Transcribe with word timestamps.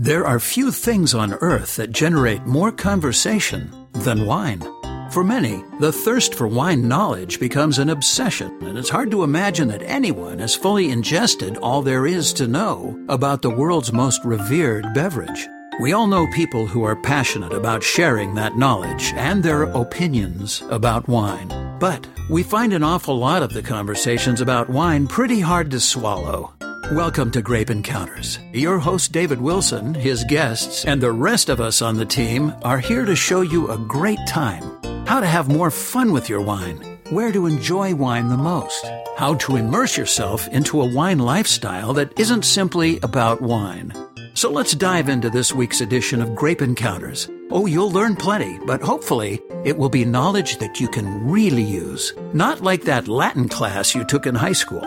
There 0.00 0.26
are 0.26 0.40
few 0.40 0.72
things 0.72 1.12
on 1.12 1.34
earth 1.42 1.76
that 1.76 1.92
generate 1.92 2.46
more 2.46 2.72
conversation 2.72 3.70
than 3.92 4.24
wine. 4.24 4.62
For 5.10 5.22
many, 5.22 5.62
the 5.78 5.92
thirst 5.92 6.34
for 6.34 6.48
wine 6.48 6.88
knowledge 6.88 7.38
becomes 7.38 7.78
an 7.78 7.90
obsession, 7.90 8.56
and 8.62 8.78
it's 8.78 8.88
hard 8.88 9.10
to 9.10 9.24
imagine 9.24 9.68
that 9.68 9.82
anyone 9.82 10.38
has 10.38 10.54
fully 10.54 10.88
ingested 10.88 11.58
all 11.58 11.82
there 11.82 12.06
is 12.06 12.32
to 12.32 12.46
know 12.46 12.98
about 13.10 13.42
the 13.42 13.50
world's 13.50 13.92
most 13.92 14.24
revered 14.24 14.86
beverage. 14.94 15.46
We 15.82 15.92
all 15.92 16.06
know 16.06 16.26
people 16.28 16.66
who 16.66 16.82
are 16.82 16.96
passionate 16.96 17.52
about 17.52 17.82
sharing 17.82 18.34
that 18.36 18.56
knowledge 18.56 19.12
and 19.16 19.42
their 19.42 19.64
opinions 19.64 20.62
about 20.70 21.08
wine. 21.08 21.76
But 21.78 22.06
we 22.30 22.42
find 22.42 22.72
an 22.72 22.82
awful 22.82 23.18
lot 23.18 23.42
of 23.42 23.52
the 23.52 23.62
conversations 23.62 24.40
about 24.40 24.70
wine 24.70 25.06
pretty 25.08 25.40
hard 25.40 25.70
to 25.72 25.78
swallow. 25.78 26.54
Welcome 26.92 27.30
to 27.32 27.40
Grape 27.40 27.70
Encounters. 27.70 28.40
Your 28.52 28.80
host, 28.80 29.12
David 29.12 29.40
Wilson, 29.40 29.94
his 29.94 30.24
guests, 30.24 30.84
and 30.84 31.00
the 31.00 31.12
rest 31.12 31.48
of 31.48 31.60
us 31.60 31.82
on 31.82 31.94
the 31.94 32.04
team 32.04 32.52
are 32.62 32.80
here 32.80 33.04
to 33.04 33.14
show 33.14 33.42
you 33.42 33.70
a 33.70 33.78
great 33.78 34.18
time, 34.26 34.60
how 35.06 35.20
to 35.20 35.26
have 35.26 35.46
more 35.46 35.70
fun 35.70 36.10
with 36.10 36.28
your 36.28 36.40
wine, 36.40 36.78
where 37.10 37.30
to 37.30 37.46
enjoy 37.46 37.94
wine 37.94 38.28
the 38.28 38.36
most, 38.36 38.84
how 39.16 39.34
to 39.34 39.54
immerse 39.54 39.96
yourself 39.96 40.48
into 40.48 40.82
a 40.82 40.92
wine 40.92 41.20
lifestyle 41.20 41.92
that 41.92 42.18
isn't 42.18 42.44
simply 42.44 42.98
about 43.04 43.40
wine. 43.40 43.92
So 44.34 44.50
let's 44.50 44.74
dive 44.74 45.08
into 45.08 45.30
this 45.30 45.54
week's 45.54 45.80
edition 45.80 46.20
of 46.20 46.34
Grape 46.34 46.60
Encounters. 46.60 47.30
Oh, 47.52 47.66
you'll 47.66 47.92
learn 47.92 48.16
plenty, 48.16 48.58
but 48.66 48.82
hopefully 48.82 49.40
it 49.64 49.78
will 49.78 49.90
be 49.90 50.04
knowledge 50.04 50.58
that 50.58 50.80
you 50.80 50.88
can 50.88 51.30
really 51.30 51.62
use, 51.62 52.12
not 52.34 52.62
like 52.62 52.82
that 52.82 53.06
Latin 53.06 53.48
class 53.48 53.94
you 53.94 54.04
took 54.04 54.26
in 54.26 54.34
high 54.34 54.50
school. 54.50 54.84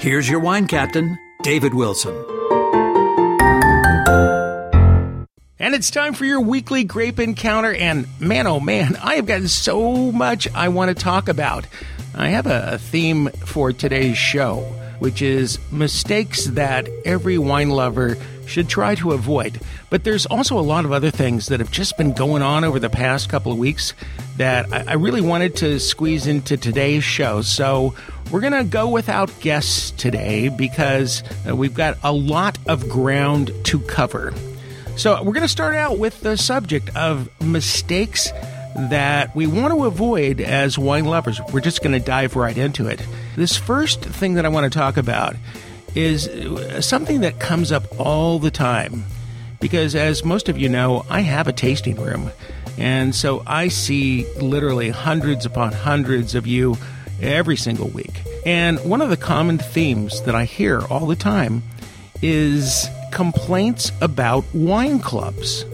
Here's 0.00 0.28
your 0.28 0.40
wine 0.40 0.66
captain, 0.66 1.16
David 1.42 1.74
Wilson. 1.74 2.14
And 5.58 5.74
it's 5.74 5.90
time 5.90 6.14
for 6.14 6.24
your 6.24 6.40
weekly 6.40 6.84
grape 6.84 7.18
encounter. 7.18 7.74
And 7.74 8.06
man, 8.20 8.46
oh 8.46 8.60
man, 8.60 8.96
I 9.02 9.16
have 9.16 9.26
got 9.26 9.42
so 9.44 10.12
much 10.12 10.46
I 10.54 10.68
want 10.68 10.96
to 10.96 11.02
talk 11.02 11.28
about. 11.28 11.66
I 12.14 12.28
have 12.28 12.46
a 12.46 12.78
theme 12.78 13.28
for 13.44 13.72
today's 13.72 14.16
show, 14.16 14.70
which 14.98 15.22
is 15.22 15.58
mistakes 15.70 16.44
that 16.46 16.88
every 17.04 17.38
wine 17.38 17.70
lover 17.70 18.16
should 18.46 18.68
try 18.68 18.94
to 18.96 19.12
avoid. 19.12 19.60
But 19.90 20.04
there's 20.04 20.26
also 20.26 20.58
a 20.58 20.62
lot 20.62 20.84
of 20.84 20.92
other 20.92 21.10
things 21.10 21.46
that 21.48 21.60
have 21.60 21.70
just 21.70 21.96
been 21.96 22.12
going 22.12 22.42
on 22.42 22.64
over 22.64 22.78
the 22.78 22.90
past 22.90 23.28
couple 23.28 23.52
of 23.52 23.58
weeks 23.58 23.92
that 24.36 24.72
I, 24.72 24.94
really 24.94 25.20
wanted 25.20 25.56
to 25.56 25.78
squeeze 25.80 26.26
into 26.26 26.56
today's 26.56 27.04
show. 27.04 27.42
So 27.42 27.94
we're 28.30 28.40
going 28.40 28.52
to 28.52 28.64
go 28.64 28.88
without 28.88 29.30
guests 29.40 29.90
today 29.92 30.48
because 30.48 31.22
uh, 31.48 31.54
we've 31.54 31.74
got 31.74 31.98
a 32.02 32.12
lot 32.12 32.58
of 32.66 32.88
ground 32.88 33.52
to 33.64 33.80
cover. 33.80 34.32
So 34.96 35.22
we're 35.22 35.32
going 35.32 35.42
to 35.42 35.48
start 35.48 35.74
out 35.74 35.98
with 35.98 36.20
the 36.20 36.36
subject 36.36 36.94
of 36.96 37.28
mistakes 37.40 38.30
that 38.76 39.34
we 39.34 39.46
want 39.46 39.72
to 39.72 39.84
avoid 39.84 40.40
as 40.40 40.78
wine 40.78 41.06
lovers. 41.06 41.40
We're 41.52 41.60
just 41.60 41.82
going 41.82 41.98
to 41.98 42.04
dive 42.04 42.36
right 42.36 42.56
into 42.56 42.88
it. 42.88 43.02
This 43.34 43.56
first 43.56 44.02
thing 44.02 44.34
that 44.34 44.44
I 44.44 44.48
want 44.48 44.70
to 44.70 44.78
talk 44.78 44.96
about 44.96 45.34
is 45.94 46.28
uh, 46.28 46.80
something 46.80 47.22
that 47.22 47.40
comes 47.40 47.72
up 47.72 47.98
all 47.98 48.38
the 48.38 48.50
time. 48.50 49.04
Because, 49.60 49.94
as 49.94 50.24
most 50.24 50.50
of 50.50 50.58
you 50.58 50.68
know, 50.68 51.06
I 51.08 51.20
have 51.20 51.48
a 51.48 51.52
tasting 51.52 51.96
room. 51.96 52.30
And 52.76 53.14
so 53.14 53.42
I 53.46 53.68
see 53.68 54.30
literally 54.34 54.90
hundreds 54.90 55.46
upon 55.46 55.72
hundreds 55.72 56.34
of 56.34 56.46
you 56.46 56.76
every 57.22 57.56
single 57.56 57.88
week. 57.88 58.20
And 58.44 58.78
one 58.80 59.00
of 59.00 59.08
the 59.08 59.16
common 59.16 59.56
themes 59.56 60.22
that 60.22 60.34
I 60.34 60.44
hear 60.44 60.82
all 60.82 61.06
the 61.06 61.16
time 61.16 61.62
is 62.22 62.86
complaints 63.12 63.90
about 64.02 64.44
wine 64.52 64.98
clubs. 64.98 65.64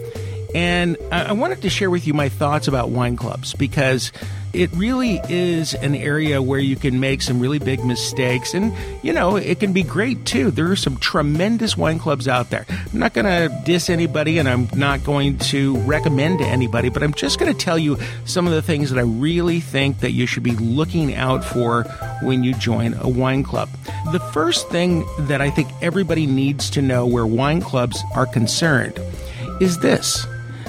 And 0.53 0.97
I 1.11 1.33
wanted 1.33 1.63
to 1.63 1.69
share 1.69 1.89
with 1.89 2.05
you 2.05 2.13
my 2.13 2.29
thoughts 2.29 2.67
about 2.67 2.89
wine 2.89 3.15
clubs 3.17 3.53
because 3.53 4.11
it 4.53 4.71
really 4.73 5.19
is 5.29 5.73
an 5.73 5.95
area 5.95 6.39
where 6.39 6.59
you 6.59 6.75
can 6.75 6.99
make 6.99 7.23
some 7.23 7.39
really 7.39 7.57
big 7.57 7.83
mistakes. 7.83 8.53
And, 8.53 8.71
you 9.01 9.11
know, 9.11 9.35
it 9.35 9.59
can 9.59 9.73
be 9.73 9.81
great 9.81 10.25
too. 10.25 10.51
There 10.51 10.69
are 10.69 10.75
some 10.75 10.97
tremendous 10.97 11.75
wine 11.75 11.97
clubs 11.97 12.27
out 12.27 12.51
there. 12.51 12.67
I'm 12.69 12.99
not 12.99 13.13
going 13.13 13.25
to 13.25 13.55
diss 13.65 13.89
anybody 13.89 14.37
and 14.37 14.47
I'm 14.47 14.69
not 14.75 15.03
going 15.03 15.39
to 15.39 15.77
recommend 15.79 16.37
to 16.39 16.45
anybody, 16.45 16.89
but 16.89 17.01
I'm 17.01 17.15
just 17.15 17.39
going 17.39 17.51
to 17.51 17.57
tell 17.57 17.79
you 17.79 17.97
some 18.25 18.45
of 18.45 18.53
the 18.53 18.61
things 18.61 18.91
that 18.91 18.99
I 18.99 19.03
really 19.03 19.59
think 19.59 20.01
that 20.01 20.11
you 20.11 20.27
should 20.27 20.43
be 20.43 20.55
looking 20.55 21.15
out 21.15 21.43
for 21.43 21.83
when 22.21 22.43
you 22.43 22.53
join 22.53 22.93
a 22.93 23.09
wine 23.09 23.41
club. 23.41 23.69
The 24.11 24.19
first 24.19 24.69
thing 24.69 25.03
that 25.17 25.41
I 25.41 25.49
think 25.49 25.69
everybody 25.81 26.27
needs 26.27 26.69
to 26.71 26.81
know 26.83 27.07
where 27.07 27.25
wine 27.25 27.61
clubs 27.61 28.03
are 28.15 28.27
concerned 28.27 28.99
is 29.59 29.79
this 29.79 30.27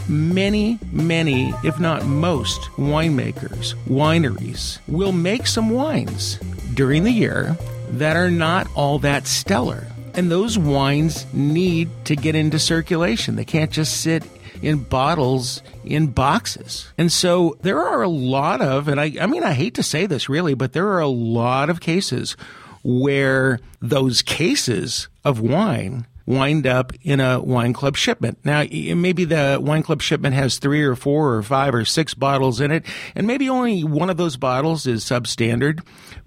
many, 0.08 0.78
many, 0.92 1.52
if 1.64 1.78
not 1.78 2.06
most, 2.06 2.60
winemakers, 2.76 3.74
wineries 3.86 4.78
will 4.86 5.12
make 5.12 5.46
some 5.46 5.70
wines 5.70 6.38
during 6.74 7.04
the 7.04 7.10
year 7.10 7.56
that 7.90 8.16
are 8.16 8.30
not 8.30 8.68
all 8.74 8.98
that 9.00 9.26
stellar. 9.26 9.86
And 10.14 10.30
those 10.30 10.58
wines 10.58 11.26
need 11.32 11.90
to 12.04 12.16
get 12.16 12.34
into 12.34 12.58
circulation. 12.58 13.36
They 13.36 13.44
can't 13.44 13.70
just 13.70 14.00
sit 14.00 14.22
in 14.62 14.78
bottles 14.78 15.62
in 15.84 16.06
boxes. 16.08 16.92
And 16.96 17.10
so 17.10 17.56
there 17.62 17.80
are 17.80 18.02
a 18.02 18.08
lot 18.08 18.60
of, 18.60 18.88
and 18.88 19.00
I, 19.00 19.12
I 19.20 19.26
mean, 19.26 19.42
I 19.42 19.52
hate 19.52 19.74
to 19.74 19.82
say 19.82 20.06
this 20.06 20.28
really, 20.28 20.54
but 20.54 20.72
there 20.72 20.88
are 20.88 21.00
a 21.00 21.08
lot 21.08 21.70
of 21.70 21.80
cases 21.80 22.36
where 22.82 23.60
those 23.80 24.22
cases 24.22 25.08
of 25.24 25.40
wine 25.40 26.06
wind 26.26 26.66
up 26.66 26.92
in 27.02 27.20
a 27.20 27.40
wine 27.40 27.72
club 27.72 27.96
shipment. 27.96 28.38
Now, 28.44 28.64
maybe 28.70 29.24
the 29.24 29.58
wine 29.60 29.82
club 29.82 30.00
shipment 30.02 30.34
has 30.34 30.58
three 30.58 30.82
or 30.82 30.96
four 30.96 31.34
or 31.34 31.42
five 31.42 31.74
or 31.74 31.84
six 31.84 32.14
bottles 32.14 32.60
in 32.60 32.70
it, 32.70 32.84
and 33.14 33.26
maybe 33.26 33.48
only 33.48 33.84
one 33.84 34.10
of 34.10 34.16
those 34.16 34.36
bottles 34.36 34.86
is 34.86 35.04
substandard, 35.04 35.80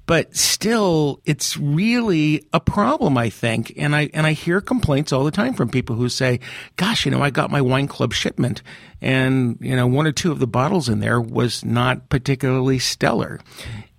but 0.05 0.35
still, 0.37 1.19
it's 1.25 1.57
really 1.57 2.47
a 2.53 2.61
problem, 2.61 3.17
I 3.17 3.29
think. 3.29 3.73
And 3.75 3.93
I, 3.93 4.09
and 4.13 4.25
I 4.25 4.31
hear 4.31 4.61
complaints 4.61 5.11
all 5.11 5.25
the 5.25 5.31
time 5.31 5.53
from 5.53 5.67
people 5.67 5.97
who 5.97 6.07
say, 6.07 6.39
gosh, 6.77 7.05
you 7.05 7.11
know, 7.11 7.21
I 7.21 7.29
got 7.29 7.51
my 7.51 7.61
wine 7.61 7.89
club 7.89 8.13
shipment 8.13 8.61
and, 9.01 9.57
you 9.59 9.75
know, 9.75 9.85
one 9.85 10.07
or 10.07 10.13
two 10.13 10.31
of 10.31 10.39
the 10.39 10.47
bottles 10.47 10.87
in 10.87 11.01
there 11.01 11.19
was 11.19 11.65
not 11.65 12.07
particularly 12.07 12.79
stellar. 12.79 13.41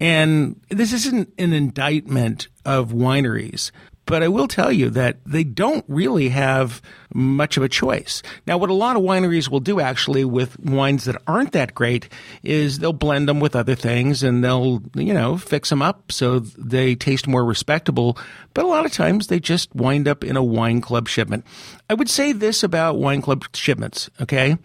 And 0.01 0.59
this 0.71 0.95
isn't 0.95 1.33
an 1.39 1.53
indictment 1.53 2.49
of 2.65 2.93
wineries, 2.93 3.71
but 4.09 4.23
I 4.23 4.29
will 4.29 4.49
tell 4.49 4.73
you 4.73 4.89
that 4.91 5.19
they 5.27 5.45
don't 5.45 5.85
really 5.87 6.31
have 6.31 6.81
much 7.13 7.59
of 7.59 7.63
a 7.63 7.69
choice. 7.69 8.23
Now, 8.47 8.57
what 8.57 8.71
a 8.71 8.75
lot 8.75 8.97
of 8.97 9.03
wineries 9.03 9.51
will 9.51 9.61
do 9.61 9.81
actually 9.81 10.25
with 10.25 10.59
wines 10.59 11.05
that 11.05 11.21
aren't 11.27 11.53
that 11.53 11.75
great 11.75 12.09
is 12.43 12.79
they'll 12.79 12.95
blend 12.95 13.29
them 13.29 13.39
with 13.39 13.55
other 13.55 13.75
things 13.75 14.23
and 14.23 14.43
they'll, 14.43 14.83
you 14.95 15.13
know, 15.13 15.37
fix 15.37 15.69
them 15.69 15.83
up 15.83 16.11
so 16.11 16.39
they 16.39 16.95
taste 16.95 17.29
more 17.29 17.45
respectable. 17.45 18.17
But 18.55 18.65
a 18.65 18.69
lot 18.69 18.87
of 18.87 18.93
times 18.93 19.27
they 19.27 19.41
just 19.41 19.75
wind 19.75 20.09
up 20.09 20.25
in 20.25 20.39
a 20.39 20.43
wine 20.43 20.81
club 20.81 21.07
shipment. 21.07 21.45
I 21.91 21.95
would 21.95 22.09
say 22.09 22.33
this 22.33 22.63
about 22.63 22.97
wine 22.97 23.21
club 23.21 23.45
shipments, 23.55 24.09
okay? 24.23 24.57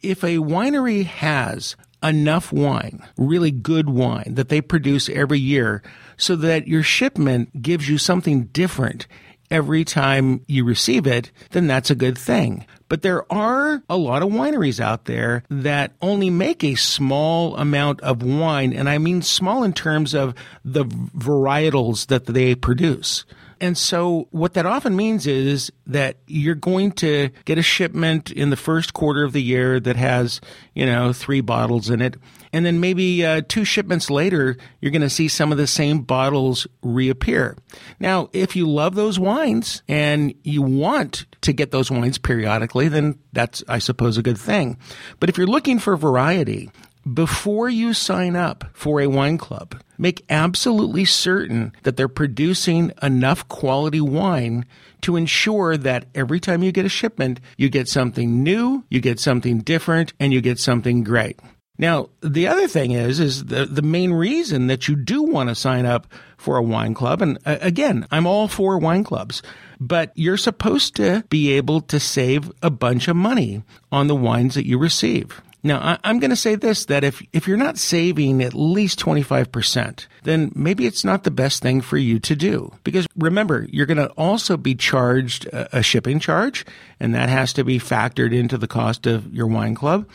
If 0.00 0.22
a 0.22 0.36
winery 0.36 1.06
has 1.06 1.74
enough 2.04 2.52
wine, 2.52 3.02
really 3.16 3.50
good 3.50 3.88
wine 3.88 4.34
that 4.36 4.48
they 4.48 4.60
produce 4.60 5.08
every 5.08 5.40
year 5.40 5.82
so 6.16 6.36
that 6.36 6.68
your 6.68 6.82
shipment 6.82 7.62
gives 7.62 7.88
you 7.88 7.98
something 7.98 8.44
different 8.46 9.06
every 9.52 9.84
time 9.84 10.42
you 10.46 10.64
receive 10.64 11.06
it, 11.06 11.30
then 11.50 11.66
that's 11.66 11.90
a 11.90 11.94
good 11.94 12.16
thing. 12.16 12.66
But 12.88 13.02
there 13.02 13.30
are 13.30 13.82
a 13.88 13.96
lot 13.96 14.22
of 14.22 14.30
wineries 14.30 14.80
out 14.80 15.04
there 15.04 15.44
that 15.50 15.92
only 16.00 16.30
make 16.30 16.64
a 16.64 16.74
small 16.74 17.56
amount 17.56 18.00
of 18.00 18.22
wine, 18.22 18.72
and 18.72 18.88
I 18.88 18.98
mean 18.98 19.20
small 19.22 19.62
in 19.62 19.74
terms 19.74 20.14
of 20.14 20.34
the 20.64 20.84
varietals 20.84 22.06
that 22.06 22.26
they 22.26 22.54
produce. 22.54 23.24
And 23.62 23.78
so 23.78 24.26
what 24.32 24.54
that 24.54 24.66
often 24.66 24.96
means 24.96 25.24
is 25.24 25.70
that 25.86 26.16
you're 26.26 26.56
going 26.56 26.90
to 26.92 27.30
get 27.44 27.58
a 27.58 27.62
shipment 27.62 28.32
in 28.32 28.50
the 28.50 28.56
first 28.56 28.92
quarter 28.92 29.22
of 29.22 29.32
the 29.32 29.42
year 29.42 29.78
that 29.78 29.94
has, 29.94 30.40
you 30.74 30.84
know, 30.84 31.12
three 31.12 31.40
bottles 31.40 31.88
in 31.88 32.02
it. 32.02 32.16
And 32.52 32.66
then 32.66 32.80
maybe 32.80 33.24
uh, 33.24 33.42
two 33.46 33.64
shipments 33.64 34.10
later, 34.10 34.56
you're 34.80 34.90
going 34.90 35.02
to 35.02 35.08
see 35.08 35.28
some 35.28 35.52
of 35.52 35.58
the 35.58 35.68
same 35.68 36.00
bottles 36.00 36.66
reappear. 36.82 37.56
Now, 38.00 38.30
if 38.32 38.56
you 38.56 38.68
love 38.68 38.96
those 38.96 39.20
wines 39.20 39.84
and 39.86 40.34
you 40.42 40.60
want 40.60 41.26
to 41.42 41.52
get 41.52 41.70
those 41.70 41.88
wines 41.88 42.18
periodically, 42.18 42.88
then 42.88 43.20
that's, 43.32 43.62
I 43.68 43.78
suppose, 43.78 44.18
a 44.18 44.22
good 44.22 44.38
thing. 44.38 44.76
But 45.20 45.28
if 45.28 45.38
you're 45.38 45.46
looking 45.46 45.78
for 45.78 45.96
variety, 45.96 46.72
before 47.10 47.68
you 47.68 47.94
sign 47.94 48.36
up 48.36 48.64
for 48.72 49.00
a 49.00 49.08
wine 49.08 49.38
club, 49.38 49.80
make 49.98 50.24
absolutely 50.30 51.04
certain 51.04 51.72
that 51.82 51.96
they're 51.96 52.08
producing 52.08 52.92
enough 53.02 53.48
quality 53.48 54.00
wine 54.00 54.64
to 55.02 55.16
ensure 55.16 55.76
that 55.76 56.06
every 56.14 56.38
time 56.38 56.62
you 56.62 56.70
get 56.70 56.86
a 56.86 56.88
shipment, 56.88 57.40
you 57.56 57.68
get 57.68 57.88
something 57.88 58.42
new, 58.42 58.84
you 58.88 59.00
get 59.00 59.18
something 59.18 59.58
different, 59.58 60.12
and 60.20 60.32
you 60.32 60.40
get 60.40 60.58
something 60.58 61.02
great. 61.02 61.40
Now, 61.78 62.10
the 62.20 62.46
other 62.46 62.68
thing 62.68 62.92
is, 62.92 63.18
is 63.18 63.46
the, 63.46 63.64
the 63.64 63.82
main 63.82 64.12
reason 64.12 64.68
that 64.68 64.86
you 64.86 64.94
do 64.94 65.22
want 65.22 65.48
to 65.48 65.54
sign 65.54 65.86
up 65.86 66.06
for 66.36 66.56
a 66.56 66.62
wine 66.62 66.94
club. 66.94 67.22
And 67.22 67.38
uh, 67.44 67.58
again, 67.60 68.06
I'm 68.10 68.26
all 68.26 68.46
for 68.46 68.78
wine 68.78 69.02
clubs, 69.02 69.42
but 69.80 70.12
you're 70.14 70.36
supposed 70.36 70.94
to 70.96 71.24
be 71.28 71.52
able 71.52 71.80
to 71.82 71.98
save 71.98 72.52
a 72.62 72.70
bunch 72.70 73.08
of 73.08 73.16
money 73.16 73.64
on 73.90 74.06
the 74.06 74.14
wines 74.14 74.54
that 74.54 74.66
you 74.66 74.78
receive. 74.78 75.42
Now, 75.64 75.78
I, 76.02 76.10
am 76.10 76.18
going 76.18 76.30
to 76.30 76.36
say 76.36 76.56
this, 76.56 76.86
that 76.86 77.04
if, 77.04 77.22
if 77.32 77.46
you're 77.46 77.56
not 77.56 77.78
saving 77.78 78.42
at 78.42 78.52
least 78.52 78.98
25%, 78.98 80.06
then 80.24 80.50
maybe 80.56 80.86
it's 80.86 81.04
not 81.04 81.22
the 81.22 81.30
best 81.30 81.62
thing 81.62 81.80
for 81.80 81.96
you 81.96 82.18
to 82.20 82.34
do. 82.34 82.72
Because 82.82 83.06
remember, 83.16 83.66
you're 83.70 83.86
going 83.86 83.98
to 83.98 84.10
also 84.10 84.56
be 84.56 84.74
charged 84.74 85.46
a, 85.46 85.78
a 85.78 85.82
shipping 85.82 86.18
charge, 86.18 86.66
and 86.98 87.14
that 87.14 87.28
has 87.28 87.52
to 87.52 87.64
be 87.64 87.78
factored 87.78 88.34
into 88.34 88.58
the 88.58 88.66
cost 88.66 89.06
of 89.06 89.32
your 89.32 89.46
wine 89.46 89.76
club. 89.76 90.08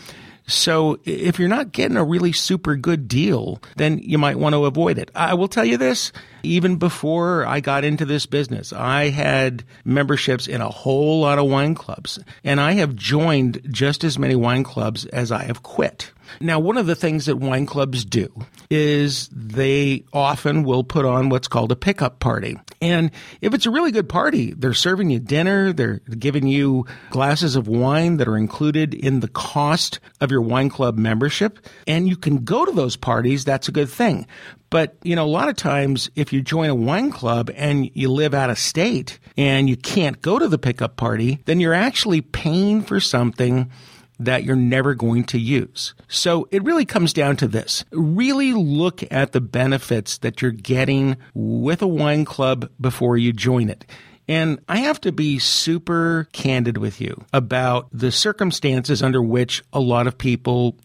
So 0.48 0.98
if 1.04 1.40
you're 1.40 1.50
not 1.50 1.74
getting 1.74 1.98
a 1.98 2.06
really 2.06 2.32
super 2.32 2.76
good 2.76 3.08
deal, 3.08 3.62
then 3.76 4.00
you 4.00 4.18
might 4.18 4.40
want 4.40 4.54
to 4.54 4.66
avoid 4.66 4.98
it. 4.98 5.12
I 5.14 5.34
will 5.34 5.50
tell 5.50 5.66
you 5.66 5.76
this, 5.76 6.14
even 6.44 6.78
before 6.78 7.46
I 7.46 7.60
got 7.60 7.84
into 7.84 8.06
this 8.06 8.26
business, 8.26 8.74
I 8.74 9.10
had 9.10 9.64
memberships 9.86 10.48
in 10.48 10.62
a 10.62 10.70
whole 10.70 11.22
lot 11.22 11.40
of 11.40 11.50
wine 11.50 11.76
clubs 11.76 12.20
and 12.44 12.60
I 12.60 12.74
have 12.74 12.96
joined 12.96 13.62
just 13.70 14.04
as 14.04 14.20
many 14.20 14.36
wine 14.36 14.64
clubs 14.64 15.06
as 15.06 15.32
I 15.32 15.44
have 15.44 15.64
quit. 15.64 16.12
Now, 16.40 16.60
one 16.60 16.78
of 16.78 16.88
the 16.88 16.96
things 16.96 17.26
that 17.26 17.38
wine 17.38 17.66
clubs 17.66 18.06
do 18.06 18.30
is 18.70 19.30
they 19.32 20.04
often 20.14 20.64
will 20.64 20.84
put 20.84 21.06
on 21.06 21.30
what's 21.30 21.48
called 21.48 21.72
a 21.72 21.76
pickup 21.76 22.20
party. 22.20 22.58
And 22.82 23.12
if 23.42 23.54
it's 23.54 23.66
a 23.66 23.72
really 23.72 23.92
good 23.92 24.10
party, 24.10 24.54
they're 24.54 24.74
serving 24.74 25.10
you 25.10 25.20
dinner, 25.20 25.74
they're 25.74 26.00
giving 26.20 26.48
you 26.48 26.86
glasses 27.10 27.56
of 27.56 27.68
wine 27.68 28.18
that 28.18 28.28
are 28.28 28.38
included 28.38 28.94
in 28.94 29.22
the 29.22 29.30
cost 29.30 30.00
of 30.22 30.32
your 30.32 30.42
wine 30.42 30.70
club 30.70 30.98
membership, 30.98 31.60
and 31.88 32.08
you 32.08 32.18
can 32.18 32.44
go 32.44 32.66
to 32.66 32.72
those 32.72 32.96
parties, 32.96 33.46
that's 33.46 33.68
a 33.68 33.72
good 33.72 33.90
thing. 33.90 34.28
But, 34.70 34.98
you 35.04 35.16
know, 35.16 35.26
a 35.26 35.28
lot 35.28 35.50
of 35.50 35.56
times 35.56 36.10
if 36.16 36.34
you 36.34 36.42
join 36.42 36.70
a 36.70 36.76
wine 36.76 37.12
club 37.12 37.50
and 37.56 37.90
you 37.94 38.10
live 38.10 38.34
out 38.34 38.50
of 38.50 38.60
state 38.60 39.20
and 39.38 39.70
you 39.70 39.78
can't 39.78 40.22
go 40.22 40.38
to 40.40 40.48
the 40.48 40.58
pickup 40.58 40.98
party, 40.98 41.40
then 41.46 41.60
you're 41.60 41.74
actually 41.74 42.22
paying 42.22 42.82
for 42.82 43.00
something 43.00 43.72
that 44.20 44.44
you're 44.44 44.56
never 44.56 44.96
going 44.96 45.24
to 45.26 45.40
use. 45.40 45.94
So 46.08 46.48
it 46.52 46.64
really 46.64 46.86
comes 46.86 47.14
down 47.14 47.38
to 47.38 47.48
this. 47.48 47.86
Really 47.92 48.52
look 48.54 49.04
at 49.12 49.32
the 49.32 49.42
benefits 49.42 50.18
that 50.20 50.42
you're 50.42 50.52
getting 50.52 51.18
with 51.34 51.82
a 51.82 51.88
wine 51.88 52.26
club 52.26 52.70
before 52.82 53.18
you 53.18 53.32
join 53.32 53.70
it. 53.70 53.86
And 54.28 54.60
I 54.68 54.80
have 54.80 55.00
to 55.02 55.12
be 55.12 55.40
super 55.40 56.28
candid 56.34 56.78
with 56.78 57.00
you 57.00 57.24
about 57.32 57.88
the 57.94 58.12
circumstances 58.12 59.02
under 59.02 59.22
which 59.22 59.64
a 59.72 59.80
lot 59.80 60.08
of 60.08 60.18
people 60.18 60.78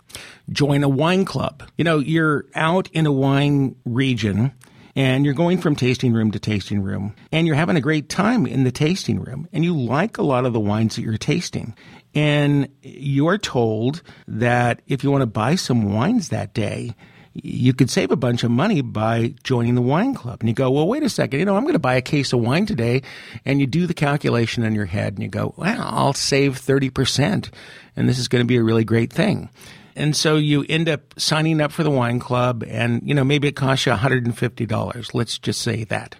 join 0.50 0.84
a 0.84 0.88
wine 0.88 1.24
club. 1.24 1.62
You 1.76 1.84
know, 1.84 1.98
you're 1.98 2.44
out 2.54 2.88
in 2.92 3.06
a 3.06 3.12
wine 3.12 3.74
region 3.84 4.52
and 4.94 5.24
you're 5.24 5.34
going 5.34 5.58
from 5.58 5.74
tasting 5.74 6.12
room 6.12 6.30
to 6.32 6.38
tasting 6.38 6.82
room 6.82 7.14
and 7.32 7.46
you're 7.46 7.56
having 7.56 7.76
a 7.76 7.80
great 7.80 8.08
time 8.08 8.46
in 8.46 8.64
the 8.64 8.70
tasting 8.70 9.20
room 9.20 9.48
and 9.52 9.64
you 9.64 9.76
like 9.76 10.18
a 10.18 10.22
lot 10.22 10.44
of 10.44 10.52
the 10.52 10.60
wines 10.60 10.96
that 10.96 11.02
you're 11.02 11.16
tasting 11.16 11.74
and 12.14 12.68
you're 12.82 13.38
told 13.38 14.02
that 14.28 14.82
if 14.86 15.02
you 15.02 15.10
want 15.10 15.22
to 15.22 15.26
buy 15.26 15.54
some 15.54 15.94
wines 15.94 16.28
that 16.28 16.52
day, 16.52 16.94
you 17.34 17.72
could 17.72 17.90
save 17.90 18.10
a 18.10 18.16
bunch 18.16 18.44
of 18.44 18.50
money 18.50 18.80
by 18.80 19.34
joining 19.42 19.74
the 19.74 19.82
wine 19.82 20.14
club. 20.14 20.40
And 20.40 20.48
you 20.48 20.54
go, 20.54 20.70
well, 20.70 20.86
wait 20.86 21.02
a 21.02 21.08
second, 21.08 21.38
you 21.38 21.46
know, 21.46 21.56
I'm 21.56 21.62
going 21.62 21.72
to 21.74 21.78
buy 21.78 21.94
a 21.94 22.02
case 22.02 22.32
of 22.32 22.40
wine 22.40 22.66
today. 22.66 23.02
And 23.44 23.60
you 23.60 23.66
do 23.66 23.86
the 23.86 23.94
calculation 23.94 24.64
in 24.64 24.74
your 24.74 24.86
head 24.86 25.14
and 25.14 25.22
you 25.22 25.28
go, 25.28 25.54
well, 25.56 25.80
I'll 25.80 26.14
save 26.14 26.60
30%. 26.60 27.50
And 27.96 28.08
this 28.08 28.18
is 28.18 28.28
going 28.28 28.42
to 28.42 28.46
be 28.46 28.56
a 28.56 28.62
really 28.62 28.84
great 28.84 29.12
thing. 29.12 29.50
And 29.94 30.16
so 30.16 30.36
you 30.36 30.64
end 30.68 30.88
up 30.88 31.18
signing 31.18 31.60
up 31.60 31.72
for 31.72 31.82
the 31.82 31.90
wine 31.90 32.18
club 32.18 32.64
and, 32.66 33.02
you 33.04 33.14
know, 33.14 33.24
maybe 33.24 33.48
it 33.48 33.56
costs 33.56 33.86
you 33.86 33.92
$150. 33.92 35.14
Let's 35.14 35.38
just 35.38 35.60
say 35.60 35.84
that. 35.84 36.16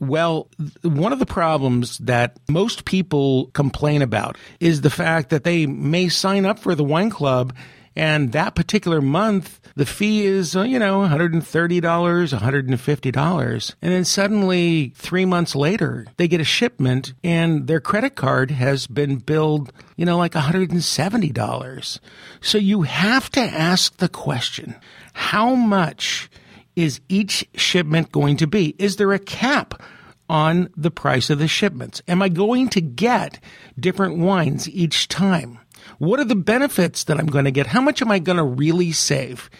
Well, 0.00 0.48
one 0.82 1.12
of 1.12 1.18
the 1.18 1.26
problems 1.26 1.98
that 1.98 2.38
most 2.48 2.84
people 2.84 3.46
complain 3.48 4.02
about 4.02 4.36
is 4.58 4.80
the 4.80 4.90
fact 4.90 5.30
that 5.30 5.44
they 5.44 5.66
may 5.66 6.08
sign 6.08 6.44
up 6.44 6.58
for 6.58 6.74
the 6.74 6.84
wine 6.84 7.10
club 7.10 7.54
and 7.96 8.32
that 8.32 8.54
particular 8.54 9.00
month, 9.00 9.60
the 9.76 9.86
fee 9.86 10.26
is, 10.26 10.56
uh, 10.56 10.62
you 10.62 10.78
know, 10.78 11.00
$130, 11.00 11.40
$150. 11.40 13.74
And 13.82 13.92
then 13.92 14.04
suddenly, 14.04 14.92
three 14.96 15.24
months 15.24 15.54
later, 15.54 16.06
they 16.16 16.26
get 16.26 16.40
a 16.40 16.44
shipment 16.44 17.14
and 17.22 17.66
their 17.66 17.80
credit 17.80 18.16
card 18.16 18.50
has 18.50 18.86
been 18.86 19.16
billed, 19.16 19.72
you 19.96 20.04
know, 20.04 20.18
like 20.18 20.32
$170. 20.32 22.00
So 22.40 22.58
you 22.58 22.82
have 22.82 23.30
to 23.30 23.40
ask 23.40 23.96
the 23.98 24.08
question, 24.08 24.74
how 25.12 25.54
much 25.54 26.28
is 26.74 27.00
each 27.08 27.46
shipment 27.54 28.10
going 28.10 28.36
to 28.38 28.48
be? 28.48 28.74
Is 28.78 28.96
there 28.96 29.12
a 29.12 29.20
cap 29.20 29.80
on 30.28 30.70
the 30.76 30.90
price 30.90 31.30
of 31.30 31.38
the 31.38 31.46
shipments? 31.46 32.02
Am 32.08 32.22
I 32.22 32.28
going 32.28 32.68
to 32.70 32.80
get 32.80 33.38
different 33.78 34.18
wines 34.18 34.68
each 34.68 35.06
time? 35.06 35.60
What 35.98 36.20
are 36.20 36.24
the 36.24 36.34
benefits 36.34 37.04
that 37.04 37.18
I'm 37.18 37.26
going 37.26 37.44
to 37.44 37.50
get? 37.50 37.68
How 37.68 37.80
much 37.80 38.02
am 38.02 38.10
I 38.10 38.18
going 38.18 38.38
to 38.38 38.44
really 38.44 38.92
save? 38.92 39.50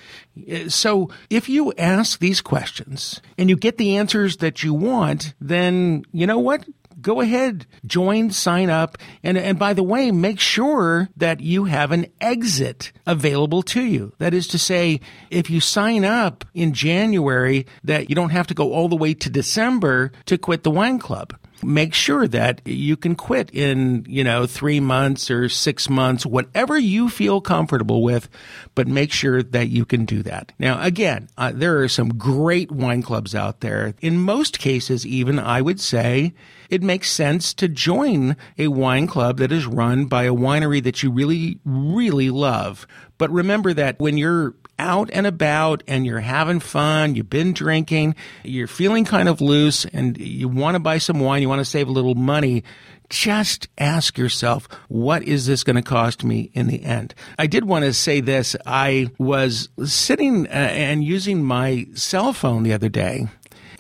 Uh, 0.50 0.69
so 0.69 1.11
if 1.31 1.49
you 1.49 1.73
ask 1.79 2.19
these 2.19 2.41
questions 2.41 3.21
and 3.38 3.49
you 3.49 3.56
get 3.56 3.79
the 3.79 3.97
answers 3.97 4.38
that 4.38 4.62
you 4.62 4.75
want, 4.75 5.35
then 5.41 6.05
you 6.12 6.26
know 6.26 6.38
what? 6.38 6.65
go 7.05 7.21
ahead, 7.21 7.67
join, 7.87 8.31
sign 8.31 8.71
up. 8.71 8.99
And, 9.23 9.38
and 9.38 9.59
by 9.59 9.75
the 9.75 9.82
way, 9.82 10.11
make 10.11 10.41
sure 10.41 11.09
that 11.17 11.41
you 11.41 11.65
have 11.65 11.93
an 11.93 12.06
exit 12.21 12.93
available 13.06 13.62
to 13.62 13.82
you. 13.82 14.12
That 14.19 14.35
is 14.35 14.49
to 14.49 14.59
say, 14.59 15.00
if 15.31 15.50
you 15.50 15.61
sign 15.61 16.05
up 16.05 16.44
in 16.55 16.73
January, 16.73 17.67
that 17.85 18.09
you 18.09 18.17
don't 18.17 18.31
have 18.31 18.47
to 18.49 18.55
go 18.55 18.73
all 18.73 18.88
the 18.88 18.97
way 18.97 19.15
to 19.15 19.31
December 19.31 20.11
to 20.26 20.38
quit 20.38 20.65
the 20.65 20.71
wine 20.71 20.99
club 20.99 21.35
make 21.64 21.94
sure 21.94 22.28
that 22.28 22.61
you 22.64 22.96
can 22.96 23.14
quit 23.14 23.50
in, 23.50 24.05
you 24.08 24.22
know, 24.22 24.46
three 24.46 24.81
months 24.81 25.31
or 25.31 25.49
six 25.49 25.88
months, 25.88 26.25
whatever 26.25 26.78
you 26.78 27.08
feel 27.08 27.40
comfortable 27.40 28.02
with, 28.02 28.28
but 28.75 28.87
make 28.87 29.12
sure 29.12 29.43
that 29.43 29.69
you 29.69 29.84
can 29.84 30.05
do 30.05 30.22
that. 30.22 30.52
Now, 30.58 30.82
again, 30.82 31.28
uh, 31.37 31.52
there 31.55 31.81
are 31.81 31.88
some 31.88 32.11
great 32.11 32.70
wine 32.70 33.02
clubs 33.02 33.34
out 33.34 33.61
there. 33.61 33.94
In 34.00 34.20
most 34.20 34.58
cases, 34.58 35.06
even 35.06 35.38
I 35.38 35.61
would 35.61 35.81
say 35.81 36.34
it 36.70 36.82
makes 36.82 37.11
sense 37.11 37.55
to 37.55 37.69
join 37.69 38.37
a 38.58 38.69
wine 38.69 39.06
club 39.06 39.38
that 39.38 39.52
is 39.52 39.66
run 39.66 40.06
by 40.06 40.25
a 40.25 40.34
winery 40.34 40.82
that 40.82 41.02
you 41.02 41.11
really, 41.11 41.58
really 41.64 42.31
love. 42.31 42.87
But 43.19 43.31
remember 43.31 43.72
that 43.75 43.99
when 43.99 44.19
you're 44.19 44.55
out 44.79 45.11
and 45.12 45.26
about 45.26 45.82
and 45.87 46.06
you're 46.06 46.21
having 46.21 46.61
fun, 46.61 47.15
you've 47.15 47.31
been 47.31 47.53
drinking, 47.53 48.15
you're 48.43 48.67
feeling 48.67 49.05
kind 49.05 49.29
of 49.29 49.41
loose 49.41 49.85
and 49.87 50.19
you 50.19 50.49
want 50.49 50.75
to 50.75 50.81
buy 50.81 50.99
some 50.99 51.21
wine, 51.21 51.43
you 51.43 51.49
want 51.49 51.61
to 51.61 51.65
save 51.65 51.88
a 51.88 51.93
little 51.93 52.15
money, 52.15 52.65
just 53.09 53.69
ask 53.79 54.19
yourself, 54.19 54.67
what 54.88 55.23
is 55.23 55.47
this 55.47 55.62
going 55.62 55.76
to 55.76 55.82
cost 55.82 56.25
me 56.25 56.50
in 56.55 56.67
the 56.67 56.82
end? 56.82 57.15
I 57.38 57.47
did 57.47 57.64
want 57.64 57.85
to 57.85 57.93
say 57.93 58.21
this. 58.21 58.57
I 58.66 59.11
was 59.19 59.69
sitting 59.85 60.47
uh, 60.47 60.50
and 60.50 61.04
using 61.04 61.45
my 61.45 61.87
cell 61.95 62.33
phone 62.33 62.62
the 62.62 62.73
other 62.73 62.88
day 62.88 63.28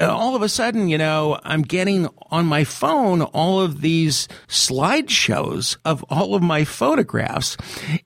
all 0.00 0.34
of 0.34 0.42
a 0.42 0.48
sudden, 0.48 0.88
you 0.88 0.98
know, 0.98 1.38
I'm 1.44 1.62
getting 1.62 2.08
on 2.30 2.46
my 2.46 2.64
phone 2.64 3.22
all 3.22 3.60
of 3.60 3.80
these 3.80 4.28
slideshows 4.48 5.76
of 5.84 6.02
all 6.04 6.34
of 6.34 6.42
my 6.42 6.64
photographs. 6.64 7.56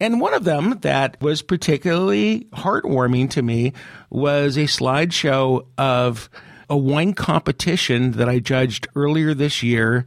And 0.00 0.20
one 0.20 0.34
of 0.34 0.44
them 0.44 0.78
that 0.80 1.20
was 1.22 1.42
particularly 1.42 2.46
heartwarming 2.52 3.30
to 3.30 3.42
me 3.42 3.72
was 4.10 4.56
a 4.56 4.64
slideshow 4.64 5.66
of 5.76 6.28
a 6.70 6.76
wine 6.76 7.14
competition 7.14 8.12
that 8.12 8.28
I 8.28 8.38
judged 8.38 8.88
earlier 8.94 9.34
this 9.34 9.62
year 9.62 10.04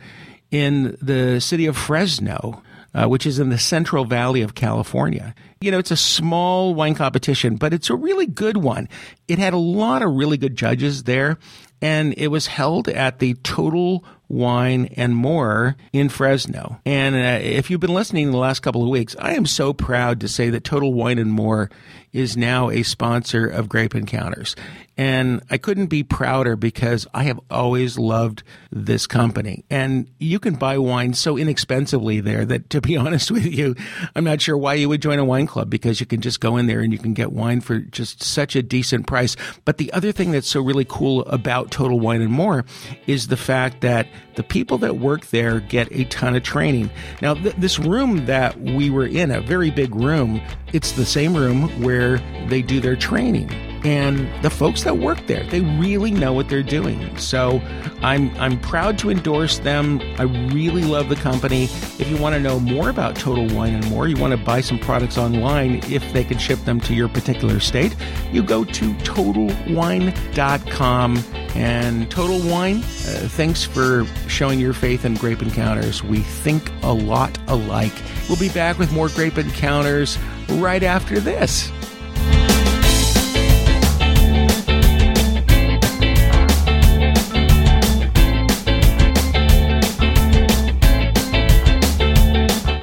in 0.52 0.98
the 1.02 1.40
city 1.40 1.66
of 1.66 1.78
Fresno. 1.78 2.62
Uh, 2.94 3.08
which 3.08 3.26
is 3.26 3.40
in 3.40 3.48
the 3.48 3.58
Central 3.58 4.04
Valley 4.04 4.42
of 4.42 4.54
California. 4.54 5.34
You 5.62 5.72
know, 5.72 5.80
it's 5.80 5.92
a 5.92 5.96
small 5.96 6.76
wine 6.76 6.94
competition, 6.94 7.56
but 7.56 7.74
it's 7.74 7.90
a 7.90 7.96
really 7.96 8.26
good 8.26 8.58
one. 8.58 8.90
It 9.30 9.40
had 9.40 9.54
a 9.54 9.58
lot 9.58 10.02
of 10.02 10.14
really 10.14 10.36
good 10.36 10.58
judges 10.58 11.04
there 11.04 11.38
and 11.82 12.14
it 12.18 12.28
was 12.28 12.48
held 12.48 12.88
at 12.88 13.20
the 13.20 13.34
Total 13.36 14.04
Wine 14.28 14.90
and 14.96 15.16
More 15.16 15.76
in 15.92 16.10
Fresno. 16.10 16.80
And 16.86 17.16
uh, 17.16 17.44
if 17.44 17.70
you've 17.70 17.80
been 17.80 17.94
listening 17.94 18.32
the 18.32 18.38
last 18.38 18.62
couple 18.62 18.84
of 18.84 18.90
weeks, 18.90 19.16
I 19.20 19.34
am 19.34 19.46
so 19.46 19.74
proud 19.74 20.22
to 20.22 20.28
say 20.28 20.50
that 20.52 20.64
Total 20.64 20.94
Wine 20.94 21.20
and 21.20 21.32
More 21.32 21.70
is 22.14 22.36
now 22.36 22.70
a 22.70 22.84
sponsor 22.84 23.48
of 23.48 23.70
Grape 23.70 23.96
Encounters. 23.96 24.56
And 24.98 25.42
I 25.50 25.58
couldn't 25.58 25.88
be 25.88 26.04
prouder 26.04 26.56
because 26.56 27.08
I 27.14 27.24
have 27.24 27.40
always 27.50 27.98
loved 27.98 28.44
this 28.72 29.08
company. 29.08 29.64
And 29.70 30.08
you 30.20 30.38
can 30.38 30.56
buy 30.56 30.78
wine 30.78 31.14
so 31.14 31.38
inexpensively 31.38 32.20
there 32.20 32.46
that, 32.46 32.70
to 32.72 32.82
be 32.82 32.98
honest 32.98 33.32
with 33.32 33.46
you, 33.46 33.76
I'm 34.16 34.24
not 34.24 34.42
sure 34.42 34.58
why 34.58 34.76
you 34.76 34.90
would 34.90 35.02
join 35.02 35.18
a 35.18 35.26
wine 35.26 35.48
club 35.48 35.70
because 35.70 36.00
you 36.00 36.06
can 36.06 36.22
just 36.22 36.40
go 36.40 36.58
in 36.58 36.68
there 36.68 36.82
and 36.82 36.92
you 36.92 37.00
can 37.00 37.14
get 37.14 37.32
wine 37.32 37.62
for 37.62 37.80
just 37.80 38.22
such 38.22 38.56
a 38.56 38.62
decent 38.62 39.08
price. 39.08 39.36
But 39.66 39.78
the 39.78 39.92
other 39.94 40.12
thing 40.12 40.32
that's 40.32 40.50
so 40.50 40.62
really 40.62 40.86
cool 40.86 41.26
about 41.26 41.72
Total 41.72 42.00
Wine 42.00 42.22
and 42.22 42.32
More 42.32 42.66
is 43.08 43.28
the 43.28 43.38
fact 43.38 43.82
that 43.82 44.08
the 44.36 44.44
people 44.44 44.78
that 44.80 44.98
work 44.98 45.28
there 45.28 45.60
get 45.60 45.88
a 45.92 46.06
ton 46.06 46.36
of 46.36 46.44
training. 46.44 46.90
Now, 47.22 47.34
th- 47.34 47.56
this 47.56 47.80
room 47.80 48.26
that 48.26 48.60
we 48.60 48.90
were 48.90 49.06
in, 49.06 49.32
a 49.32 49.42
very 49.42 49.72
big 49.72 49.96
room, 49.96 50.42
it's 50.74 50.94
the 50.94 51.06
same 51.06 51.36
room 51.36 51.70
where 51.82 52.01
where 52.02 52.18
they 52.48 52.62
do 52.62 52.80
their 52.80 52.96
training. 52.96 53.52
And 53.84 54.30
the 54.44 54.52
folks 54.52 54.84
that 54.84 55.00
work 55.00 55.26
there 55.26 55.44
they 55.46 55.62
really 55.62 56.12
know 56.12 56.34
what 56.34 56.50
they're 56.50 56.62
doing. 56.62 57.18
So 57.18 57.60
i'm 58.04 58.30
i'm 58.38 58.60
proud 58.60 59.00
to 59.00 59.10
endorse 59.10 59.58
them. 59.60 60.00
I 60.20 60.24
really 60.54 60.84
love 60.84 61.10
the 61.10 61.16
company. 61.16 61.64
If 61.64 62.08
you 62.08 62.18
want 62.18 62.36
to 62.36 62.40
know 62.40 62.60
more 62.60 62.90
about 62.90 63.16
total 63.16 63.48
wine 63.56 63.74
and 63.74 63.90
more 63.90 64.08
you 64.08 64.18
want 64.18 64.32
to 64.32 64.38
buy 64.38 64.62
some 64.62 64.78
products 64.78 65.18
online 65.18 65.82
if 65.90 66.14
they 66.14 66.24
can 66.24 66.38
ship 66.38 66.60
them 66.60 66.80
to 66.82 66.94
your 66.94 67.08
particular 67.08 67.60
state 67.60 67.96
you 68.32 68.44
go 68.44 68.64
to 68.66 68.94
totalwine.com 68.94 71.18
and 71.56 72.12
total 72.12 72.40
wine 72.48 72.78
uh, 72.78 73.28
thanks 73.30 73.64
for 73.64 74.06
showing 74.28 74.60
your 74.60 74.74
faith 74.74 75.06
in 75.06 75.16
grape 75.16 75.42
encounters. 75.42 76.04
We 76.04 76.20
think 76.20 76.72
a 76.84 76.94
lot 76.94 77.36
alike. 77.48 77.94
We'll 78.30 78.38
be 78.38 78.50
back 78.50 78.78
with 78.78 78.94
more 78.94 79.10
grape 79.10 79.40
encounters 79.40 80.20
right 80.50 80.84
after 80.84 81.20
this 81.20 81.72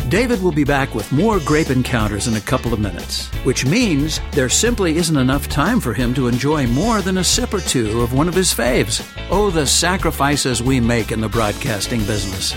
David 0.08 0.42
will 0.42 0.52
be 0.52 0.64
back 0.64 0.94
with 0.94 1.12
more 1.12 1.38
grape 1.40 1.68
encounters 1.68 2.28
in 2.28 2.36
a 2.36 2.40
couple 2.40 2.72
of 2.72 2.80
minutes, 2.80 3.28
which 3.44 3.66
means 3.66 4.20
there 4.32 4.48
simply 4.48 4.96
isn't 4.96 5.18
enough 5.18 5.50
time 5.50 5.80
for 5.80 5.92
him 5.92 6.14
to 6.14 6.28
enjoy 6.28 6.66
more 6.66 7.02
than 7.02 7.18
a 7.18 7.24
sip 7.24 7.52
or 7.52 7.60
two 7.60 8.00
of 8.00 8.14
one 8.14 8.26
of 8.26 8.32
his 8.32 8.48
faves. 8.54 9.06
Oh, 9.30 9.50
the 9.50 9.66
sacrifices 9.66 10.62
we 10.62 10.80
make 10.80 11.12
in 11.12 11.20
the 11.20 11.28
broadcasting 11.28 12.00
business. 12.04 12.54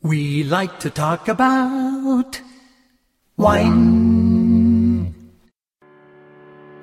We 0.00 0.44
like 0.44 0.78
to 0.80 0.90
talk 0.90 1.26
about 1.26 2.40
wine. 3.36 4.23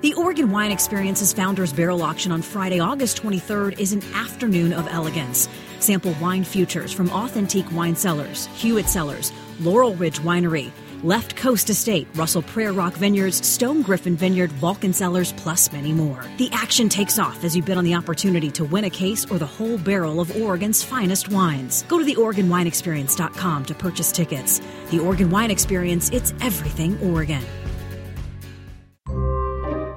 The 0.01 0.15
Oregon 0.15 0.49
Wine 0.49 0.71
Experience's 0.71 1.31
Founders 1.33 1.71
Barrel 1.71 2.01
Auction 2.01 2.31
on 2.31 2.41
Friday, 2.41 2.79
August 2.79 3.21
23rd 3.21 3.77
is 3.77 3.93
an 3.93 4.01
afternoon 4.15 4.73
of 4.73 4.87
elegance. 4.87 5.47
Sample 5.77 6.15
wine 6.19 6.43
futures 6.43 6.91
from 6.91 7.11
authentic 7.11 7.71
wine 7.71 7.95
cellars, 7.95 8.47
Hewitt 8.55 8.87
Cellars, 8.87 9.31
Laurel 9.59 9.93
Ridge 9.93 10.17
Winery, 10.21 10.71
Left 11.03 11.35
Coast 11.35 11.69
Estate, 11.69 12.07
Russell 12.15 12.41
Prayer 12.41 12.73
Rock 12.73 12.93
Vineyards, 12.93 13.45
Stone 13.45 13.83
Griffin 13.83 14.15
Vineyard, 14.15 14.51
Vulcan 14.53 14.91
Cellars, 14.91 15.33
plus 15.33 15.71
many 15.71 15.93
more. 15.93 16.25
The 16.37 16.49
action 16.51 16.89
takes 16.89 17.19
off 17.19 17.43
as 17.43 17.55
you 17.55 17.61
bid 17.61 17.77
on 17.77 17.83
the 17.83 17.93
opportunity 17.93 18.49
to 18.51 18.65
win 18.65 18.85
a 18.85 18.89
case 18.89 19.29
or 19.29 19.37
the 19.37 19.45
whole 19.45 19.77
barrel 19.77 20.19
of 20.19 20.35
Oregon's 20.35 20.81
finest 20.81 21.29
wines. 21.29 21.83
Go 21.83 21.99
to 21.99 22.05
theoregonwineexperience.com 22.05 23.65
to 23.65 23.75
purchase 23.75 24.11
tickets. 24.11 24.61
The 24.89 24.97
Oregon 24.97 25.29
Wine 25.29 25.51
Experience, 25.51 26.09
it's 26.09 26.33
everything 26.41 26.99
Oregon. 27.07 27.43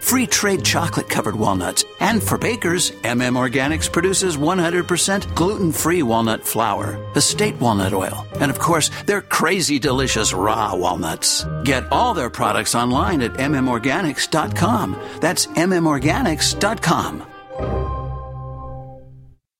free 0.00 0.26
trade 0.26 0.64
chocolate 0.64 1.08
covered 1.08 1.36
walnuts. 1.36 1.84
And 2.00 2.22
for 2.22 2.38
bakers, 2.38 2.90
MM 3.02 3.36
Organics 3.36 3.90
produces 3.90 4.36
100% 4.36 5.34
gluten 5.34 5.72
free 5.72 6.02
walnut 6.02 6.44
flour, 6.44 6.98
estate 7.14 7.60
walnut 7.60 7.92
oil, 7.92 8.26
and 8.40 8.50
of 8.50 8.58
course, 8.58 8.90
their 9.06 9.22
crazy 9.22 9.78
delicious 9.78 10.32
raw 10.32 10.74
walnuts. 10.74 11.44
Get 11.64 11.90
all 11.90 12.14
their 12.14 12.30
products 12.30 12.74
online 12.74 13.22
at 13.22 13.34
mmorganics.com. 13.34 14.96
That's 15.20 15.46
mmorganics.com. 15.46 17.97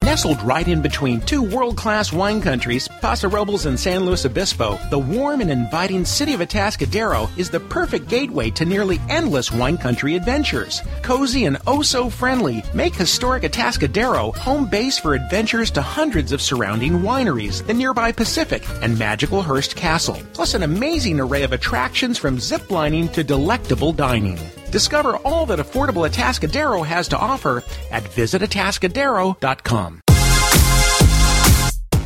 Nestled 0.05 0.43
right 0.43 0.67
in 0.67 0.81
between 0.81 1.21
two 1.21 1.43
world 1.43 1.77
class 1.77 2.13
wine 2.13 2.41
countries, 2.41 2.89
Paso 3.01 3.29
Robles 3.29 3.67
and 3.67 3.79
San 3.79 4.07
Luis 4.07 4.25
Obispo, 4.25 4.79
the 4.91 4.99
warm 4.99 5.41
and 5.41 5.51
inviting 5.51 6.05
city 6.05 6.33
of 6.33 6.41
Atascadero 6.41 7.29
is 7.37 7.51
the 7.51 7.61
perfect 7.61 8.09
gateway 8.09 8.51
to 8.51 8.65
nearly 8.65 8.99
endless 9.09 9.53
wine 9.53 9.77
country 9.77 10.17
adventures. 10.17 10.83
Cozy 11.03 11.45
and 11.45 11.59
oh 11.67 11.83
so 11.83 12.09
friendly, 12.09 12.65
make 12.73 12.95
historic 12.95 13.43
Atascadero 13.43 14.35
home 14.35 14.65
base 14.65 14.99
for 14.99 15.15
adventures 15.15 15.71
to 15.73 15.83
hundreds 15.83 16.33
of 16.33 16.41
surrounding 16.41 17.01
wineries, 17.01 17.65
the 17.67 17.75
nearby 17.75 18.11
Pacific, 18.11 18.65
and 18.83 18.99
magical 18.99 19.43
Hearst 19.43 19.77
Castle, 19.77 20.21
plus 20.33 20.55
an 20.55 20.63
amazing 20.63 21.21
array 21.21 21.43
of 21.43 21.53
attractions 21.53 22.17
from 22.19 22.39
ziplining 22.39 23.13
to 23.13 23.23
delectable 23.23 23.93
dining. 23.93 24.39
Discover 24.71 25.17
all 25.19 25.47
that 25.47 25.59
affordable 25.59 26.09
Atascadero 26.09 26.85
has 26.85 27.09
to 27.09 27.19
offer 27.19 27.65
at 27.91 28.05
visitatascadero.com. 28.05 30.01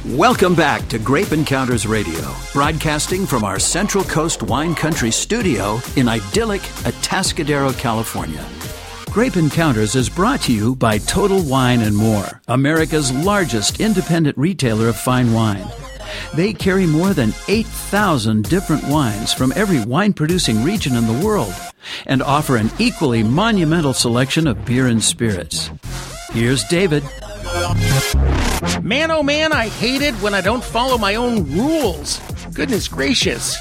Welcome 0.06 0.56
back 0.56 0.88
to 0.88 0.98
Grape 0.98 1.30
Encounters 1.32 1.86
Radio, 1.86 2.34
broadcasting 2.52 3.24
from 3.24 3.44
our 3.44 3.60
Central 3.60 4.02
Coast 4.02 4.42
Wine 4.42 4.74
Country 4.74 5.12
studio 5.12 5.80
in 5.96 6.08
idyllic 6.08 6.60
Atascadero, 6.82 7.76
California. 7.78 8.44
Grape 9.12 9.36
Encounters 9.36 9.94
is 9.94 10.08
brought 10.08 10.40
to 10.42 10.52
you 10.52 10.74
by 10.74 10.98
Total 10.98 11.40
Wine 11.42 11.82
and 11.82 11.96
More, 11.96 12.40
America's 12.48 13.12
largest 13.12 13.78
independent 13.80 14.36
retailer 14.36 14.88
of 14.88 14.96
fine 14.96 15.32
wine. 15.32 15.66
They 16.34 16.52
carry 16.52 16.86
more 16.86 17.12
than 17.14 17.34
8,000 17.48 18.48
different 18.48 18.84
wines 18.88 19.32
from 19.32 19.52
every 19.56 19.84
wine 19.84 20.12
producing 20.12 20.62
region 20.64 20.96
in 20.96 21.06
the 21.06 21.24
world 21.24 21.54
and 22.06 22.22
offer 22.22 22.56
an 22.56 22.70
equally 22.78 23.22
monumental 23.22 23.92
selection 23.92 24.46
of 24.46 24.64
beer 24.64 24.86
and 24.86 25.02
spirits. 25.02 25.70
Here's 26.32 26.64
David. 26.64 27.02
Man, 28.82 29.10
oh 29.10 29.22
man, 29.22 29.52
I 29.52 29.68
hate 29.68 30.02
it 30.02 30.14
when 30.16 30.34
I 30.34 30.40
don't 30.40 30.64
follow 30.64 30.96
my 30.96 31.16
own 31.16 31.50
rules. 31.52 32.20
Goodness 32.54 32.88
gracious. 32.88 33.56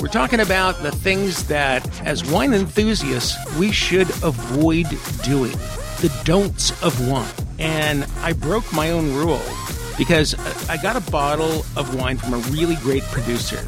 We're 0.00 0.08
talking 0.08 0.40
about 0.40 0.80
the 0.82 0.92
things 0.92 1.48
that, 1.48 1.84
as 2.06 2.24
wine 2.24 2.54
enthusiasts, 2.54 3.36
we 3.56 3.72
should 3.72 4.08
avoid 4.22 4.86
doing. 5.22 5.52
The 6.00 6.16
don'ts 6.24 6.70
of 6.82 7.08
wine. 7.08 7.28
And 7.58 8.06
I 8.20 8.32
broke 8.32 8.72
my 8.72 8.90
own 8.90 9.12
rule 9.14 9.42
because 9.98 10.34
I 10.70 10.76
got 10.78 10.96
a 10.96 11.10
bottle 11.10 11.66
of 11.76 11.94
wine 11.94 12.16
from 12.16 12.34
a 12.34 12.38
really 12.48 12.76
great 12.76 13.02
producer. 13.04 13.66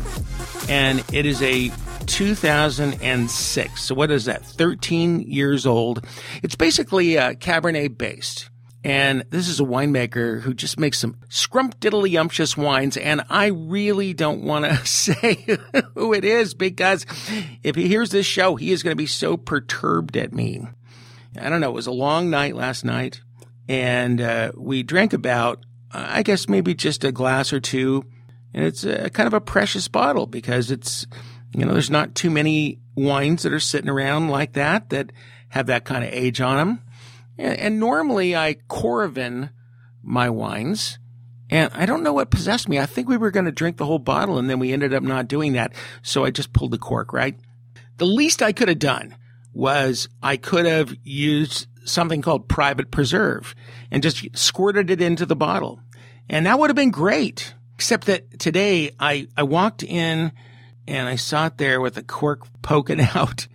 And 0.69 1.05
it 1.13 1.27
is 1.27 1.43
a 1.43 1.71
2006. 2.07 3.83
So 3.83 3.95
what 3.95 4.11
is 4.11 4.25
that? 4.27 4.45
13 4.45 5.21
years 5.21 5.67
old. 5.67 6.07
It's 6.43 6.55
basically 6.55 7.19
uh, 7.19 7.33
Cabernet 7.33 7.99
based. 7.99 8.49
And 8.83 9.25
this 9.29 9.49
is 9.49 9.61
a 9.61 9.65
winemaker 9.65 10.41
who 10.41 10.55
just 10.55 10.81
makes 10.81 10.99
some 10.99 11.17
scrumptiddlyumptious 11.29 12.57
wines. 12.57 12.97
And 12.97 13.23
I 13.29 13.47
really 13.47 14.15
don't 14.15 14.43
want 14.43 14.65
to 14.65 14.77
say 14.87 15.59
who 15.95 16.15
it 16.15 16.25
is 16.25 16.55
because 16.55 17.05
if 17.63 17.77
he 17.77 17.89
hears 17.89 18.11
this 18.11 18.25
show, 18.25 18.57
he 18.57 18.73
is 18.73 18.83
going 18.83 18.93
to 18.93 18.97
be 18.97 19.07
so 19.07 19.37
perturbed 19.37 20.17
at 20.17 20.33
me. 20.33 20.63
I 21.39 21.51
don't 21.51 21.61
know. 21.61 21.71
It 21.71 21.75
was 21.75 21.87
a 21.87 21.93
long 21.93 22.31
night 22.31 22.57
last 22.57 22.85
night 22.85 23.21
and 23.71 24.21
uh, 24.21 24.51
we 24.57 24.83
drank 24.83 25.13
about, 25.13 25.65
I 25.93 26.23
guess 26.23 26.49
maybe 26.49 26.75
just 26.75 27.05
a 27.05 27.13
glass 27.13 27.53
or 27.53 27.61
two. 27.61 28.05
And 28.55 28.65
it's 28.65 28.85
a, 28.85 29.11
kind 29.11 29.27
of 29.27 29.35
a 29.35 29.41
precious 29.41 29.89
bottle 29.89 30.27
because 30.27 30.71
it's, 30.71 31.07
you 31.53 31.65
know, 31.65 31.73
there's 31.73 31.91
not 31.91 32.15
too 32.15 32.31
many 32.31 32.79
wines 32.97 33.43
that 33.43 33.53
are 33.53 33.61
sitting 33.61 33.91
around 33.91 34.29
like 34.29 34.55
that 34.55 34.91
that 34.91 35.13
have 35.51 35.67
that 35.67 35.85
kind 35.85 36.05
of 36.05 36.13
age 36.13 36.41
on 36.41 36.57
them. 36.57 36.83
And, 37.39 37.59
and 37.59 37.81
normally 37.81 38.37
I 38.37 38.55
Coravin 38.69 39.51
my 40.03 40.31
wines. 40.31 40.99
And 41.49 41.71
I 41.75 41.85
don't 41.87 42.05
know 42.05 42.13
what 42.13 42.31
possessed 42.31 42.69
me. 42.69 42.79
I 42.79 42.87
think 42.87 43.09
we 43.09 43.17
were 43.17 43.33
going 43.33 43.47
to 43.47 43.53
drink 43.53 43.77
the 43.77 43.87
whole 43.87 43.99
bottle 43.99 44.39
and 44.39 44.49
then 44.49 44.61
we 44.61 44.73
ended 44.73 44.95
up 44.95 45.03
not 45.03 45.27
doing 45.27 45.55
that. 45.55 45.73
So 46.03 46.25
I 46.25 46.31
just 46.31 46.53
pulled 46.53 46.71
the 46.71 46.79
cork, 46.79 47.13
right? 47.13 47.37
The 47.97 48.07
least 48.07 48.41
I 48.41 48.53
could 48.53 48.69
have 48.69 48.79
done 48.79 49.17
was 49.53 50.09
I 50.23 50.37
could 50.37 50.67
have 50.67 50.95
used 51.03 51.67
something 51.91 52.23
called 52.23 52.49
private 52.49 52.91
preserve 52.91 53.55
and 53.91 54.03
just 54.03 54.37
squirted 54.37 54.91
it 54.91 55.01
into 55.01 55.27
the 55.27 55.37
bottle. 55.37 55.81
And 56.29 56.47
that 56.47 56.59
would 56.59 56.71
have 56.71 56.77
been 56.77 56.91
great. 56.91 57.55
Except 57.75 58.07
that 58.07 58.39
today 58.39 58.91
I, 59.01 59.29
I 59.37 59.43
walked 59.43 59.83
in 59.83 60.33
and 60.87 61.09
I 61.09 61.17
saw 61.17 61.47
it 61.47 61.57
there 61.57 61.81
with 61.81 61.95
the 61.95 62.03
cork 62.03 62.47
poking 62.63 63.01
out. 63.01 63.47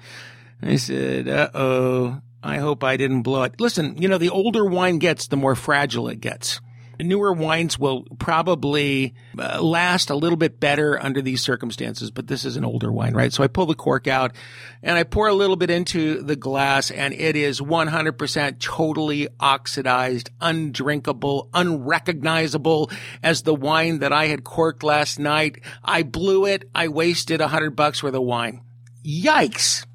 I 0.62 0.78
said, 0.78 1.28
uh 1.28 1.50
oh, 1.54 2.22
I 2.42 2.58
hope 2.58 2.84
I 2.84 2.98
didn't 2.98 3.24
blow 3.24 3.44
it. 3.44 3.60
Listen, 3.60 4.02
you 4.02 4.08
know, 4.08 4.18
the 4.18 4.30
older 4.30 4.66
wine 4.66 5.00
gets, 5.00 5.28
the 5.28 5.38
more 5.38 5.56
fragile 5.56 6.10
it 6.10 6.22
gets. 6.22 6.60
Newer 7.00 7.34
wines 7.34 7.78
will 7.78 8.06
probably 8.20 9.14
uh, 9.38 9.62
last 9.62 10.10
a 10.10 10.16
little 10.16 10.38
bit 10.38 10.60
better 10.60 11.02
under 11.02 11.22
these 11.22 11.42
circumstances, 11.42 12.12
but 12.12 12.28
this 12.28 12.46
is 12.46 12.58
an 12.58 12.66
older 12.66 12.92
wine, 12.92 13.14
right? 13.14 13.34
So 13.34 13.44
I 13.44 13.48
pull 13.48 13.66
the 13.66 13.76
cork 13.76 14.08
out 14.08 14.36
and 14.82 14.98
I 14.98 15.04
pour 15.04 15.28
a 15.28 15.34
little 15.34 15.56
bit 15.56 15.70
into 15.70 16.22
the 16.22 16.36
glass 16.36 16.92
and 16.92 17.14
it 17.14 17.36
is 17.36 17.60
100% 17.60 18.60
totally 18.60 19.28
oxidized, 19.40 20.30
undrinkable, 20.40 21.50
unrecognizable 21.54 22.92
as 23.24 23.42
the 23.42 23.56
wine 23.56 24.00
that 24.00 24.14
I 24.14 24.28
had 24.28 24.44
corked 24.44 24.84
last 24.84 25.20
night. 25.20 25.62
I 25.84 26.04
blew 26.04 26.46
it. 26.46 26.70
I 26.74 26.88
wasted 26.88 27.42
a 27.42 27.48
hundred 27.48 27.76
bucks 27.76 28.02
worth 28.02 28.16
of 28.16 28.24
wine. 28.24 28.62
Yikes. 29.06 29.86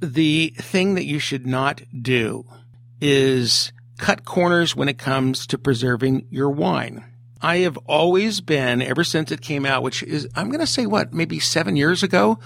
The 0.00 0.52
thing 0.58 0.94
that 0.94 1.04
you 1.04 1.20
should 1.20 1.46
not 1.46 1.80
do 2.02 2.44
is 3.00 3.72
cut 4.02 4.24
corners 4.24 4.74
when 4.74 4.88
it 4.88 4.98
comes 4.98 5.46
to 5.46 5.56
preserving 5.56 6.26
your 6.28 6.50
wine. 6.50 7.04
I 7.40 7.58
have 7.58 7.76
always 7.86 8.40
been, 8.40 8.82
ever 8.82 9.04
since 9.04 9.30
it 9.30 9.40
came 9.40 9.64
out, 9.64 9.84
which 9.84 10.02
is, 10.02 10.28
I'm 10.34 10.48
going 10.48 10.58
to 10.58 10.66
say 10.66 10.86
what, 10.86 11.14
maybe 11.14 11.38
seven 11.38 11.76
years 11.76 12.02
ago 12.02 12.40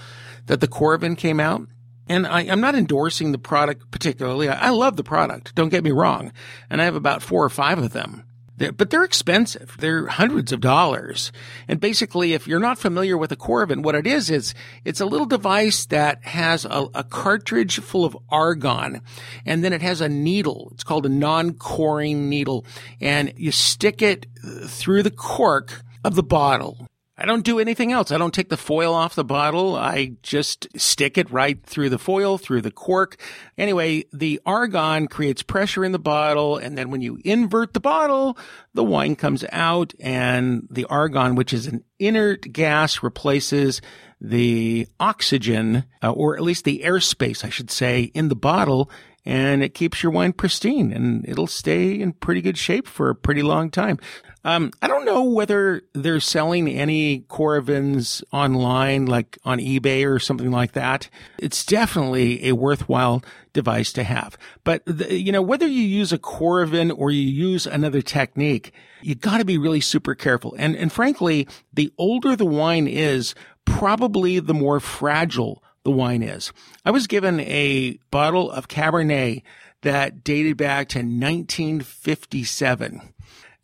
that 0.45 0.61
the 0.61 0.67
Coravin 0.67 1.17
came 1.17 1.39
out. 1.39 1.67
And 2.07 2.27
I, 2.27 2.43
am 2.43 2.61
not 2.61 2.75
endorsing 2.75 3.31
the 3.31 3.39
product 3.39 3.89
particularly. 3.89 4.49
I, 4.49 4.67
I 4.67 4.69
love 4.69 4.97
the 4.97 5.03
product. 5.03 5.55
Don't 5.55 5.69
get 5.69 5.83
me 5.83 5.89
wrong. 5.89 6.31
And 6.69 6.79
I 6.79 6.85
have 6.85 6.95
about 6.95 7.23
four 7.23 7.43
or 7.43 7.49
five 7.49 7.79
of 7.79 7.91
them. 7.91 8.23
They're, 8.57 8.71
but 8.71 8.89
they're 8.89 9.03
expensive. 9.03 9.77
They're 9.79 10.07
hundreds 10.07 10.51
of 10.51 10.61
dollars. 10.61 11.31
And 11.67 11.79
basically, 11.79 12.33
if 12.33 12.47
you're 12.47 12.59
not 12.59 12.79
familiar 12.79 13.17
with 13.17 13.31
a 13.31 13.35
Coravin, 13.35 13.83
what 13.83 13.95
it 13.95 14.07
is, 14.07 14.29
is 14.29 14.53
it's 14.83 14.99
a 14.99 15.05
little 15.05 15.27
device 15.27 15.85
that 15.85 16.23
has 16.25 16.65
a, 16.65 16.87
a 16.93 17.03
cartridge 17.03 17.79
full 17.79 18.03
of 18.03 18.17
argon. 18.29 19.01
And 19.45 19.63
then 19.63 19.73
it 19.73 19.81
has 19.81 20.01
a 20.01 20.09
needle. 20.09 20.69
It's 20.73 20.83
called 20.83 21.05
a 21.05 21.09
non-coring 21.09 22.29
needle. 22.29 22.65
And 22.99 23.31
you 23.37 23.51
stick 23.51 24.01
it 24.01 24.25
through 24.65 25.03
the 25.03 25.11
cork 25.11 25.83
of 26.03 26.15
the 26.15 26.23
bottle. 26.23 26.87
I 27.19 27.25
don't 27.25 27.43
do 27.43 27.59
anything 27.59 27.91
else. 27.91 28.11
I 28.11 28.19
don't 28.19 28.33
take 28.33 28.49
the 28.49 28.57
foil 28.57 28.93
off 28.93 29.15
the 29.15 29.23
bottle. 29.23 29.75
I 29.75 30.13
just 30.21 30.67
stick 30.79 31.17
it 31.17 31.31
right 31.31 31.61
through 31.65 31.89
the 31.89 31.97
foil, 31.97 32.37
through 32.37 32.61
the 32.61 32.71
cork. 32.71 33.19
Anyway, 33.57 34.05
the 34.13 34.39
argon 34.45 35.07
creates 35.07 35.41
pressure 35.41 35.83
in 35.83 35.93
the 35.93 35.99
bottle. 35.99 36.57
And 36.57 36.77
then 36.77 36.91
when 36.91 37.01
you 37.01 37.19
invert 37.25 37.73
the 37.73 37.79
bottle, 37.79 38.37
the 38.75 38.83
wine 38.83 39.15
comes 39.15 39.43
out 39.51 39.93
and 39.99 40.67
the 40.69 40.85
argon, 40.85 41.33
which 41.33 41.53
is 41.53 41.65
an 41.65 41.83
inert 41.97 42.53
gas, 42.53 43.01
replaces 43.01 43.81
the 44.21 44.87
oxygen, 44.99 45.85
uh, 46.03 46.11
or 46.11 46.35
at 46.35 46.43
least 46.43 46.65
the 46.65 46.81
airspace, 46.85 47.43
I 47.43 47.49
should 47.49 47.71
say, 47.71 48.11
in 48.13 48.29
the 48.29 48.35
bottle 48.35 48.91
and 49.27 49.61
it 49.61 49.73
keeps 49.73 50.01
your 50.01 50.11
wine 50.13 50.31
pristine 50.31 50.93
and 50.93 51.27
it'll 51.27 51.47
stay 51.47 51.99
in 51.99 52.13
pretty 52.13 52.41
good 52.41 52.57
shape 52.57 52.87
for 52.87 53.09
a 53.09 53.15
pretty 53.15 53.41
long 53.41 53.69
time. 53.69 53.99
Um, 54.43 54.71
I 54.81 54.87
don't 54.87 55.05
know 55.05 55.23
whether 55.23 55.81
they're 55.93 56.19
selling 56.19 56.69
any 56.69 57.21
Coravins 57.21 58.23
online, 58.31 59.05
like 59.05 59.37
on 59.43 59.59
eBay 59.59 60.09
or 60.09 60.19
something 60.19 60.51
like 60.51 60.73
that. 60.73 61.09
It's 61.37 61.65
definitely 61.65 62.47
a 62.47 62.53
worthwhile 62.53 63.23
device 63.53 63.91
to 63.93 64.03
have. 64.03 64.37
But, 64.63 64.83
the, 64.85 65.19
you 65.19 65.31
know, 65.31 65.41
whether 65.41 65.67
you 65.67 65.81
use 65.81 66.13
a 66.13 66.17
Coravin 66.17 66.93
or 66.95 67.11
you 67.11 67.21
use 67.21 67.67
another 67.67 68.01
technique, 68.01 68.73
you 69.01 69.15
got 69.15 69.39
to 69.39 69.45
be 69.45 69.57
really 69.57 69.81
super 69.81 70.15
careful. 70.15 70.55
And, 70.57 70.75
and 70.75 70.91
frankly, 70.91 71.47
the 71.73 71.91
older 71.97 72.35
the 72.35 72.45
wine 72.45 72.87
is, 72.87 73.35
probably 73.65 74.39
the 74.39 74.53
more 74.53 74.79
fragile 74.79 75.61
the 75.83 75.91
wine 75.91 76.23
is. 76.23 76.53
I 76.85 76.91
was 76.91 77.07
given 77.07 77.39
a 77.41 77.99
bottle 78.11 78.49
of 78.49 78.67
Cabernet 78.67 79.43
that 79.81 80.23
dated 80.23 80.57
back 80.57 80.89
to 80.89 80.99
1957. 80.99 83.13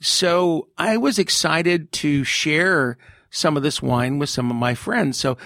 So 0.04 0.68
I 0.78 0.98
was 0.98 1.18
excited 1.18 1.94
to 1.94 2.26
share 2.26 2.98
some 3.30 3.56
of 3.56 3.64
this 3.64 3.82
wine 3.82 4.20
with 4.20 4.30
some 4.30 4.52
of 4.52 4.58
my 4.58 4.76
friends. 4.76 5.18
So, 5.18 5.38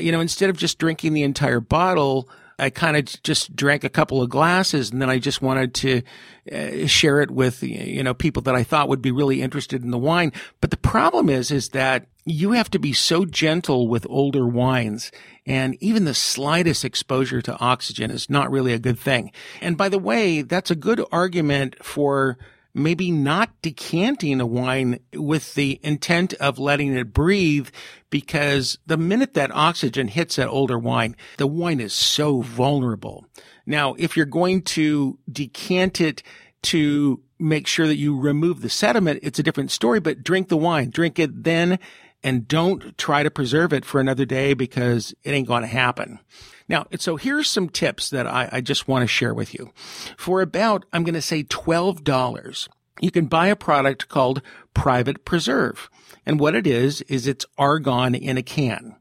you 0.00 0.10
know, 0.12 0.20
instead 0.20 0.48
of 0.48 0.56
just 0.56 0.78
drinking 0.78 1.12
the 1.12 1.22
entire 1.22 1.60
bottle, 1.60 2.26
I 2.58 2.70
kind 2.70 2.96
of 2.96 3.22
just 3.22 3.54
drank 3.54 3.84
a 3.84 3.90
couple 3.90 4.22
of 4.22 4.30
glasses 4.30 4.90
and 4.90 5.02
then 5.02 5.10
I 5.10 5.18
just 5.18 5.42
wanted 5.42 5.74
to 5.74 6.02
uh, 6.50 6.86
share 6.86 7.20
it 7.20 7.30
with, 7.30 7.62
you 7.62 8.02
know, 8.02 8.14
people 8.14 8.40
that 8.42 8.54
I 8.54 8.64
thought 8.64 8.88
would 8.88 9.02
be 9.02 9.12
really 9.12 9.42
interested 9.42 9.84
in 9.84 9.90
the 9.90 9.98
wine. 9.98 10.32
But 10.62 10.70
the 10.70 10.78
problem 10.78 11.28
is, 11.28 11.50
is 11.50 11.68
that 11.68 12.06
you 12.24 12.52
have 12.52 12.70
to 12.70 12.78
be 12.78 12.94
so 12.94 13.26
gentle 13.26 13.88
with 13.88 14.06
older 14.08 14.46
wines 14.46 15.12
and 15.44 15.76
even 15.80 16.06
the 16.06 16.14
slightest 16.14 16.82
exposure 16.82 17.42
to 17.42 17.58
oxygen 17.58 18.10
is 18.10 18.30
not 18.30 18.50
really 18.50 18.72
a 18.72 18.78
good 18.78 18.98
thing. 18.98 19.32
And 19.60 19.76
by 19.76 19.90
the 19.90 19.98
way, 19.98 20.40
that's 20.40 20.70
a 20.70 20.76
good 20.76 21.04
argument 21.12 21.76
for 21.84 22.38
maybe 22.78 23.10
not 23.10 23.50
decanting 23.62 24.40
a 24.40 24.46
wine 24.46 25.00
with 25.14 25.54
the 25.54 25.80
intent 25.82 26.34
of 26.34 26.58
letting 26.58 26.96
it 26.96 27.12
breathe 27.12 27.68
because 28.10 28.78
the 28.86 28.96
minute 28.96 29.34
that 29.34 29.54
oxygen 29.54 30.08
hits 30.08 30.36
that 30.36 30.48
older 30.48 30.78
wine, 30.78 31.16
the 31.36 31.46
wine 31.46 31.80
is 31.80 31.92
so 31.92 32.40
vulnerable. 32.40 33.26
Now, 33.66 33.94
if 33.98 34.16
you're 34.16 34.26
going 34.26 34.62
to 34.62 35.18
decant 35.30 36.00
it 36.00 36.22
to 36.62 37.20
make 37.38 37.66
sure 37.66 37.86
that 37.86 37.96
you 37.96 38.18
remove 38.18 38.62
the 38.62 38.70
sediment, 38.70 39.20
it's 39.22 39.38
a 39.38 39.42
different 39.42 39.70
story, 39.70 40.00
but 40.00 40.22
drink 40.22 40.48
the 40.48 40.56
wine, 40.56 40.90
drink 40.90 41.18
it 41.18 41.44
then 41.44 41.78
and 42.22 42.48
don't 42.48 42.96
try 42.98 43.22
to 43.22 43.30
preserve 43.30 43.72
it 43.72 43.84
for 43.84 44.00
another 44.00 44.24
day 44.24 44.54
because 44.54 45.14
it 45.22 45.30
ain't 45.30 45.46
going 45.46 45.62
to 45.62 45.68
happen. 45.68 46.18
Now, 46.68 46.86
so 46.98 47.16
here's 47.16 47.48
some 47.48 47.68
tips 47.68 48.10
that 48.10 48.26
I, 48.26 48.48
I 48.52 48.60
just 48.60 48.88
want 48.88 49.02
to 49.02 49.06
share 49.06 49.32
with 49.34 49.54
you. 49.54 49.72
For 50.16 50.42
about, 50.42 50.84
I'm 50.92 51.04
going 51.04 51.14
to 51.14 51.22
say 51.22 51.44
$12, 51.44 52.68
you 53.00 53.10
can 53.10 53.26
buy 53.26 53.48
a 53.48 53.56
product 53.56 54.08
called 54.08 54.42
Private 54.74 55.24
Preserve. 55.24 55.88
And 56.26 56.38
what 56.38 56.54
it 56.54 56.66
is, 56.66 57.00
is 57.02 57.26
it's 57.26 57.46
argon 57.56 58.14
in 58.14 58.36
a 58.36 58.42
can. 58.42 58.96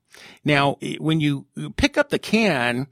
Now, 0.46 0.78
when 1.00 1.20
you 1.20 1.46
pick 1.76 1.98
up 1.98 2.10
the 2.10 2.20
can, 2.20 2.88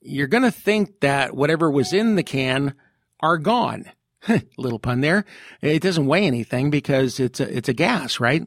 you're 0.00 0.26
going 0.26 0.42
to 0.42 0.50
think 0.50 1.00
that 1.00 1.34
whatever 1.34 1.70
was 1.70 1.92
in 1.92 2.16
the 2.16 2.22
can 2.22 2.74
are 3.20 3.38
gone. 3.38 3.90
Little 4.58 4.78
pun 4.78 5.00
there. 5.00 5.24
It 5.60 5.82
doesn't 5.82 6.06
weigh 6.06 6.26
anything 6.26 6.70
because 6.70 7.20
it's 7.20 7.40
a, 7.40 7.56
it's 7.56 7.68
a 7.68 7.74
gas, 7.74 8.20
right? 8.20 8.46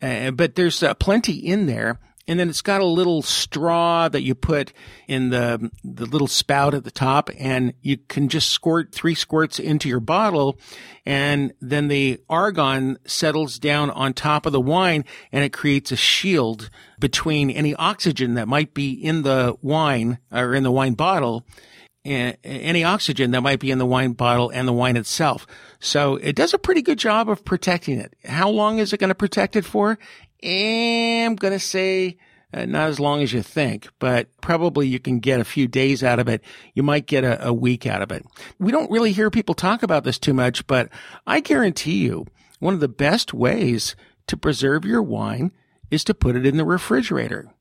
Uh, 0.00 0.30
but 0.30 0.54
there's 0.54 0.82
uh, 0.82 0.94
plenty 0.94 1.34
in 1.34 1.66
there. 1.66 1.98
And 2.28 2.40
then 2.40 2.48
it's 2.48 2.62
got 2.62 2.80
a 2.80 2.86
little 2.86 3.22
straw 3.22 4.08
that 4.08 4.22
you 4.22 4.34
put 4.34 4.72
in 5.06 5.30
the, 5.30 5.70
the 5.84 6.06
little 6.06 6.26
spout 6.26 6.74
at 6.74 6.82
the 6.82 6.90
top 6.90 7.30
and 7.38 7.72
you 7.82 7.98
can 7.98 8.28
just 8.28 8.50
squirt 8.50 8.92
three 8.92 9.14
squirts 9.14 9.60
into 9.60 9.88
your 9.88 10.00
bottle. 10.00 10.58
And 11.04 11.52
then 11.60 11.86
the 11.86 12.20
argon 12.28 12.98
settles 13.06 13.60
down 13.60 13.90
on 13.90 14.12
top 14.12 14.44
of 14.44 14.52
the 14.52 14.60
wine 14.60 15.04
and 15.30 15.44
it 15.44 15.52
creates 15.52 15.92
a 15.92 15.96
shield 15.96 16.68
between 16.98 17.48
any 17.48 17.74
oxygen 17.76 18.34
that 18.34 18.48
might 18.48 18.74
be 18.74 18.92
in 18.92 19.22
the 19.22 19.56
wine 19.62 20.18
or 20.32 20.54
in 20.54 20.64
the 20.64 20.72
wine 20.72 20.94
bottle 20.94 21.46
any 22.06 22.84
oxygen 22.84 23.32
that 23.32 23.40
might 23.40 23.58
be 23.58 23.70
in 23.70 23.78
the 23.78 23.86
wine 23.86 24.12
bottle 24.12 24.50
and 24.50 24.66
the 24.68 24.72
wine 24.72 24.96
itself. 24.96 25.46
So 25.80 26.16
it 26.16 26.36
does 26.36 26.54
a 26.54 26.58
pretty 26.58 26.82
good 26.82 26.98
job 26.98 27.28
of 27.28 27.44
protecting 27.44 27.98
it. 27.98 28.14
How 28.24 28.48
long 28.48 28.78
is 28.78 28.92
it 28.92 29.00
going 29.00 29.08
to 29.08 29.14
protect 29.14 29.56
it 29.56 29.64
for? 29.64 29.98
I'm 30.42 31.36
going 31.36 31.52
to 31.52 31.58
say 31.58 32.18
uh, 32.52 32.64
not 32.64 32.88
as 32.88 33.00
long 33.00 33.22
as 33.22 33.32
you 33.32 33.42
think, 33.42 33.88
but 33.98 34.28
probably 34.40 34.86
you 34.86 34.98
can 34.98 35.18
get 35.18 35.40
a 35.40 35.44
few 35.44 35.68
days 35.68 36.02
out 36.02 36.18
of 36.18 36.28
it. 36.28 36.42
You 36.74 36.82
might 36.82 37.06
get 37.06 37.24
a, 37.24 37.48
a 37.48 37.52
week 37.52 37.86
out 37.86 38.02
of 38.02 38.12
it. 38.12 38.24
We 38.58 38.72
don't 38.72 38.90
really 38.90 39.12
hear 39.12 39.30
people 39.30 39.54
talk 39.54 39.82
about 39.82 40.04
this 40.04 40.18
too 40.18 40.34
much, 40.34 40.66
but 40.66 40.88
I 41.26 41.40
guarantee 41.40 41.98
you 41.98 42.26
one 42.58 42.74
of 42.74 42.80
the 42.80 42.88
best 42.88 43.34
ways 43.34 43.96
to 44.28 44.36
preserve 44.36 44.84
your 44.84 45.02
wine 45.02 45.52
is 45.90 46.04
to 46.04 46.14
put 46.14 46.36
it 46.36 46.46
in 46.46 46.56
the 46.56 46.64
refrigerator. 46.64 47.52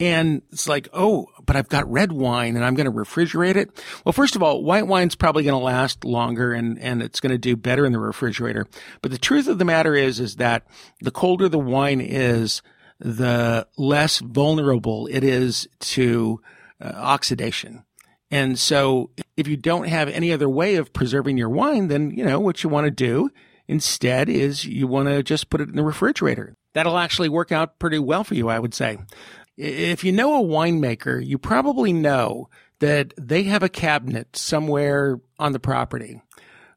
And 0.00 0.40
it's 0.50 0.66
like, 0.66 0.88
oh, 0.94 1.26
but 1.44 1.56
I've 1.56 1.68
got 1.68 1.90
red 1.90 2.10
wine 2.10 2.56
and 2.56 2.64
I'm 2.64 2.74
going 2.74 2.86
to 2.86 2.92
refrigerate 2.92 3.56
it. 3.56 3.84
Well, 4.04 4.14
first 4.14 4.34
of 4.34 4.42
all, 4.42 4.64
white 4.64 4.86
wine's 4.86 5.14
probably 5.14 5.44
going 5.44 5.58
to 5.58 5.64
last 5.64 6.04
longer 6.06 6.54
and, 6.54 6.78
and 6.78 7.02
it's 7.02 7.20
going 7.20 7.32
to 7.32 7.38
do 7.38 7.54
better 7.54 7.84
in 7.84 7.92
the 7.92 7.98
refrigerator. 8.00 8.66
But 9.02 9.10
the 9.10 9.18
truth 9.18 9.46
of 9.46 9.58
the 9.58 9.64
matter 9.66 9.94
is, 9.94 10.18
is 10.18 10.36
that 10.36 10.66
the 11.02 11.10
colder 11.10 11.50
the 11.50 11.58
wine 11.58 12.00
is, 12.00 12.62
the 12.98 13.66
less 13.76 14.20
vulnerable 14.20 15.06
it 15.06 15.22
is 15.22 15.68
to 15.80 16.40
uh, 16.80 16.92
oxidation. 16.94 17.84
And 18.30 18.58
so 18.58 19.10
if 19.36 19.48
you 19.48 19.56
don't 19.56 19.88
have 19.88 20.08
any 20.08 20.32
other 20.32 20.48
way 20.48 20.76
of 20.76 20.92
preserving 20.92 21.36
your 21.36 21.48
wine, 21.48 21.88
then, 21.88 22.10
you 22.10 22.24
know, 22.24 22.40
what 22.40 22.62
you 22.62 22.70
want 22.70 22.86
to 22.86 22.90
do 22.90 23.30
instead 23.68 24.28
is 24.28 24.64
you 24.64 24.86
want 24.86 25.08
to 25.08 25.22
just 25.22 25.50
put 25.50 25.60
it 25.60 25.68
in 25.68 25.76
the 25.76 25.82
refrigerator. 25.82 26.54
That'll 26.72 26.98
actually 26.98 27.28
work 27.28 27.50
out 27.50 27.78
pretty 27.78 27.98
well 27.98 28.22
for 28.22 28.34
you, 28.34 28.48
I 28.48 28.58
would 28.58 28.74
say. 28.74 28.98
If 29.60 30.04
you 30.04 30.12
know 30.12 30.42
a 30.42 30.46
winemaker, 30.46 31.24
you 31.24 31.36
probably 31.36 31.92
know 31.92 32.48
that 32.78 33.12
they 33.18 33.42
have 33.42 33.62
a 33.62 33.68
cabinet 33.68 34.34
somewhere 34.34 35.20
on 35.38 35.52
the 35.52 35.60
property 35.60 36.22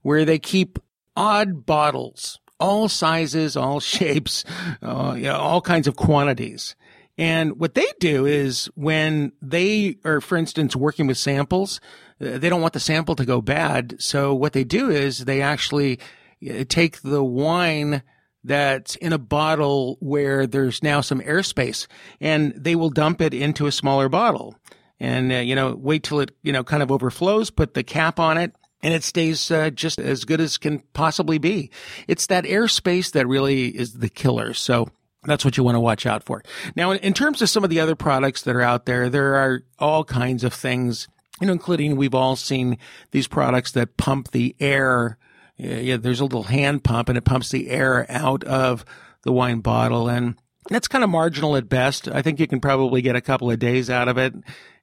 where 0.02 0.26
they 0.26 0.38
keep 0.38 0.80
odd 1.16 1.66
bottles, 1.66 2.42
all 2.60 2.90
sizes, 2.90 3.56
all 3.56 3.80
shapes, 3.80 4.44
uh, 4.82 5.14
you 5.16 5.24
know, 5.24 5.38
all 5.38 5.62
kinds 5.62 5.88
of 5.88 5.96
quantities. 5.96 6.76
And 7.18 7.58
what 7.58 7.74
they 7.74 7.88
do 8.02 8.26
is 8.26 8.66
when 8.76 9.32
they 9.42 9.96
are, 10.04 10.20
for 10.20 10.38
instance, 10.38 10.76
working 10.76 11.08
with 11.08 11.18
samples, 11.18 11.80
uh, 12.20 12.38
they 12.38 12.50
don't 12.50 12.62
want 12.62 12.74
the 12.74 12.82
sample 12.82 13.16
to 13.16 13.24
go 13.24 13.40
bad. 13.40 13.96
So 14.00 14.34
what 14.34 14.52
they 14.52 14.66
do 14.66 14.90
is 14.90 15.20
they 15.20 15.42
actually 15.42 16.00
uh, 16.46 16.66
take 16.68 17.02
the 17.02 17.24
wine 17.24 18.04
that's 18.44 18.96
in 18.98 19.14
a 19.14 19.18
bottle 19.18 19.98
where 20.00 20.46
there's 20.46 20.84
now 20.84 21.02
some 21.02 21.22
airspace 21.22 21.88
and 22.20 22.54
they 22.56 22.76
will 22.76 22.90
dump 22.90 23.22
it 23.22 23.34
into 23.34 23.68
a 23.68 23.72
smaller 23.72 24.10
bottle 24.10 24.56
and, 25.00 25.32
uh, 25.32 25.36
you 25.38 25.56
know, 25.56 25.76
wait 25.76 26.04
till 26.04 26.20
it, 26.20 26.32
you 26.44 26.52
know, 26.52 26.64
kind 26.64 26.84
of 26.84 26.92
overflows, 26.92 27.50
put 27.50 27.74
the 27.74 27.84
cap 27.84 28.20
on 28.20 28.38
it 28.38 28.54
and 28.82 28.94
it 28.94 29.04
stays 29.04 29.50
uh, 29.50 29.70
just 29.70 30.00
as 30.00 30.26
good 30.26 30.42
as 30.42 30.58
can 30.58 30.80
possibly 30.94 31.38
be. 31.38 31.72
It's 32.08 32.28
that 32.28 32.44
airspace 32.44 33.12
that 33.14 33.28
really 33.28 33.68
is 33.68 33.94
the 33.94 34.10
killer. 34.10 34.54
So 34.54 34.90
that's 35.24 35.46
what 35.46 35.58
you 35.58 35.64
want 35.64 35.76
to 35.76 35.80
watch 35.80 36.06
out 36.06 36.24
for. 36.24 36.44
Now, 36.76 36.92
in 36.92 37.14
terms 37.14 37.42
of 37.42 37.50
some 37.50 37.64
of 37.64 37.70
the 37.70 37.80
other 37.80 37.96
products 37.96 38.42
that 38.44 38.56
are 38.56 38.62
out 38.62 38.86
there, 38.86 39.10
there 39.10 39.36
are 39.36 39.64
all 39.80 40.04
kinds 40.04 40.44
of 40.44 40.54
things, 40.54 41.08
you 41.40 41.48
know, 41.48 41.54
including 41.54 41.96
we've 41.96 42.14
all 42.14 42.36
seen 42.36 42.78
these 43.12 43.28
products 43.28 43.72
that 43.72 43.98
pump 43.98 44.32
the 44.32 44.56
air. 44.60 45.18
Yeah, 45.58 45.98
there's 45.98 46.20
a 46.20 46.26
little 46.26 46.44
hand 46.44 46.84
pump 46.84 47.10
and 47.10 47.18
it 47.18 47.26
pumps 47.26 47.50
the 47.50 47.70
air 47.70 48.06
out 48.10 48.44
of 48.44 48.84
the 49.24 49.32
wine 49.32 49.60
bottle 49.60 50.10
and 50.10 50.36
that's 50.70 50.88
kind 50.88 51.04
of 51.04 51.10
marginal 51.10 51.56
at 51.56 51.70
best. 51.70 52.08
I 52.08 52.22
think 52.22 52.40
you 52.40 52.48
can 52.48 52.60
probably 52.60 53.02
get 53.02 53.16
a 53.16 53.22
couple 53.22 53.52
of 53.52 53.60
days 53.60 53.90
out 53.90 54.08
of 54.08 54.18
it 54.18 54.34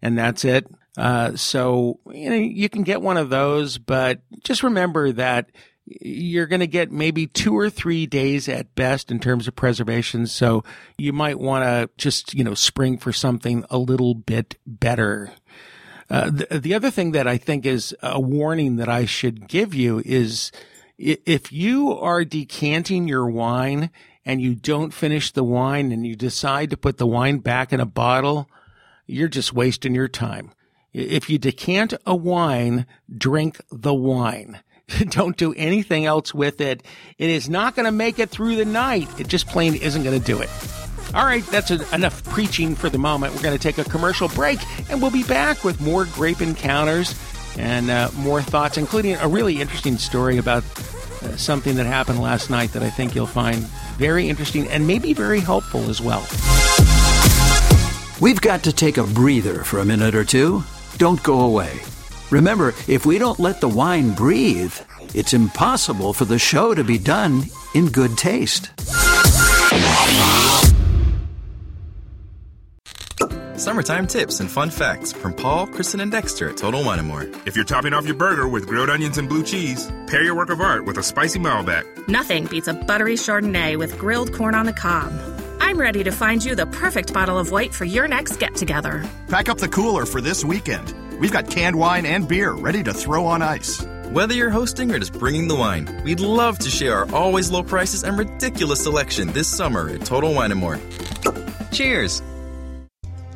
and 0.02 0.16
that's 0.16 0.44
it. 0.44 0.66
Uh, 0.96 1.36
so, 1.36 2.00
you 2.10 2.30
know, 2.30 2.36
you 2.36 2.68
can 2.68 2.82
get 2.82 3.02
one 3.02 3.16
of 3.16 3.30
those, 3.30 3.78
but 3.78 4.20
just 4.44 4.62
remember 4.62 5.12
that 5.12 5.50
you're 5.86 6.46
going 6.46 6.60
to 6.60 6.66
get 6.66 6.92
maybe 6.92 7.26
two 7.26 7.56
or 7.56 7.70
three 7.70 8.06
days 8.06 8.48
at 8.48 8.74
best 8.74 9.10
in 9.10 9.18
terms 9.18 9.48
of 9.48 9.56
preservation. 9.56 10.26
So 10.26 10.62
you 10.98 11.12
might 11.12 11.38
want 11.38 11.64
to 11.64 11.90
just, 11.96 12.34
you 12.34 12.44
know, 12.44 12.54
spring 12.54 12.98
for 12.98 13.12
something 13.12 13.64
a 13.70 13.78
little 13.78 14.14
bit 14.14 14.56
better. 14.66 15.32
Uh, 16.10 16.28
the, 16.30 16.58
the 16.58 16.74
other 16.74 16.90
thing 16.90 17.12
that 17.12 17.28
I 17.28 17.36
think 17.36 17.64
is 17.64 17.94
a 18.02 18.20
warning 18.20 18.76
that 18.76 18.88
I 18.88 19.04
should 19.04 19.46
give 19.46 19.74
you 19.74 20.02
is 20.04 20.50
if 20.98 21.52
you 21.52 21.96
are 21.96 22.24
decanting 22.24 23.06
your 23.06 23.26
wine 23.30 23.90
and 24.24 24.42
you 24.42 24.54
don't 24.54 24.92
finish 24.92 25.30
the 25.30 25.44
wine 25.44 25.92
and 25.92 26.06
you 26.06 26.16
decide 26.16 26.70
to 26.70 26.76
put 26.76 26.98
the 26.98 27.06
wine 27.06 27.38
back 27.38 27.72
in 27.72 27.80
a 27.80 27.86
bottle, 27.86 28.50
you're 29.06 29.28
just 29.28 29.52
wasting 29.52 29.94
your 29.94 30.08
time. 30.08 30.50
If 30.92 31.30
you 31.30 31.38
decant 31.38 31.94
a 32.04 32.16
wine, 32.16 32.86
drink 33.16 33.60
the 33.70 33.94
wine. 33.94 34.60
Don't 35.10 35.36
do 35.36 35.54
anything 35.54 36.04
else 36.04 36.34
with 36.34 36.60
it. 36.60 36.82
It 37.16 37.30
is 37.30 37.48
not 37.48 37.76
going 37.76 37.86
to 37.86 37.92
make 37.92 38.18
it 38.18 38.30
through 38.30 38.56
the 38.56 38.64
night. 38.64 39.08
It 39.20 39.28
just 39.28 39.46
plain 39.46 39.76
isn't 39.76 40.02
going 40.02 40.18
to 40.18 40.26
do 40.26 40.40
it. 40.40 40.50
All 41.12 41.24
right, 41.24 41.44
that's 41.46 41.72
a, 41.72 41.94
enough 41.94 42.22
preaching 42.24 42.76
for 42.76 42.88
the 42.88 42.98
moment. 42.98 43.34
We're 43.34 43.42
going 43.42 43.58
to 43.58 43.62
take 43.62 43.78
a 43.78 43.88
commercial 43.88 44.28
break, 44.28 44.60
and 44.88 45.02
we'll 45.02 45.10
be 45.10 45.24
back 45.24 45.64
with 45.64 45.80
more 45.80 46.04
grape 46.04 46.40
encounters 46.40 47.14
and 47.58 47.90
uh, 47.90 48.10
more 48.16 48.40
thoughts, 48.40 48.78
including 48.78 49.16
a 49.16 49.26
really 49.26 49.60
interesting 49.60 49.98
story 49.98 50.38
about 50.38 50.62
uh, 51.22 51.36
something 51.36 51.74
that 51.76 51.86
happened 51.86 52.20
last 52.20 52.48
night 52.48 52.72
that 52.72 52.82
I 52.84 52.90
think 52.90 53.16
you'll 53.16 53.26
find 53.26 53.58
very 53.98 54.28
interesting 54.28 54.68
and 54.68 54.86
maybe 54.86 55.12
very 55.12 55.40
helpful 55.40 55.90
as 55.90 56.00
well. 56.00 56.24
We've 58.20 58.40
got 58.40 58.62
to 58.64 58.72
take 58.72 58.96
a 58.96 59.04
breather 59.04 59.64
for 59.64 59.80
a 59.80 59.84
minute 59.84 60.14
or 60.14 60.24
two. 60.24 60.62
Don't 60.96 61.20
go 61.24 61.40
away. 61.40 61.80
Remember, 62.30 62.68
if 62.86 63.04
we 63.04 63.18
don't 63.18 63.40
let 63.40 63.60
the 63.60 63.68
wine 63.68 64.12
breathe, 64.12 64.74
it's 65.12 65.32
impossible 65.32 66.12
for 66.12 66.24
the 66.24 66.38
show 66.38 66.72
to 66.72 66.84
be 66.84 66.98
done 66.98 67.44
in 67.74 67.88
good 67.88 68.16
taste. 68.16 68.70
Summertime 73.60 74.06
tips 74.06 74.40
and 74.40 74.50
fun 74.50 74.70
facts 74.70 75.12
from 75.12 75.34
Paul, 75.34 75.66
Kristen, 75.66 76.00
and 76.00 76.10
Dexter 76.10 76.48
at 76.48 76.56
Total 76.56 76.82
Wine 76.82 77.04
& 77.04 77.06
More. 77.06 77.28
If 77.44 77.56
you're 77.56 77.64
topping 77.66 77.92
off 77.92 78.06
your 78.06 78.14
burger 78.14 78.48
with 78.48 78.66
grilled 78.66 78.88
onions 78.88 79.18
and 79.18 79.28
blue 79.28 79.42
cheese, 79.42 79.86
pair 80.06 80.24
your 80.24 80.34
work 80.34 80.48
of 80.48 80.62
art 80.62 80.86
with 80.86 80.96
a 80.96 81.02
spicy 81.02 81.38
Malbec. 81.40 82.08
Nothing 82.08 82.46
beats 82.46 82.68
a 82.68 82.72
buttery 82.72 83.16
Chardonnay 83.16 83.76
with 83.76 83.98
grilled 83.98 84.32
corn 84.32 84.54
on 84.54 84.64
the 84.64 84.72
cob. 84.72 85.12
I'm 85.60 85.78
ready 85.78 86.02
to 86.04 86.10
find 86.10 86.42
you 86.42 86.54
the 86.54 86.68
perfect 86.68 87.12
bottle 87.12 87.38
of 87.38 87.50
white 87.50 87.74
for 87.74 87.84
your 87.84 88.08
next 88.08 88.38
get 88.38 88.54
together. 88.54 89.04
Pack 89.28 89.50
up 89.50 89.58
the 89.58 89.68
cooler 89.68 90.06
for 90.06 90.22
this 90.22 90.42
weekend. 90.42 90.94
We've 91.20 91.30
got 91.30 91.50
canned 91.50 91.76
wine 91.76 92.06
and 92.06 92.26
beer 92.26 92.52
ready 92.52 92.82
to 92.84 92.94
throw 92.94 93.26
on 93.26 93.42
ice. 93.42 93.84
Whether 94.08 94.32
you're 94.32 94.48
hosting 94.48 94.90
or 94.90 94.98
just 94.98 95.12
bringing 95.12 95.48
the 95.48 95.54
wine, 95.54 96.00
we'd 96.02 96.20
love 96.20 96.58
to 96.60 96.70
share 96.70 96.96
our 96.96 97.14
always 97.14 97.50
low 97.50 97.62
prices 97.62 98.04
and 98.04 98.16
ridiculous 98.16 98.82
selection 98.82 99.28
this 99.32 99.48
summer 99.48 99.90
at 99.90 100.06
Total 100.06 100.32
Wine 100.32 100.54
& 100.54 100.56
More. 100.56 100.78
Cheers! 101.72 102.22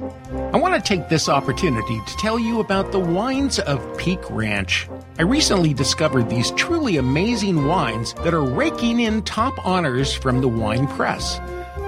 I 0.01 0.57
want 0.57 0.75
to 0.75 0.81
take 0.81 1.09
this 1.09 1.29
opportunity 1.29 2.01
to 2.01 2.17
tell 2.17 2.39
you 2.39 2.59
about 2.59 2.91
the 2.91 2.99
wines 2.99 3.61
of 3.61 3.97
Peake 3.97 4.29
Ranch. 4.29 4.89
I 5.19 5.23
recently 5.23 5.73
discovered 5.73 6.29
these 6.29 6.51
truly 6.53 6.97
amazing 6.97 7.67
wines 7.67 8.13
that 8.25 8.35
are 8.35 8.43
raking 8.43 9.01
in 9.01 9.23
top 9.23 9.65
honors 9.65 10.13
from 10.13 10.41
the 10.41 10.49
wine 10.49 10.89
press. 10.89 11.39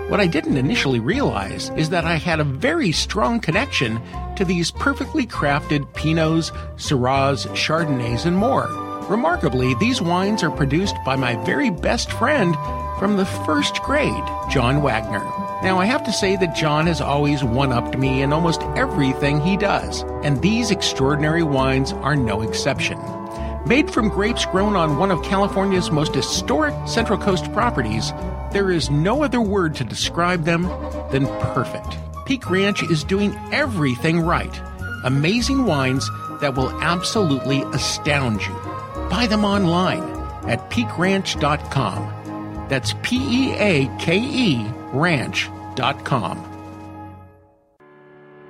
What 0.08 0.20
I 0.20 0.28
didn't 0.28 0.56
initially 0.56 1.00
realize 1.00 1.70
is 1.70 1.90
that 1.90 2.04
I 2.04 2.14
had 2.14 2.38
a 2.38 2.44
very 2.44 2.92
strong 2.92 3.40
connection 3.40 4.00
to 4.36 4.44
these 4.44 4.70
perfectly 4.70 5.26
crafted 5.26 5.92
Pinots, 5.94 6.52
Syrahs, 6.76 7.48
Chardonnays, 7.56 8.24
and 8.24 8.36
more. 8.36 8.68
Remarkably, 9.08 9.74
these 9.74 10.00
wines 10.00 10.44
are 10.44 10.50
produced 10.50 10.96
by 11.04 11.16
my 11.16 11.34
very 11.44 11.70
best 11.70 12.12
friend 12.12 12.54
from 13.00 13.16
the 13.16 13.26
first 13.26 13.82
grade, 13.82 14.24
John 14.48 14.80
Wagner. 14.80 15.45
Now, 15.66 15.78
I 15.80 15.86
have 15.86 16.04
to 16.04 16.12
say 16.12 16.36
that 16.36 16.54
John 16.54 16.86
has 16.86 17.00
always 17.00 17.42
one 17.42 17.72
upped 17.72 17.98
me 17.98 18.22
in 18.22 18.32
almost 18.32 18.62
everything 18.76 19.40
he 19.40 19.56
does, 19.56 20.04
and 20.22 20.40
these 20.40 20.70
extraordinary 20.70 21.42
wines 21.42 21.92
are 21.92 22.14
no 22.14 22.42
exception. 22.42 23.00
Made 23.66 23.90
from 23.90 24.08
grapes 24.08 24.46
grown 24.46 24.76
on 24.76 24.96
one 24.96 25.10
of 25.10 25.24
California's 25.24 25.90
most 25.90 26.14
historic 26.14 26.72
Central 26.86 27.18
Coast 27.18 27.52
properties, 27.52 28.12
there 28.52 28.70
is 28.70 28.90
no 28.90 29.24
other 29.24 29.40
word 29.40 29.74
to 29.74 29.82
describe 29.82 30.44
them 30.44 30.62
than 31.10 31.26
perfect. 31.40 31.98
Peake 32.26 32.48
Ranch 32.48 32.84
is 32.84 33.02
doing 33.02 33.36
everything 33.50 34.20
right. 34.20 34.56
Amazing 35.02 35.64
wines 35.64 36.08
that 36.40 36.54
will 36.54 36.70
absolutely 36.80 37.62
astound 37.72 38.40
you. 38.40 38.54
Buy 39.10 39.26
them 39.26 39.44
online 39.44 40.04
at 40.48 40.70
peakeranch.com. 40.70 42.68
That's 42.68 42.94
P 43.02 43.16
E 43.16 43.52
A 43.54 43.96
K 43.98 44.16
E 44.16 44.64
ranch.com. 44.92 45.55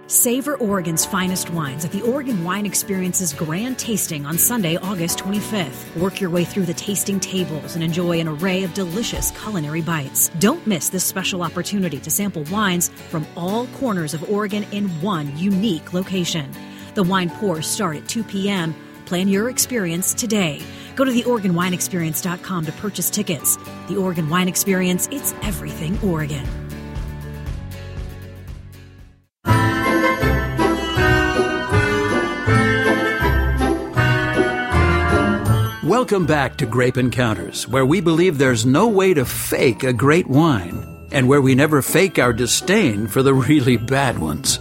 Savor 0.09 0.57
Oregon's 0.59 1.05
finest 1.05 1.51
wines 1.51 1.85
at 1.85 1.91
the 1.91 2.03
Oregon 2.03 2.45
Wine 2.45 2.65
Experience's 2.65 3.33
grand 3.33 3.77
tasting 3.77 4.25
on 4.25 4.39
Sunday, 4.39 4.77
August 4.77 5.19
25th. 5.19 6.01
Work 6.01 6.21
your 6.21 6.31
way 6.31 6.45
through 6.45 6.67
the 6.67 6.75
tasting 6.75 7.19
tables 7.19 7.75
and 7.75 7.83
enjoy 7.83 8.21
an 8.21 8.29
array 8.29 8.63
of 8.63 8.73
delicious 8.73 9.33
culinary 9.33 9.83
bites. 9.83 10.29
Don't 10.39 10.65
miss 10.65 10.91
this 10.91 11.03
special 11.03 11.43
opportunity 11.43 11.99
to 11.99 12.09
sample 12.09 12.45
wines 12.45 12.89
from 13.09 13.27
all 13.37 13.67
corners 13.79 14.15
of 14.15 14.31
Oregon 14.31 14.65
in 14.71 14.89
one 15.03 15.37
unique 15.37 15.93
location. 15.93 16.53
The 16.95 17.03
wine 17.03 17.31
pours 17.31 17.67
start 17.67 17.97
at 17.97 18.09
2 18.09 18.23
p.m. 18.23 18.77
Plan 19.07 19.27
your 19.27 19.51
experience 19.51 20.15
today. 20.15 20.63
Go 20.95 21.05
to 21.05 21.11
theoregonwineexperience.com 21.11 22.67
to 22.67 22.73
purchase 22.73 23.11
tickets. 23.11 23.59
The 23.89 23.97
Oregon 23.97 24.29
Wine 24.29 24.47
Experience, 24.47 25.09
it's 25.11 25.33
everything 25.43 25.99
Oregon. 26.01 26.66
Welcome 36.07 36.27
back 36.27 36.59
to 36.59 36.67
Grape 36.67 36.99
Encounters, 36.99 37.67
where 37.67 37.85
we 37.85 38.01
believe 38.01 38.39
there's 38.39 38.65
no 38.65 38.87
way 38.87 39.13
to 39.13 39.25
fake 39.25 39.83
a 39.83 39.93
great 39.93 40.29
wine, 40.29 40.87
and 41.11 41.27
where 41.27 41.41
we 41.41 41.57
never 41.57 41.83
fake 41.83 42.21
our 42.21 42.33
disdain 42.33 43.09
for 43.09 43.25
the 43.25 43.35
really 43.35 43.77
bad 43.77 44.21
ones. 44.21 44.61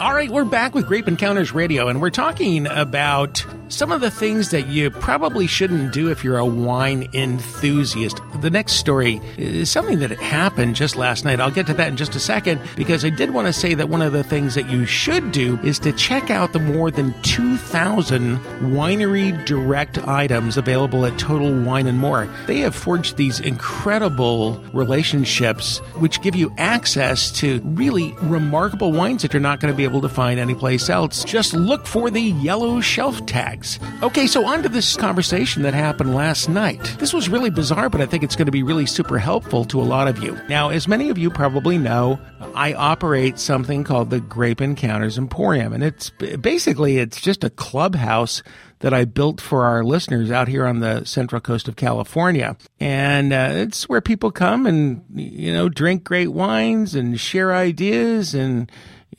All 0.00 0.14
right, 0.14 0.30
we're 0.30 0.46
back 0.46 0.74
with 0.74 0.86
Grape 0.86 1.08
Encounters 1.08 1.52
Radio, 1.52 1.88
and 1.88 2.00
we're 2.00 2.08
talking 2.08 2.66
about 2.66 3.44
some 3.70 3.92
of 3.92 4.00
the 4.00 4.10
things 4.10 4.50
that 4.50 4.66
you 4.66 4.90
probably 4.90 5.46
shouldn't 5.46 5.92
do 5.92 6.10
if 6.10 6.24
you're 6.24 6.38
a 6.38 6.44
wine 6.44 7.08
enthusiast. 7.12 8.20
The 8.40 8.50
next 8.50 8.74
story 8.74 9.20
is 9.36 9.70
something 9.70 10.00
that 10.00 10.10
happened 10.10 10.74
just 10.74 10.96
last 10.96 11.24
night. 11.24 11.40
I'll 11.40 11.50
get 11.50 11.66
to 11.68 11.74
that 11.74 11.88
in 11.88 11.96
just 11.96 12.16
a 12.16 12.20
second 12.20 12.60
because 12.74 13.04
I 13.04 13.10
did 13.10 13.30
want 13.30 13.46
to 13.46 13.52
say 13.52 13.74
that 13.74 13.88
one 13.88 14.02
of 14.02 14.12
the 14.12 14.24
things 14.24 14.54
that 14.56 14.68
you 14.68 14.86
should 14.86 15.30
do 15.30 15.58
is 15.62 15.78
to 15.80 15.92
check 15.92 16.30
out 16.30 16.52
the 16.52 16.58
more 16.58 16.90
than 16.90 17.14
2,000 17.22 18.38
winery 18.72 19.44
direct 19.46 19.98
items 19.98 20.56
available 20.56 21.06
at 21.06 21.18
Total 21.18 21.52
Wine 21.62 21.86
and 21.86 21.98
More. 21.98 22.28
They 22.46 22.58
have 22.58 22.74
forged 22.74 23.16
these 23.16 23.38
incredible 23.38 24.62
relationships 24.72 25.78
which 25.98 26.22
give 26.22 26.34
you 26.34 26.52
access 26.58 27.30
to 27.32 27.60
really 27.64 28.14
remarkable 28.22 28.92
wines 28.92 29.22
that 29.22 29.32
you're 29.32 29.40
not 29.40 29.60
going 29.60 29.72
to 29.72 29.76
be 29.76 29.84
able 29.84 30.00
to 30.00 30.08
find 30.08 30.40
anyplace 30.40 30.90
else. 30.90 31.22
Just 31.22 31.54
look 31.54 31.86
for 31.86 32.10
the 32.10 32.20
yellow 32.20 32.80
shelf 32.80 33.24
tag 33.26 33.59
Okay, 34.02 34.26
so 34.26 34.46
on 34.46 34.62
to 34.62 34.68
this 34.68 34.96
conversation 34.96 35.62
that 35.62 35.74
happened 35.74 36.14
last 36.14 36.48
night. 36.48 36.82
This 36.98 37.12
was 37.12 37.28
really 37.28 37.50
bizarre, 37.50 37.90
but 37.90 38.00
I 38.00 38.06
think 38.06 38.22
it's 38.24 38.34
going 38.34 38.46
to 38.46 38.52
be 38.52 38.62
really 38.62 38.86
super 38.86 39.18
helpful 39.18 39.64
to 39.66 39.80
a 39.80 39.84
lot 39.84 40.08
of 40.08 40.22
you. 40.22 40.38
Now, 40.48 40.70
as 40.70 40.88
many 40.88 41.10
of 41.10 41.18
you 41.18 41.30
probably 41.30 41.76
know, 41.76 42.18
I 42.54 42.72
operate 42.72 43.38
something 43.38 43.84
called 43.84 44.10
the 44.10 44.20
Grape 44.20 44.60
Encounters 44.60 45.18
Emporium, 45.18 45.72
and 45.72 45.84
it's 45.84 46.10
basically 46.10 46.98
it's 46.98 47.20
just 47.20 47.44
a 47.44 47.50
clubhouse 47.50 48.42
that 48.78 48.94
I 48.94 49.04
built 49.04 49.42
for 49.42 49.64
our 49.64 49.84
listeners 49.84 50.30
out 50.30 50.48
here 50.48 50.66
on 50.66 50.80
the 50.80 51.04
central 51.04 51.40
coast 51.40 51.68
of 51.68 51.76
California. 51.76 52.56
And 52.80 53.32
uh, 53.32 53.50
it's 53.52 53.90
where 53.90 54.00
people 54.00 54.30
come 54.30 54.64
and, 54.64 55.04
you 55.14 55.52
know, 55.52 55.68
drink 55.68 56.02
great 56.02 56.28
wines 56.28 56.94
and 56.94 57.20
share 57.20 57.54
ideas 57.54 58.34
and, 58.34 58.72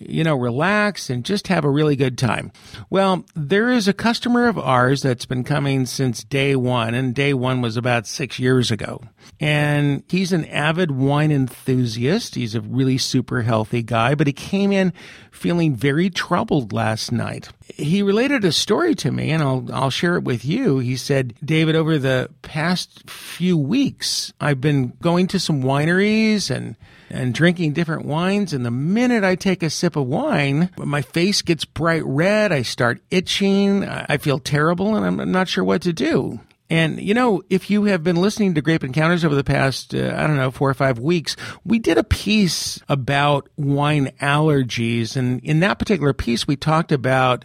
you 0.07 0.23
know, 0.23 0.35
relax 0.35 1.09
and 1.09 1.23
just 1.23 1.47
have 1.47 1.65
a 1.65 1.69
really 1.69 1.95
good 1.95 2.17
time. 2.17 2.51
Well, 2.89 3.25
there 3.35 3.69
is 3.69 3.87
a 3.87 3.93
customer 3.93 4.47
of 4.47 4.57
ours 4.57 5.01
that's 5.01 5.25
been 5.25 5.43
coming 5.43 5.85
since 5.85 6.23
day 6.23 6.55
one, 6.55 6.93
and 6.93 7.13
day 7.15 7.33
one 7.33 7.61
was 7.61 7.77
about 7.77 8.07
six 8.07 8.39
years 8.39 8.71
ago. 8.71 9.01
And 9.39 10.03
he's 10.09 10.33
an 10.33 10.45
avid 10.45 10.91
wine 10.91 11.31
enthusiast. 11.31 12.35
He's 12.35 12.55
a 12.55 12.61
really 12.61 12.97
super 12.97 13.41
healthy 13.41 13.83
guy, 13.83 14.15
but 14.15 14.27
he 14.27 14.33
came 14.33 14.71
in 14.71 14.93
feeling 15.31 15.75
very 15.75 16.09
troubled 16.09 16.73
last 16.73 17.11
night. 17.11 17.49
He 17.73 18.01
related 18.01 18.43
a 18.43 18.51
story 18.51 18.95
to 18.95 19.11
me, 19.11 19.31
and 19.31 19.41
I'll, 19.41 19.67
I'll 19.71 19.89
share 19.89 20.17
it 20.17 20.23
with 20.23 20.45
you. 20.45 20.79
He 20.79 20.97
said, 20.97 21.33
David, 21.43 21.75
over 21.75 21.97
the 21.97 22.29
past 22.41 23.09
few 23.09 23.57
weeks, 23.57 24.33
I've 24.39 24.61
been 24.61 24.89
going 25.01 25.27
to 25.27 25.39
some 25.39 25.63
wineries 25.63 26.53
and 26.53 26.75
and 27.11 27.33
drinking 27.33 27.73
different 27.73 28.05
wines. 28.05 28.53
And 28.53 28.65
the 28.65 28.71
minute 28.71 29.23
I 29.23 29.35
take 29.35 29.63
a 29.63 29.69
sip 29.69 29.95
of 29.95 30.07
wine, 30.07 30.69
my 30.77 31.01
face 31.01 31.41
gets 31.41 31.65
bright 31.65 32.05
red. 32.05 32.51
I 32.51 32.61
start 32.61 33.01
itching. 33.09 33.85
I 33.85 34.17
feel 34.17 34.39
terrible 34.39 34.95
and 34.95 35.21
I'm 35.21 35.31
not 35.31 35.47
sure 35.47 35.63
what 35.63 35.81
to 35.83 35.93
do. 35.93 36.39
And, 36.71 37.01
you 37.01 37.13
know, 37.13 37.43
if 37.49 37.69
you 37.69 37.83
have 37.83 38.01
been 38.01 38.15
listening 38.15 38.53
to 38.53 38.61
Grape 38.61 38.85
Encounters 38.85 39.25
over 39.25 39.35
the 39.35 39.43
past, 39.43 39.93
uh, 39.93 40.13
I 40.15 40.25
don't 40.25 40.37
know, 40.37 40.51
four 40.51 40.69
or 40.69 40.73
five 40.73 40.99
weeks, 40.99 41.35
we 41.65 41.79
did 41.79 41.97
a 41.97 42.03
piece 42.03 42.79
about 42.87 43.49
wine 43.57 44.13
allergies. 44.21 45.17
And 45.17 45.41
in 45.41 45.59
that 45.59 45.79
particular 45.79 46.13
piece, 46.13 46.47
we 46.47 46.55
talked 46.55 46.93
about 46.93 47.43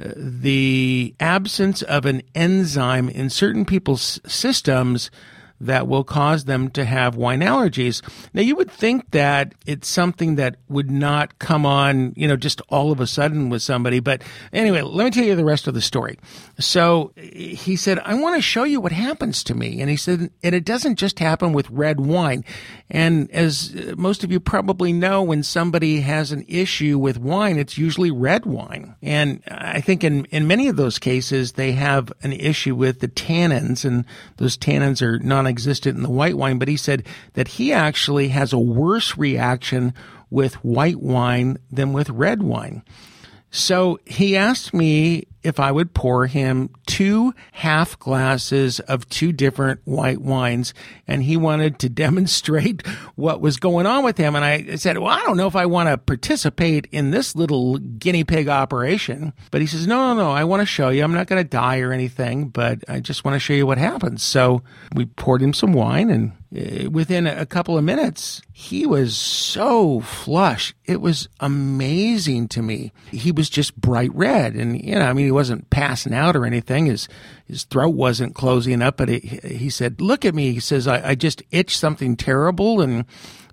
uh, 0.00 0.12
the 0.14 1.16
absence 1.18 1.82
of 1.82 2.06
an 2.06 2.22
enzyme 2.32 3.08
in 3.08 3.28
certain 3.28 3.64
people's 3.64 4.20
systems 4.24 5.10
that 5.60 5.86
will 5.86 6.04
cause 6.04 6.46
them 6.46 6.70
to 6.70 6.84
have 6.84 7.16
wine 7.16 7.40
allergies. 7.40 8.02
Now, 8.32 8.42
you 8.42 8.56
would 8.56 8.70
think 8.70 9.10
that 9.10 9.54
it's 9.66 9.88
something 9.88 10.36
that 10.36 10.56
would 10.68 10.90
not 10.90 11.38
come 11.38 11.66
on, 11.66 12.14
you 12.16 12.26
know, 12.26 12.36
just 12.36 12.62
all 12.68 12.90
of 12.90 13.00
a 13.00 13.06
sudden 13.06 13.50
with 13.50 13.62
somebody. 13.62 14.00
But 14.00 14.22
anyway, 14.52 14.80
let 14.82 15.04
me 15.04 15.10
tell 15.10 15.24
you 15.24 15.36
the 15.36 15.44
rest 15.44 15.66
of 15.66 15.74
the 15.74 15.82
story. 15.82 16.18
So 16.58 17.12
he 17.16 17.76
said, 17.76 17.98
I 18.00 18.14
want 18.14 18.36
to 18.36 18.42
show 18.42 18.64
you 18.64 18.80
what 18.80 18.92
happens 18.92 19.44
to 19.44 19.54
me. 19.54 19.80
And 19.80 19.90
he 19.90 19.96
said, 19.96 20.30
and 20.42 20.54
it 20.54 20.64
doesn't 20.64 20.96
just 20.96 21.18
happen 21.18 21.52
with 21.52 21.68
red 21.70 22.00
wine. 22.00 22.44
And 22.88 23.30
as 23.30 23.74
most 23.96 24.24
of 24.24 24.32
you 24.32 24.40
probably 24.40 24.92
know, 24.92 25.22
when 25.22 25.42
somebody 25.42 26.00
has 26.00 26.32
an 26.32 26.44
issue 26.48 26.98
with 26.98 27.18
wine, 27.18 27.58
it's 27.58 27.78
usually 27.78 28.10
red 28.10 28.46
wine. 28.46 28.96
And 29.02 29.42
I 29.48 29.80
think 29.80 30.02
in, 30.02 30.24
in 30.26 30.46
many 30.46 30.68
of 30.68 30.76
those 30.76 30.98
cases, 30.98 31.52
they 31.52 31.72
have 31.72 32.12
an 32.22 32.32
issue 32.32 32.74
with 32.74 33.00
the 33.00 33.08
tannins 33.08 33.84
and 33.84 34.04
those 34.38 34.56
tannins 34.56 35.02
are 35.02 35.18
non 35.18 35.46
existent 35.50 35.98
in 35.98 36.02
the 36.02 36.10
white 36.10 36.36
wine, 36.36 36.58
but 36.58 36.68
he 36.68 36.78
said 36.78 37.06
that 37.34 37.48
he 37.48 37.72
actually 37.72 38.28
has 38.28 38.54
a 38.54 38.58
worse 38.58 39.18
reaction 39.18 39.92
with 40.30 40.54
white 40.64 41.00
wine 41.00 41.58
than 41.70 41.92
with 41.92 42.08
red 42.08 42.42
wine. 42.42 42.82
So 43.50 43.98
he 44.06 44.36
asked 44.36 44.72
me 44.72 45.26
if 45.42 45.58
I 45.58 45.72
would 45.72 45.94
pour 45.94 46.26
him 46.26 46.70
two 46.86 47.34
half 47.52 47.98
glasses 47.98 48.80
of 48.80 49.08
two 49.08 49.32
different 49.32 49.80
white 49.84 50.20
wines 50.20 50.74
and 51.06 51.22
he 51.22 51.36
wanted 51.36 51.78
to 51.80 51.88
demonstrate 52.00 52.86
what 53.16 53.40
was 53.40 53.56
going 53.56 53.86
on 53.86 54.04
with 54.04 54.16
him. 54.16 54.34
And 54.34 54.44
I 54.44 54.76
said, 54.76 54.98
well, 54.98 55.12
I 55.12 55.22
don't 55.24 55.36
know 55.36 55.46
if 55.46 55.56
I 55.56 55.66
want 55.66 55.88
to 55.88 55.98
participate 55.98 56.86
in 56.92 57.10
this 57.10 57.34
little 57.34 57.78
guinea 57.78 58.24
pig 58.24 58.48
operation. 58.48 59.32
But 59.50 59.60
he 59.60 59.66
says, 59.66 59.86
no, 59.86 60.14
no, 60.14 60.22
no, 60.22 60.30
I 60.30 60.44
want 60.44 60.60
to 60.60 60.66
show 60.66 60.88
you. 60.88 61.02
I'm 61.02 61.14
not 61.14 61.26
going 61.26 61.42
to 61.42 61.48
die 61.48 61.80
or 61.80 61.92
anything, 61.92 62.48
but 62.48 62.84
I 62.88 63.00
just 63.00 63.24
want 63.24 63.34
to 63.34 63.40
show 63.40 63.54
you 63.54 63.66
what 63.66 63.78
happens. 63.78 64.22
So 64.22 64.62
we 64.94 65.06
poured 65.06 65.42
him 65.42 65.52
some 65.52 65.72
wine 65.72 66.10
and 66.10 66.32
uh, 66.56 66.90
within 66.90 67.28
a 67.28 67.46
couple 67.46 67.78
of 67.78 67.84
minutes, 67.84 68.42
he 68.52 68.84
was 68.84 69.16
so 69.16 70.00
flush. 70.00 70.74
It 70.84 71.00
was 71.00 71.28
amazing 71.38 72.48
to 72.48 72.62
me. 72.62 72.92
He 73.12 73.30
was 73.30 73.48
just 73.48 73.80
bright 73.80 74.12
red. 74.14 74.54
And, 74.54 74.82
you 74.82 74.96
know, 74.96 75.02
I 75.02 75.12
mean, 75.12 75.29
he 75.30 75.32
wasn't 75.32 75.70
passing 75.70 76.12
out 76.12 76.34
or 76.34 76.44
anything. 76.44 76.86
His, 76.86 77.06
his 77.46 77.62
throat 77.62 77.94
wasn't 77.94 78.34
closing 78.34 78.82
up, 78.82 78.96
but 78.96 79.08
it, 79.08 79.22
he 79.44 79.70
said, 79.70 80.00
look 80.00 80.24
at 80.24 80.34
me. 80.34 80.52
He 80.52 80.58
says, 80.58 80.88
I, 80.88 81.10
I 81.10 81.14
just 81.14 81.40
itched 81.52 81.78
something 81.78 82.16
terrible. 82.16 82.80
And 82.80 83.04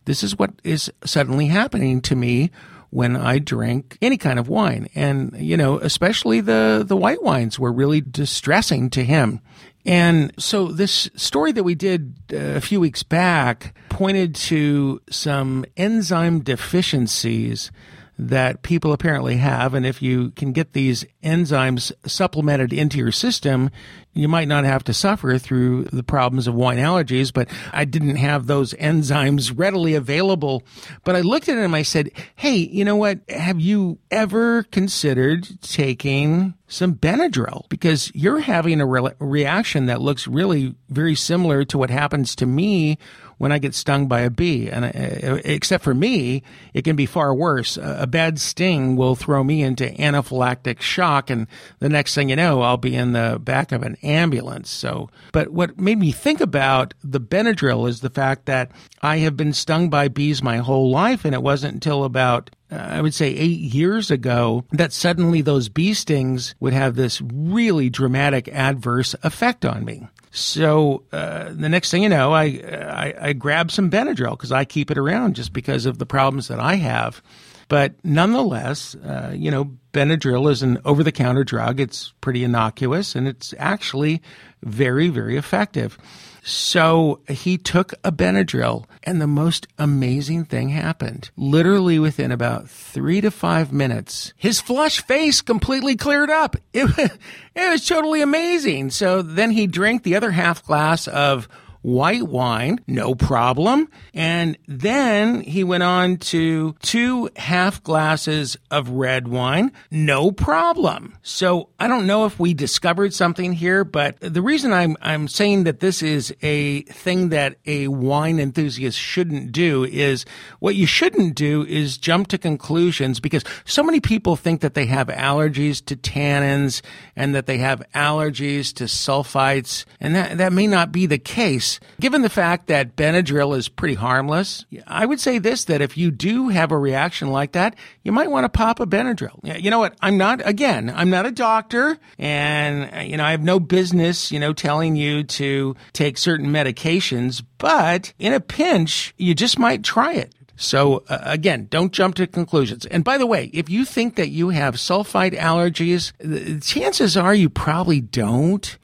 this 0.05 0.23
is 0.23 0.39
what 0.39 0.53
is 0.63 0.91
suddenly 1.05 1.45
happening 1.45 2.01
to 2.01 2.15
me 2.15 2.49
when 2.89 3.15
I 3.15 3.37
drink 3.37 3.99
any 4.01 4.17
kind 4.17 4.39
of 4.39 4.49
wine. 4.49 4.87
And, 4.95 5.35
you 5.37 5.55
know, 5.55 5.77
especially 5.77 6.41
the, 6.41 6.83
the 6.83 6.97
white 6.97 7.21
wines 7.21 7.59
were 7.59 7.71
really 7.71 8.01
distressing 8.01 8.89
to 8.89 9.03
him. 9.03 9.39
And 9.85 10.33
so 10.39 10.69
this 10.69 11.11
story 11.15 11.51
that 11.51 11.63
we 11.63 11.75
did 11.75 12.15
uh, 12.33 12.37
a 12.37 12.61
few 12.61 12.79
weeks 12.79 13.03
back 13.03 13.77
pointed 13.89 14.33
to 14.33 14.99
some 15.11 15.63
enzyme 15.77 16.39
deficiencies 16.39 17.71
that 18.19 18.63
people 18.63 18.93
apparently 18.93 19.37
have. 19.37 19.73
And 19.73 19.85
if 19.85 20.01
you 20.01 20.31
can 20.31 20.51
get 20.51 20.73
these 20.73 21.05
enzymes 21.27 21.91
supplemented 22.05 22.71
into 22.71 22.97
your 22.97 23.11
system, 23.11 23.69
you 24.13 24.27
might 24.27 24.47
not 24.47 24.63
have 24.63 24.83
to 24.85 24.93
suffer 24.93 25.37
through 25.37 25.83
the 25.85 26.03
problems 26.03 26.47
of 26.47 26.55
wine 26.55 26.77
allergies. 26.77 27.31
But 27.31 27.49
I 27.71 27.85
didn't 27.85 28.15
have 28.15 28.47
those 28.47 28.73
enzymes 28.73 29.53
readily 29.55 29.93
available. 29.93 30.63
But 31.03 31.15
I 31.15 31.21
looked 31.21 31.49
at 31.49 31.57
him, 31.57 31.65
and 31.65 31.75
I 31.75 31.83
said, 31.83 32.11
Hey, 32.35 32.55
you 32.55 32.83
know 32.85 32.95
what? 32.95 33.19
Have 33.29 33.59
you 33.59 33.99
ever 34.09 34.63
considered 34.63 35.47
taking 35.61 36.55
some 36.67 36.95
Benadryl? 36.95 37.67
Because 37.69 38.11
you're 38.15 38.39
having 38.39 38.81
a 38.81 38.85
re- 38.85 39.13
reaction 39.19 39.85
that 39.87 40.01
looks 40.01 40.27
really 40.27 40.75
very 40.89 41.15
similar 41.15 41.63
to 41.65 41.77
what 41.77 41.89
happens 41.89 42.35
to 42.37 42.45
me 42.45 42.97
when 43.37 43.51
I 43.51 43.59
get 43.59 43.75
stung 43.75 44.07
by 44.07 44.21
a 44.21 44.29
bee. 44.29 44.69
And 44.69 44.85
uh, 44.85 45.39
except 45.45 45.83
for 45.83 45.93
me, 45.93 46.43
it 46.73 46.83
can 46.83 46.95
be 46.95 47.05
far 47.05 47.33
worse. 47.33 47.77
A 47.81 48.07
bad 48.07 48.39
sting 48.39 48.95
will 48.95 49.15
throw 49.15 49.43
me 49.43 49.61
into 49.61 49.85
anaphylactic 49.85 50.81
shock, 50.81 51.16
and 51.29 51.47
the 51.79 51.89
next 51.89 52.15
thing 52.15 52.29
you 52.29 52.35
know, 52.35 52.61
I'll 52.61 52.77
be 52.77 52.95
in 52.95 53.13
the 53.13 53.39
back 53.41 53.71
of 53.71 53.83
an 53.83 53.97
ambulance. 54.03 54.69
So, 54.69 55.09
but 55.31 55.49
what 55.49 55.79
made 55.79 55.97
me 55.99 56.11
think 56.11 56.41
about 56.41 56.93
the 57.03 57.19
Benadryl 57.19 57.87
is 57.89 58.01
the 58.01 58.09
fact 58.09 58.45
that 58.45 58.71
I 59.01 59.17
have 59.17 59.35
been 59.35 59.53
stung 59.53 59.89
by 59.89 60.07
bees 60.07 60.41
my 60.43 60.57
whole 60.57 60.89
life, 60.89 61.25
and 61.25 61.33
it 61.33 61.43
wasn't 61.43 61.73
until 61.73 62.03
about 62.03 62.49
uh, 62.71 62.75
I 62.75 63.01
would 63.01 63.13
say 63.13 63.29
eight 63.29 63.59
years 63.59 64.11
ago 64.11 64.65
that 64.71 64.93
suddenly 64.93 65.41
those 65.41 65.69
bee 65.69 65.93
stings 65.93 66.55
would 66.59 66.73
have 66.73 66.95
this 66.95 67.21
really 67.21 67.89
dramatic 67.89 68.47
adverse 68.49 69.15
effect 69.23 69.65
on 69.65 69.85
me. 69.85 70.07
So 70.31 71.03
uh, 71.11 71.49
the 71.51 71.69
next 71.69 71.89
thing 71.89 72.03
you 72.03 72.09
know, 72.09 72.33
I, 72.33 72.43
I, 72.43 73.13
I 73.19 73.33
grab 73.33 73.71
some 73.71 73.89
Benadryl 73.89 74.31
because 74.31 74.51
I 74.51 74.65
keep 74.65 74.91
it 74.91 74.97
around 74.97 75.35
just 75.35 75.53
because 75.53 75.85
of 75.85 75.97
the 75.97 76.05
problems 76.05 76.47
that 76.49 76.59
I 76.59 76.75
have. 76.75 77.21
But 77.67 77.93
nonetheless, 78.03 78.95
uh, 78.95 79.33
you 79.35 79.51
know, 79.51 79.71
Benadryl 79.93 80.49
is 80.49 80.61
an 80.61 80.79
over 80.85 81.03
the 81.03 81.11
counter 81.11 81.43
drug. 81.43 81.79
It's 81.79 82.13
pretty 82.21 82.43
innocuous 82.43 83.15
and 83.15 83.27
it's 83.27 83.53
actually 83.57 84.21
very, 84.63 85.09
very 85.09 85.37
effective. 85.37 85.97
So 86.43 87.19
he 87.27 87.57
took 87.57 87.93
a 88.05 88.11
Benadryl 88.11 88.85
and 89.03 89.19
the 89.19 89.27
most 89.27 89.67
amazing 89.77 90.45
thing 90.45 90.69
happened. 90.69 91.29
Literally 91.35 91.99
within 91.99 92.31
about 92.31 92.69
three 92.69 93.19
to 93.19 93.31
five 93.31 93.73
minutes, 93.73 94.31
his 94.37 94.61
flush 94.61 95.01
face 95.01 95.41
completely 95.41 95.97
cleared 95.97 96.29
up. 96.29 96.55
It, 96.71 96.89
it 97.55 97.69
was 97.69 97.85
totally 97.85 98.21
amazing. 98.21 98.91
So 98.91 99.21
then 99.21 99.51
he 99.51 99.67
drank 99.67 100.03
the 100.03 100.15
other 100.15 100.31
half 100.31 100.63
glass 100.63 101.09
of 101.09 101.49
white 101.87 102.23
wine, 102.23 102.77
no 102.85 103.15
problem. 103.15 103.87
And 104.13 104.57
then 104.67 105.39
he 105.39 105.63
went 105.63 105.83
on 105.83 106.17
to 106.17 106.75
two 106.81 107.29
half 107.37 107.81
glasses 107.81 108.57
of 108.69 108.89
red 108.89 109.29
wine, 109.29 109.71
no 109.89 110.33
problem. 110.33 111.17
So 111.21 111.69
I 111.79 111.87
don't 111.87 112.05
know 112.05 112.25
if 112.25 112.41
we 112.41 112.53
discovered 112.53 113.13
something 113.13 113.53
here, 113.53 113.85
but 113.85 114.19
the 114.19 114.41
reason 114.41 114.73
I'm, 114.73 114.97
I'm 115.01 115.29
saying 115.29 115.63
that 115.63 115.79
this 115.79 116.03
is 116.03 116.35
a 116.41 116.81
thing 116.81 117.29
that 117.29 117.55
a 117.65 117.87
wine 117.87 118.37
enthusiast 118.37 118.99
shouldn't 118.99 119.53
do 119.53 119.85
is 119.85 120.25
what 120.59 120.75
you 120.75 120.85
shouldn't 120.85 121.35
do 121.35 121.65
is 121.65 121.97
jump 121.97 122.27
to 122.27 122.37
conclusions 122.37 123.21
because 123.21 123.45
so 123.63 123.81
many 123.81 124.01
people 124.01 124.35
think 124.35 124.59
that 124.59 124.73
they 124.73 124.87
have 124.87 125.07
allergies 125.07 125.83
to 125.85 125.95
tannins 125.95 126.81
and 127.15 127.33
that 127.33 127.45
they 127.45 127.59
have 127.59 127.81
allergies 127.95 128.73
to 128.73 128.83
sulfites 128.83 129.85
and 130.01 130.15
that, 130.15 130.37
that 130.37 130.51
may 130.51 130.67
not 130.67 130.91
be 130.91 131.05
the 131.05 131.17
case 131.17 131.76
Given 131.99 132.21
the 132.21 132.29
fact 132.29 132.67
that 132.67 132.95
Benadryl 132.95 133.57
is 133.57 133.69
pretty 133.69 133.95
harmless, 133.95 134.65
I 134.85 135.05
would 135.05 135.19
say 135.19 135.37
this 135.39 135.65
that 135.65 135.81
if 135.81 135.97
you 135.97 136.11
do 136.11 136.49
have 136.49 136.71
a 136.71 136.77
reaction 136.77 137.29
like 137.29 137.53
that, 137.53 137.75
you 138.03 138.11
might 138.11 138.31
want 138.31 138.45
to 138.45 138.49
pop 138.49 138.79
a 138.79 138.85
Benadryl. 138.85 139.39
You 139.61 139.69
know 139.69 139.79
what? 139.79 139.95
I'm 140.01 140.17
not, 140.17 140.45
again, 140.47 140.91
I'm 140.95 141.09
not 141.09 141.25
a 141.25 141.31
doctor 141.31 141.97
and, 142.17 143.09
you 143.09 143.17
know, 143.17 143.25
I 143.25 143.31
have 143.31 143.43
no 143.43 143.59
business, 143.59 144.31
you 144.31 144.39
know, 144.39 144.53
telling 144.53 144.95
you 144.95 145.23
to 145.23 145.75
take 145.93 146.17
certain 146.17 146.47
medications, 146.47 147.43
but 147.57 148.13
in 148.19 148.33
a 148.33 148.39
pinch, 148.39 149.13
you 149.17 149.33
just 149.33 149.59
might 149.59 149.83
try 149.83 150.13
it. 150.13 150.33
So 150.57 151.03
uh, 151.07 151.19
again, 151.21 151.67
don't 151.69 151.93
jump 151.93 152.15
to 152.15 152.27
conclusions. 152.27 152.85
And 152.87 153.03
by 153.03 153.17
the 153.17 153.27
way, 153.27 153.51
if 153.53 153.69
you 153.69 153.85
think 153.85 154.15
that 154.15 154.29
you 154.29 154.49
have 154.49 154.75
sulfite 154.75 155.37
allergies, 155.37 156.11
the 156.17 156.59
chances 156.59 157.15
are 157.15 157.33
you 157.33 157.49
probably 157.49 158.01
don't 158.01 158.77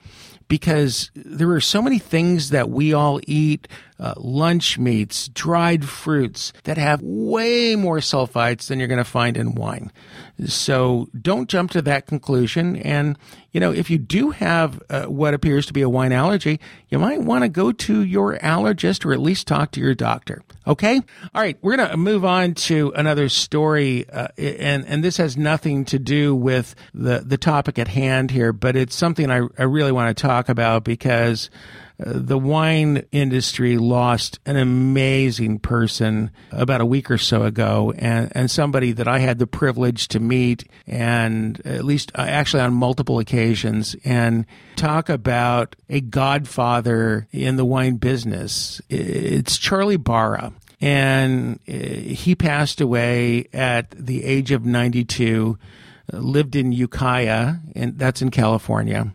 because 0.54 1.10
there 1.16 1.50
are 1.50 1.60
so 1.60 1.82
many 1.82 1.98
things 1.98 2.52
that 2.52 2.70
we 2.70 2.94
all 2.94 3.20
eat 3.26 3.68
uh, 4.04 4.14
lunch 4.18 4.78
meats, 4.78 5.30
dried 5.30 5.88
fruits 5.88 6.52
that 6.66 6.78
have 6.78 7.02
way 7.02 7.74
more 7.78 8.00
sulfites 8.00 8.68
than 8.68 8.78
you're 8.78 8.90
going 8.90 8.98
to 8.98 9.06
find 9.06 9.38
in 9.38 9.56
wine. 9.56 9.94
So 10.46 11.08
don't 11.20 11.48
jump 11.48 11.72
to 11.72 11.82
that 11.84 12.06
conclusion. 12.06 12.76
And, 12.76 13.18
you 13.54 13.62
know, 13.62 13.72
if 13.72 13.90
you 13.90 13.98
do 13.98 14.32
have 14.32 14.82
uh, 14.90 15.06
what 15.06 15.34
appears 15.34 15.66
to 15.68 15.74
be 15.74 15.82
a 15.82 15.90
wine 15.90 16.12
allergy, 16.12 16.60
you 16.90 17.00
might 17.00 17.22
want 17.22 17.44
to 17.44 17.50
go 17.50 17.72
to 17.72 18.04
your 18.04 18.38
allergist 18.40 19.06
or 19.06 19.14
at 19.14 19.22
least 19.22 19.48
talk 19.48 19.72
to 19.72 19.80
your 19.80 19.96
doctor. 19.96 20.44
Okay? 20.68 20.98
All 21.34 21.42
right. 21.42 21.58
We're 21.62 21.78
going 21.78 21.90
to 21.90 21.96
move 21.96 22.26
on 22.26 22.56
to 22.56 22.92
another 22.98 23.30
story. 23.30 24.10
Uh, 24.10 24.28
and, 24.38 24.86
and 24.86 25.02
this 25.02 25.16
has 25.16 25.38
nothing 25.38 25.86
to 25.86 26.00
do 26.00 26.36
with 26.36 26.76
the, 26.94 27.20
the 27.26 27.38
topic 27.38 27.80
at 27.80 27.88
hand 27.88 28.32
here, 28.32 28.52
but 28.52 28.76
it's 28.76 28.96
something 28.96 29.32
I, 29.32 29.48
I 29.58 29.64
really 29.64 29.94
want 29.94 30.18
to 30.18 30.22
talk 30.22 30.50
about 30.50 30.84
because 30.84 31.50
the 32.06 32.38
wine 32.38 33.06
industry 33.12 33.78
lost 33.78 34.40
an 34.46 34.58
amazing 34.58 35.60
person 35.60 36.32
about 36.52 36.82
a 36.82 36.86
week 36.86 37.10
or 37.10 37.18
so 37.18 37.44
ago, 37.44 37.94
and, 37.98 38.32
and 38.36 38.52
somebody 38.52 38.92
that 38.92 39.08
I 39.08 39.20
had 39.20 39.40
the 39.40 39.48
privilege 39.48 40.10
to 40.10 40.20
meet, 40.20 40.66
and 40.86 41.66
at 41.66 41.86
least 41.86 42.12
uh, 42.16 42.22
actually 42.22 42.62
on 42.62 42.74
multiple 42.74 43.20
occasions, 43.20 43.96
and 44.04 44.46
talk 44.76 45.08
about 45.08 45.76
a 45.90 46.02
godfather 46.02 47.28
in 47.32 47.56
the 47.56 47.66
wine 47.66 47.96
business. 47.96 48.82
It's 48.90 49.58
Charlie 49.58 49.98
Barra. 49.98 50.54
And 50.82 51.60
uh, 51.70 51.72
he 51.72 52.36
passed 52.36 52.82
away 52.82 53.48
at 53.54 53.92
the 53.92 54.26
age 54.26 54.52
of 54.52 54.66
92, 54.66 55.58
lived 56.12 56.58
in 56.58 56.74
Ukiah, 56.74 57.56
and 57.76 57.98
that's 57.98 58.22
in 58.22 58.30
California 58.30 59.14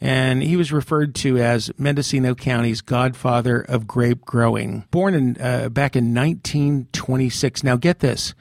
and 0.00 0.42
he 0.42 0.56
was 0.56 0.72
referred 0.72 1.14
to 1.16 1.36
as 1.38 1.70
Mendocino 1.78 2.34
County's 2.34 2.80
godfather 2.80 3.60
of 3.60 3.86
grape 3.86 4.24
growing. 4.24 4.84
Born 4.90 5.14
in 5.14 5.36
uh, 5.40 5.68
back 5.68 5.94
in 5.96 6.14
1926. 6.14 7.62
Now 7.64 7.76
get 7.76 7.98
this. 8.00 8.34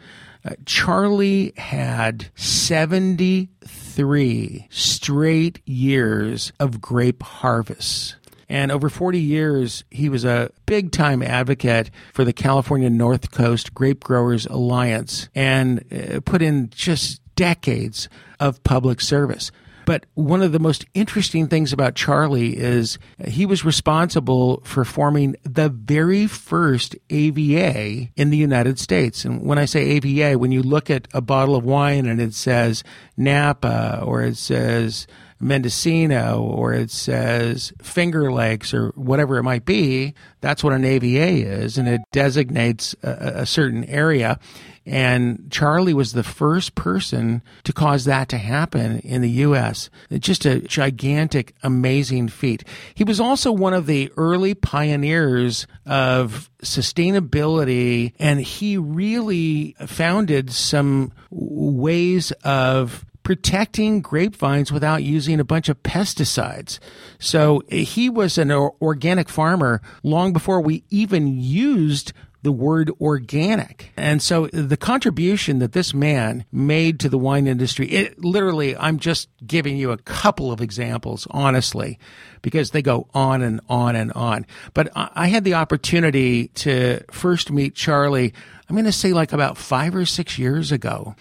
Uh, 0.44 0.56
Charlie 0.66 1.54
had 1.58 2.30
73 2.36 4.68
straight 4.70 5.68
years 5.68 6.52
of 6.60 6.82
grape 6.82 7.24
harvests. 7.24 8.16
And 8.48 8.72
over 8.72 8.90
40 8.90 9.20
years, 9.20 9.84
he 9.90 10.08
was 10.08 10.24
a 10.24 10.52
big 10.68 10.92
time 10.92 11.24
advocate 11.24 11.90
for 12.14 12.24
the 12.24 12.34
California 12.34 12.92
North 12.92 13.32
Coast 13.32 13.74
Grape 13.74 14.04
Growers 14.04 14.46
Alliance 14.46 15.30
and 15.34 15.84
uh, 15.92 16.20
put 16.20 16.44
in 16.44 16.70
just 16.70 17.22
decades 17.36 18.08
of 18.40 18.64
public 18.64 19.02
service. 19.02 19.52
But 19.86 20.06
one 20.16 20.42
of 20.42 20.52
the 20.52 20.60
most 20.60 20.86
interesting 20.94 21.48
things 21.48 21.72
about 21.72 21.96
Charlie 21.96 22.58
is 22.58 22.98
he 23.26 23.46
was 23.46 23.64
responsible 23.64 24.62
for 24.64 24.84
forming 24.84 25.36
the 25.44 25.70
very 25.70 26.28
first 26.28 26.96
AVA 27.10 28.10
in 28.16 28.30
the 28.32 28.38
United 28.38 28.80
States. 28.80 29.26
And 29.26 29.44
when 29.44 29.60
I 29.60 29.66
say 29.66 29.82
AVA, 29.82 30.38
when 30.40 30.52
you 30.52 30.64
look 30.64 30.90
at 30.90 31.08
a 31.14 31.22
bottle 31.22 31.56
of 31.56 31.64
wine 31.64 32.06
and 32.08 32.20
it 32.20 32.34
says 32.34 32.84
Napa 33.16 34.02
or 34.04 34.24
it 34.24 34.38
says 34.38 35.08
Mendocino 35.40 36.42
or 36.42 36.74
it 36.74 36.92
says 36.92 37.74
Finger 37.82 38.32
Lakes 38.32 38.74
or 38.74 38.90
whatever 38.96 39.38
it 39.38 39.44
might 39.44 39.66
be, 39.66 40.14
that's 40.42 40.64
what 40.64 40.74
an 40.74 40.86
AVA 40.86 41.48
is, 41.48 41.78
and 41.78 41.88
it 41.88 42.02
designates 42.12 42.96
a, 43.04 43.42
a 43.42 43.46
certain 43.46 43.84
area. 43.86 44.40
And 44.86 45.48
Charlie 45.50 45.96
was 45.96 46.14
the 46.14 46.24
first 46.24 46.76
person 46.76 47.42
to 47.64 47.74
cause 47.74 48.06
that 48.06 48.30
to 48.30 48.38
happen 48.38 49.00
in 49.00 49.22
the 49.22 49.30
U.S. 49.30 49.90
Just 50.12 50.46
a 50.46 50.62
gigantic, 50.62 51.56
amazing 51.64 52.28
feat. 52.28 52.64
He 52.94 53.04
was 53.04 53.20
also 53.20 53.52
one 53.52 53.74
of 53.74 53.88
the 53.88 54.12
early 54.16 54.54
pioneers 54.54 55.66
of 55.88 56.52
sustainability, 56.62 58.14
and 58.20 58.40
he 58.40 58.78
really 58.78 59.76
founded 59.88 60.52
some 60.52 61.12
ways 61.32 62.32
of 62.44 63.06
protecting 63.26 64.02
grapevines 64.02 64.72
without 64.72 65.04
using 65.04 65.40
a 65.40 65.44
bunch 65.44 65.68
of 65.68 65.82
pesticides. 65.82 66.80
So 67.20 67.64
eh, 67.70 67.80
he 67.80 68.08
was 68.08 68.38
an 68.38 68.52
organic 68.52 69.28
farmer 69.28 69.82
long 70.04 70.32
before 70.32 70.62
we 70.62 70.84
even 70.92 71.28
used 71.28 72.14
the 72.44 72.52
word 72.52 72.92
organic. 73.02 73.92
And 73.98 74.22
so 74.22 74.46
the 74.48 74.78
contribution 74.78 75.58
that 75.58 75.72
this 75.72 75.96
man 75.96 76.46
made 76.52 77.00
to 77.00 77.10
the 77.10 77.18
wine 77.18 77.48
industry, 77.48 77.90
it 77.90 78.24
literally, 78.24 78.78
I'm 78.78 79.00
just 79.00 79.28
giving 79.46 79.76
you 79.76 79.90
a 79.90 79.98
couple 79.98 80.52
of 80.52 80.62
examples, 80.62 81.28
honestly, 81.32 81.98
because 82.44 82.70
they 82.70 82.84
go 82.84 83.08
on 83.16 83.42
and 83.42 83.60
on 83.68 83.96
and 83.96 84.14
on. 84.14 84.46
But 84.76 84.92
I 84.94 85.30
had 85.30 85.44
the 85.44 85.56
opportunity 85.56 86.50
to 86.50 87.04
first 87.10 87.50
meet 87.50 87.74
Charlie, 87.74 88.36
I'm 88.70 88.76
going 88.76 88.86
to 88.86 88.92
say 88.92 89.14
like 89.14 89.34
about 89.34 89.58
five 89.58 89.96
or 89.96 90.06
six 90.06 90.38
years 90.38 90.72
ago. 90.72 91.16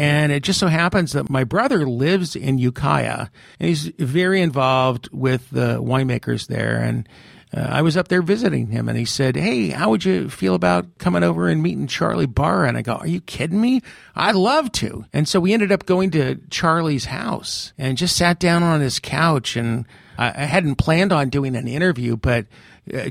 And 0.00 0.32
it 0.32 0.42
just 0.42 0.58
so 0.58 0.68
happens 0.68 1.12
that 1.12 1.28
my 1.28 1.44
brother 1.44 1.86
lives 1.86 2.34
in 2.34 2.56
Ukiah 2.56 3.26
and 3.58 3.68
he's 3.68 3.88
very 3.98 4.40
involved 4.40 5.10
with 5.12 5.50
the 5.50 5.82
winemakers 5.82 6.46
there. 6.46 6.78
And 6.78 7.06
uh, 7.54 7.66
I 7.68 7.82
was 7.82 7.98
up 7.98 8.08
there 8.08 8.22
visiting 8.22 8.68
him 8.68 8.88
and 8.88 8.96
he 8.96 9.04
said, 9.04 9.36
Hey, 9.36 9.68
how 9.68 9.90
would 9.90 10.06
you 10.06 10.30
feel 10.30 10.54
about 10.54 10.96
coming 10.96 11.22
over 11.22 11.50
and 11.50 11.62
meeting 11.62 11.86
Charlie 11.86 12.24
Barra? 12.24 12.66
And 12.66 12.78
I 12.78 12.82
go, 12.82 12.94
Are 12.94 13.06
you 13.06 13.20
kidding 13.20 13.60
me? 13.60 13.82
I'd 14.14 14.36
love 14.36 14.72
to. 14.72 15.04
And 15.12 15.28
so 15.28 15.38
we 15.38 15.52
ended 15.52 15.70
up 15.70 15.84
going 15.84 16.10
to 16.12 16.36
Charlie's 16.48 17.04
house 17.04 17.74
and 17.76 17.98
just 17.98 18.16
sat 18.16 18.40
down 18.40 18.62
on 18.62 18.80
his 18.80 19.00
couch. 19.00 19.54
And 19.54 19.84
I, 20.16 20.28
I 20.28 20.44
hadn't 20.46 20.76
planned 20.76 21.12
on 21.12 21.28
doing 21.28 21.54
an 21.54 21.68
interview, 21.68 22.16
but 22.16 22.46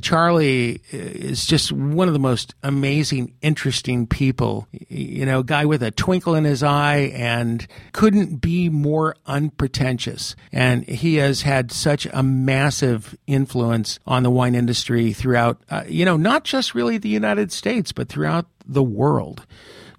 Charlie 0.01 0.81
is 0.91 1.45
just 1.45 1.71
one 1.71 2.07
of 2.07 2.13
the 2.13 2.19
most 2.19 2.55
amazing, 2.63 3.33
interesting 3.41 4.07
people. 4.07 4.67
You 4.71 5.25
know, 5.25 5.43
guy 5.43 5.65
with 5.65 5.83
a 5.83 5.91
twinkle 5.91 6.35
in 6.35 6.43
his 6.43 6.63
eye 6.63 7.11
and 7.13 7.65
couldn't 7.93 8.41
be 8.41 8.69
more 8.69 9.15
unpretentious. 9.25 10.35
And 10.51 10.87
he 10.87 11.15
has 11.15 11.43
had 11.43 11.71
such 11.71 12.07
a 12.11 12.23
massive 12.23 13.17
influence 13.27 13.99
on 14.05 14.23
the 14.23 14.31
wine 14.31 14.55
industry 14.55 15.13
throughout, 15.13 15.61
uh, 15.69 15.83
you 15.87 16.05
know, 16.05 16.17
not 16.17 16.43
just 16.43 16.75
really 16.75 16.97
the 16.97 17.09
United 17.09 17.51
States, 17.51 17.91
but 17.91 18.09
throughout 18.09 18.47
the 18.65 18.83
world. 18.83 19.45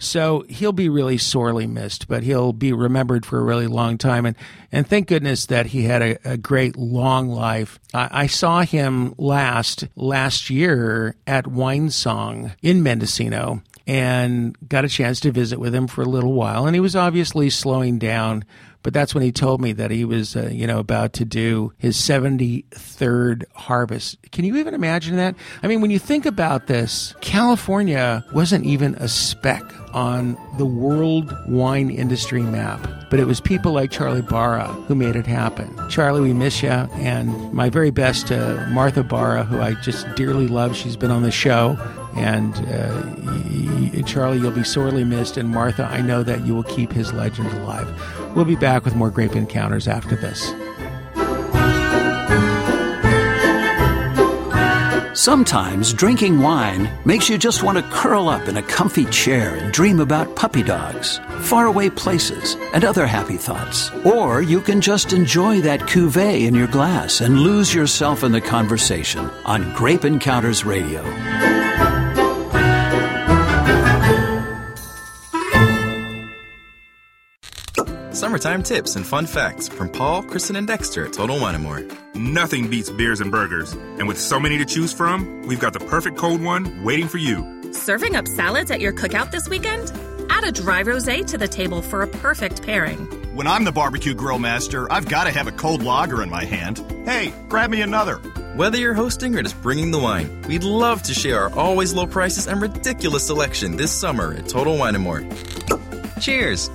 So 0.00 0.46
he'll 0.48 0.72
be 0.72 0.88
really 0.88 1.18
sorely 1.18 1.66
missed, 1.66 2.08
but 2.08 2.22
he'll 2.22 2.54
be 2.54 2.72
remembered 2.72 3.26
for 3.26 3.38
a 3.38 3.44
really 3.44 3.66
long 3.66 3.98
time. 3.98 4.24
And, 4.24 4.34
and 4.72 4.88
thank 4.88 5.08
goodness 5.08 5.46
that 5.46 5.66
he 5.66 5.84
had 5.84 6.02
a, 6.02 6.32
a 6.32 6.36
great 6.38 6.74
long 6.74 7.28
life. 7.28 7.78
I, 7.92 8.08
I, 8.22 8.26
saw 8.26 8.62
him 8.62 9.14
last, 9.18 9.86
last 9.96 10.48
year 10.48 11.16
at 11.26 11.44
Winesong 11.44 12.54
in 12.62 12.82
Mendocino 12.82 13.62
and 13.90 14.56
got 14.68 14.84
a 14.84 14.88
chance 14.88 15.18
to 15.18 15.32
visit 15.32 15.58
with 15.58 15.74
him 15.74 15.88
for 15.88 16.02
a 16.02 16.04
little 16.04 16.32
while. 16.32 16.64
And 16.64 16.76
he 16.76 16.80
was 16.80 16.94
obviously 16.94 17.50
slowing 17.50 17.98
down 17.98 18.44
but 18.82 18.94
that's 18.94 19.14
when 19.14 19.22
he 19.22 19.32
told 19.32 19.60
me 19.60 19.72
that 19.74 19.90
he 19.90 20.04
was, 20.04 20.36
uh, 20.36 20.48
you 20.50 20.66
know, 20.66 20.78
about 20.78 21.12
to 21.14 21.24
do 21.24 21.72
his 21.76 21.96
73rd 21.96 23.44
harvest. 23.54 24.18
Can 24.32 24.44
you 24.44 24.56
even 24.56 24.74
imagine 24.74 25.16
that? 25.16 25.34
I 25.62 25.66
mean, 25.66 25.80
when 25.80 25.90
you 25.90 25.98
think 25.98 26.24
about 26.24 26.66
this, 26.66 27.14
California 27.20 28.24
wasn't 28.32 28.64
even 28.64 28.94
a 28.94 29.08
speck 29.08 29.62
on 29.92 30.38
the 30.56 30.64
world 30.64 31.36
wine 31.48 31.90
industry 31.90 32.42
map. 32.42 32.80
But 33.10 33.20
it 33.20 33.26
was 33.26 33.40
people 33.40 33.72
like 33.72 33.90
Charlie 33.90 34.22
Barra 34.22 34.68
who 34.68 34.94
made 34.94 35.16
it 35.16 35.26
happen. 35.26 35.76
Charlie, 35.90 36.20
we 36.20 36.32
miss 36.32 36.62
you. 36.62 36.70
And 36.70 37.52
my 37.52 37.68
very 37.68 37.90
best 37.90 38.28
to 38.28 38.66
Martha 38.70 39.02
Barra, 39.02 39.44
who 39.44 39.60
I 39.60 39.74
just 39.74 40.06
dearly 40.14 40.48
love. 40.48 40.76
She's 40.76 40.96
been 40.96 41.10
on 41.10 41.22
the 41.22 41.30
show. 41.30 41.76
And 42.16 42.54
uh, 42.68 44.02
Charlie, 44.06 44.38
you'll 44.38 44.50
be 44.50 44.64
sorely 44.64 45.04
missed. 45.04 45.36
And 45.36 45.48
Martha, 45.48 45.84
I 45.84 46.00
know 46.00 46.22
that 46.22 46.46
you 46.46 46.54
will 46.54 46.64
keep 46.64 46.92
his 46.92 47.12
legend 47.12 47.52
alive. 47.52 47.88
We'll 48.34 48.44
be 48.44 48.56
back 48.56 48.84
with 48.84 48.94
more 48.94 49.10
Grape 49.10 49.36
Encounters 49.36 49.88
after 49.88 50.16
this. 50.16 50.52
Sometimes 55.20 55.92
drinking 55.92 56.40
wine 56.40 56.90
makes 57.04 57.28
you 57.28 57.36
just 57.36 57.62
want 57.62 57.76
to 57.76 57.84
curl 57.90 58.30
up 58.30 58.48
in 58.48 58.56
a 58.56 58.62
comfy 58.62 59.04
chair 59.06 59.54
and 59.54 59.70
dream 59.70 60.00
about 60.00 60.34
puppy 60.34 60.62
dogs, 60.62 61.20
faraway 61.42 61.90
places, 61.90 62.56
and 62.72 62.86
other 62.86 63.06
happy 63.06 63.36
thoughts. 63.36 63.90
Or 64.06 64.40
you 64.40 64.62
can 64.62 64.80
just 64.80 65.12
enjoy 65.12 65.60
that 65.60 65.80
cuvee 65.80 66.46
in 66.46 66.54
your 66.54 66.68
glass 66.68 67.20
and 67.20 67.40
lose 67.40 67.74
yourself 67.74 68.24
in 68.24 68.32
the 68.32 68.40
conversation 68.40 69.28
on 69.44 69.74
Grape 69.74 70.06
Encounters 70.06 70.64
Radio. 70.64 71.02
Summertime 78.20 78.62
tips 78.62 78.96
and 78.96 79.06
fun 79.06 79.24
facts 79.24 79.66
from 79.66 79.88
Paul, 79.88 80.22
Kristen, 80.22 80.56
and 80.56 80.66
Dexter 80.66 81.06
at 81.06 81.14
Total 81.14 81.40
Wine 81.40 81.58
& 81.60 81.62
More. 81.62 81.82
Nothing 82.14 82.68
beats 82.68 82.90
beers 82.90 83.22
and 83.22 83.30
burgers. 83.30 83.72
And 83.72 84.06
with 84.06 84.20
so 84.20 84.38
many 84.38 84.58
to 84.58 84.66
choose 84.66 84.92
from, 84.92 85.40
we've 85.46 85.58
got 85.58 85.72
the 85.72 85.80
perfect 85.80 86.18
cold 86.18 86.42
one 86.42 86.84
waiting 86.84 87.08
for 87.08 87.16
you. 87.16 87.72
Serving 87.72 88.16
up 88.16 88.28
salads 88.28 88.70
at 88.70 88.78
your 88.78 88.92
cookout 88.92 89.30
this 89.30 89.48
weekend? 89.48 89.90
Add 90.28 90.44
a 90.44 90.52
dry 90.52 90.82
rosé 90.82 91.26
to 91.28 91.38
the 91.38 91.48
table 91.48 91.80
for 91.80 92.02
a 92.02 92.06
perfect 92.06 92.62
pairing. 92.62 93.06
When 93.34 93.46
I'm 93.46 93.64
the 93.64 93.72
barbecue 93.72 94.12
grill 94.12 94.38
master, 94.38 94.92
I've 94.92 95.08
got 95.08 95.24
to 95.24 95.30
have 95.30 95.46
a 95.46 95.52
cold 95.52 95.82
lager 95.82 96.22
in 96.22 96.28
my 96.28 96.44
hand. 96.44 96.84
Hey, 97.06 97.32
grab 97.48 97.70
me 97.70 97.80
another. 97.80 98.16
Whether 98.54 98.76
you're 98.76 98.92
hosting 98.92 99.34
or 99.34 99.42
just 99.42 99.62
bringing 99.62 99.92
the 99.92 99.98
wine, 99.98 100.42
we'd 100.46 100.62
love 100.62 101.02
to 101.04 101.14
share 101.14 101.40
our 101.40 101.58
always 101.58 101.94
low 101.94 102.06
prices 102.06 102.48
and 102.48 102.60
ridiculous 102.60 103.26
selection 103.26 103.76
this 103.76 103.92
summer 103.92 104.34
at 104.34 104.46
Total 104.46 104.76
Wine 104.76 105.00
& 105.00 105.00
More. 105.00 105.26
Cheers! 106.20 106.68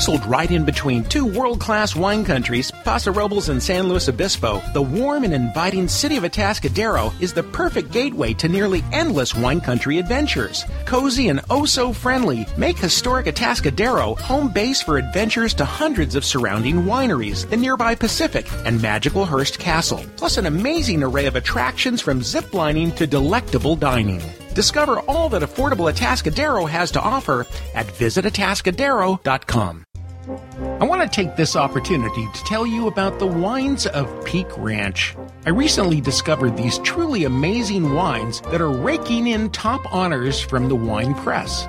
Nestled 0.00 0.24
right 0.24 0.50
in 0.50 0.64
between 0.64 1.04
two 1.04 1.26
world 1.26 1.60
class 1.60 1.94
wine 1.94 2.24
countries, 2.24 2.70
Paso 2.70 3.12
Robles 3.12 3.50
and 3.50 3.62
San 3.62 3.86
Luis 3.86 4.08
Obispo, 4.08 4.62
the 4.72 4.80
warm 4.80 5.24
and 5.24 5.34
inviting 5.34 5.86
city 5.88 6.16
of 6.16 6.24
Atascadero 6.24 7.12
is 7.20 7.34
the 7.34 7.42
perfect 7.42 7.92
gateway 7.92 8.32
to 8.32 8.48
nearly 8.48 8.82
endless 8.92 9.34
wine 9.34 9.60
country 9.60 9.98
adventures. 9.98 10.64
Cozy 10.86 11.28
and 11.28 11.42
oh 11.50 11.66
so 11.66 11.92
friendly, 11.92 12.46
make 12.56 12.78
historic 12.78 13.26
Atascadero 13.26 14.18
home 14.18 14.50
base 14.50 14.80
for 14.80 14.96
adventures 14.96 15.52
to 15.52 15.66
hundreds 15.66 16.14
of 16.14 16.24
surrounding 16.24 16.84
wineries, 16.84 17.46
the 17.50 17.58
nearby 17.58 17.94
Pacific, 17.94 18.50
and 18.64 18.80
magical 18.80 19.26
Hearst 19.26 19.58
Castle, 19.58 20.02
plus 20.16 20.38
an 20.38 20.46
amazing 20.46 21.02
array 21.02 21.26
of 21.26 21.36
attractions 21.36 22.00
from 22.00 22.20
ziplining 22.20 22.96
to 22.96 23.06
delectable 23.06 23.76
dining. 23.76 24.22
Discover 24.54 25.00
all 25.00 25.28
that 25.28 25.42
affordable 25.42 25.92
Atascadero 25.92 26.66
has 26.66 26.90
to 26.92 27.02
offer 27.02 27.46
at 27.74 27.86
visitatascadero.com. 27.86 29.84
I 30.28 30.84
want 30.84 31.00
to 31.02 31.08
take 31.08 31.36
this 31.36 31.56
opportunity 31.56 32.28
to 32.32 32.44
tell 32.44 32.66
you 32.66 32.86
about 32.86 33.18
the 33.18 33.26
wines 33.26 33.86
of 33.86 34.24
Peake 34.24 34.56
Ranch. 34.58 35.16
I 35.46 35.50
recently 35.50 36.00
discovered 36.00 36.56
these 36.56 36.78
truly 36.80 37.24
amazing 37.24 37.94
wines 37.94 38.42
that 38.42 38.60
are 38.60 38.70
raking 38.70 39.28
in 39.28 39.50
top 39.50 39.80
honors 39.92 40.40
from 40.40 40.68
the 40.68 40.76
wine 40.76 41.14
press. 41.14 41.66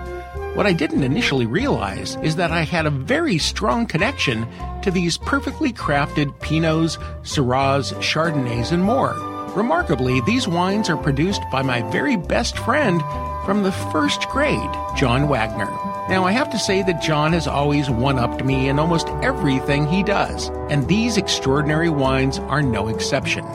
What 0.53 0.67
I 0.67 0.73
didn't 0.73 1.03
initially 1.03 1.45
realize 1.45 2.17
is 2.17 2.35
that 2.35 2.51
I 2.51 2.63
had 2.63 2.85
a 2.85 2.91
very 2.91 3.37
strong 3.37 3.85
connection 3.85 4.45
to 4.81 4.91
these 4.91 5.17
perfectly 5.17 5.71
crafted 5.71 6.37
Pinots, 6.39 6.97
Syrahs, 7.23 7.93
Chardonnays, 8.01 8.73
and 8.73 8.83
more. 8.83 9.13
Remarkably, 9.55 10.19
these 10.21 10.47
wines 10.47 10.89
are 10.89 10.97
produced 10.97 11.41
by 11.51 11.61
my 11.61 11.81
very 11.89 12.17
best 12.17 12.57
friend 12.57 13.01
from 13.45 13.63
the 13.63 13.71
first 13.71 14.27
grade, 14.27 14.69
John 14.97 15.29
Wagner. 15.29 15.90
Now, 16.12 16.26
I 16.26 16.34
have 16.34 16.49
to 16.49 16.59
say 16.59 16.84
that 16.84 17.01
John 17.01 17.32
has 17.32 17.47
always 17.47 17.89
one 17.89 18.20
upped 18.20 18.43
me 18.43 18.68
in 18.68 18.80
almost 18.80 19.07
everything 19.24 19.88
he 19.88 20.03
does, 20.03 20.49
and 20.70 20.86
these 20.86 21.16
extraordinary 21.16 21.88
wines 21.88 22.38
are 22.38 22.62
no 22.62 22.89
exception. 22.89 23.45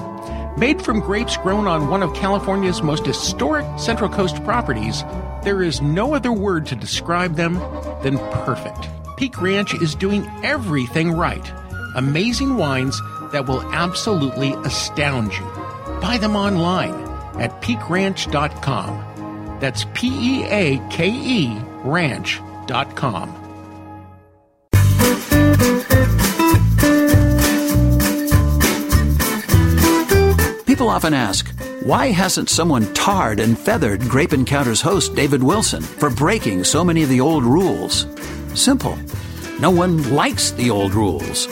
Made 0.56 0.80
from 0.80 1.00
grapes 1.00 1.36
grown 1.36 1.66
on 1.66 1.90
one 1.90 2.02
of 2.02 2.14
California's 2.14 2.80
most 2.80 3.04
historic 3.04 3.66
Central 3.78 4.08
Coast 4.08 4.42
properties, 4.42 5.04
there 5.42 5.62
is 5.62 5.82
no 5.82 6.14
other 6.14 6.32
word 6.32 6.64
to 6.68 6.76
describe 6.76 7.34
them 7.34 7.56
than 8.02 8.16
perfect. 8.32 8.88
Peake 9.18 9.38
Ranch 9.38 9.74
is 9.74 9.94
doing 9.94 10.26
everything 10.42 11.12
right. 11.12 11.52
Amazing 11.94 12.56
wines 12.56 12.98
that 13.32 13.46
will 13.46 13.60
absolutely 13.74 14.54
astound 14.64 15.34
you. 15.34 15.44
Buy 16.00 16.16
them 16.18 16.34
online 16.34 16.94
at 17.38 17.60
peakeranch.com. 17.60 19.15
That's 19.60 19.84
P 19.94 20.08
E 20.08 20.44
A 20.44 20.88
K 20.90 21.08
E 21.08 21.58
ranch.com. 21.84 23.42
People 30.66 30.88
often 30.90 31.14
ask, 31.14 31.48
why 31.82 32.08
hasn't 32.08 32.50
someone 32.50 32.92
tarred 32.92 33.40
and 33.40 33.58
feathered 33.58 34.02
Grape 34.02 34.32
Encounters 34.32 34.80
host 34.82 35.14
David 35.14 35.42
Wilson 35.42 35.80
for 35.80 36.10
breaking 36.10 36.64
so 36.64 36.84
many 36.84 37.02
of 37.02 37.08
the 37.08 37.20
old 37.20 37.44
rules? 37.44 38.06
Simple. 38.54 38.98
No 39.58 39.70
one 39.70 40.14
likes 40.14 40.50
the 40.50 40.68
old 40.68 40.92
rules. 40.92 41.46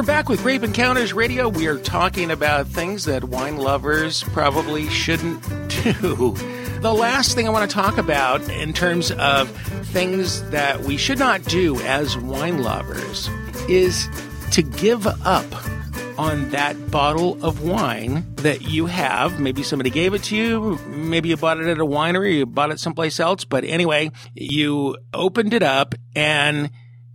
We're 0.00 0.06
back 0.06 0.30
with 0.30 0.42
Grape 0.42 0.62
Encounters 0.62 1.12
Radio. 1.12 1.46
We 1.50 1.66
are 1.66 1.76
talking 1.76 2.30
about 2.30 2.66
things 2.66 3.04
that 3.04 3.22
wine 3.22 3.58
lovers 3.58 4.22
probably 4.22 4.88
shouldn't 4.88 5.46
do. 5.68 6.34
The 6.80 6.94
last 6.94 7.34
thing 7.34 7.46
I 7.46 7.50
want 7.50 7.70
to 7.70 7.74
talk 7.74 7.98
about 7.98 8.40
in 8.48 8.72
terms 8.72 9.10
of 9.10 9.50
things 9.88 10.42
that 10.52 10.80
we 10.80 10.96
should 10.96 11.18
not 11.18 11.44
do 11.44 11.78
as 11.82 12.16
wine 12.16 12.62
lovers 12.62 13.28
is 13.68 14.08
to 14.52 14.62
give 14.62 15.06
up 15.06 15.44
on 16.16 16.48
that 16.48 16.90
bottle 16.90 17.36
of 17.44 17.62
wine 17.62 18.24
that 18.36 18.62
you 18.62 18.86
have. 18.86 19.38
Maybe 19.38 19.62
somebody 19.62 19.90
gave 19.90 20.14
it 20.14 20.22
to 20.24 20.36
you. 20.36 20.78
Maybe 20.86 21.28
you 21.28 21.36
bought 21.36 21.60
it 21.60 21.66
at 21.66 21.78
a 21.78 21.84
winery. 21.84 22.38
You 22.38 22.46
bought 22.46 22.70
it 22.70 22.80
someplace 22.80 23.20
else. 23.20 23.44
But 23.44 23.64
anyway, 23.64 24.12
you 24.32 24.96
opened 25.12 25.52
it 25.52 25.62
up 25.62 25.94
and 26.16 26.70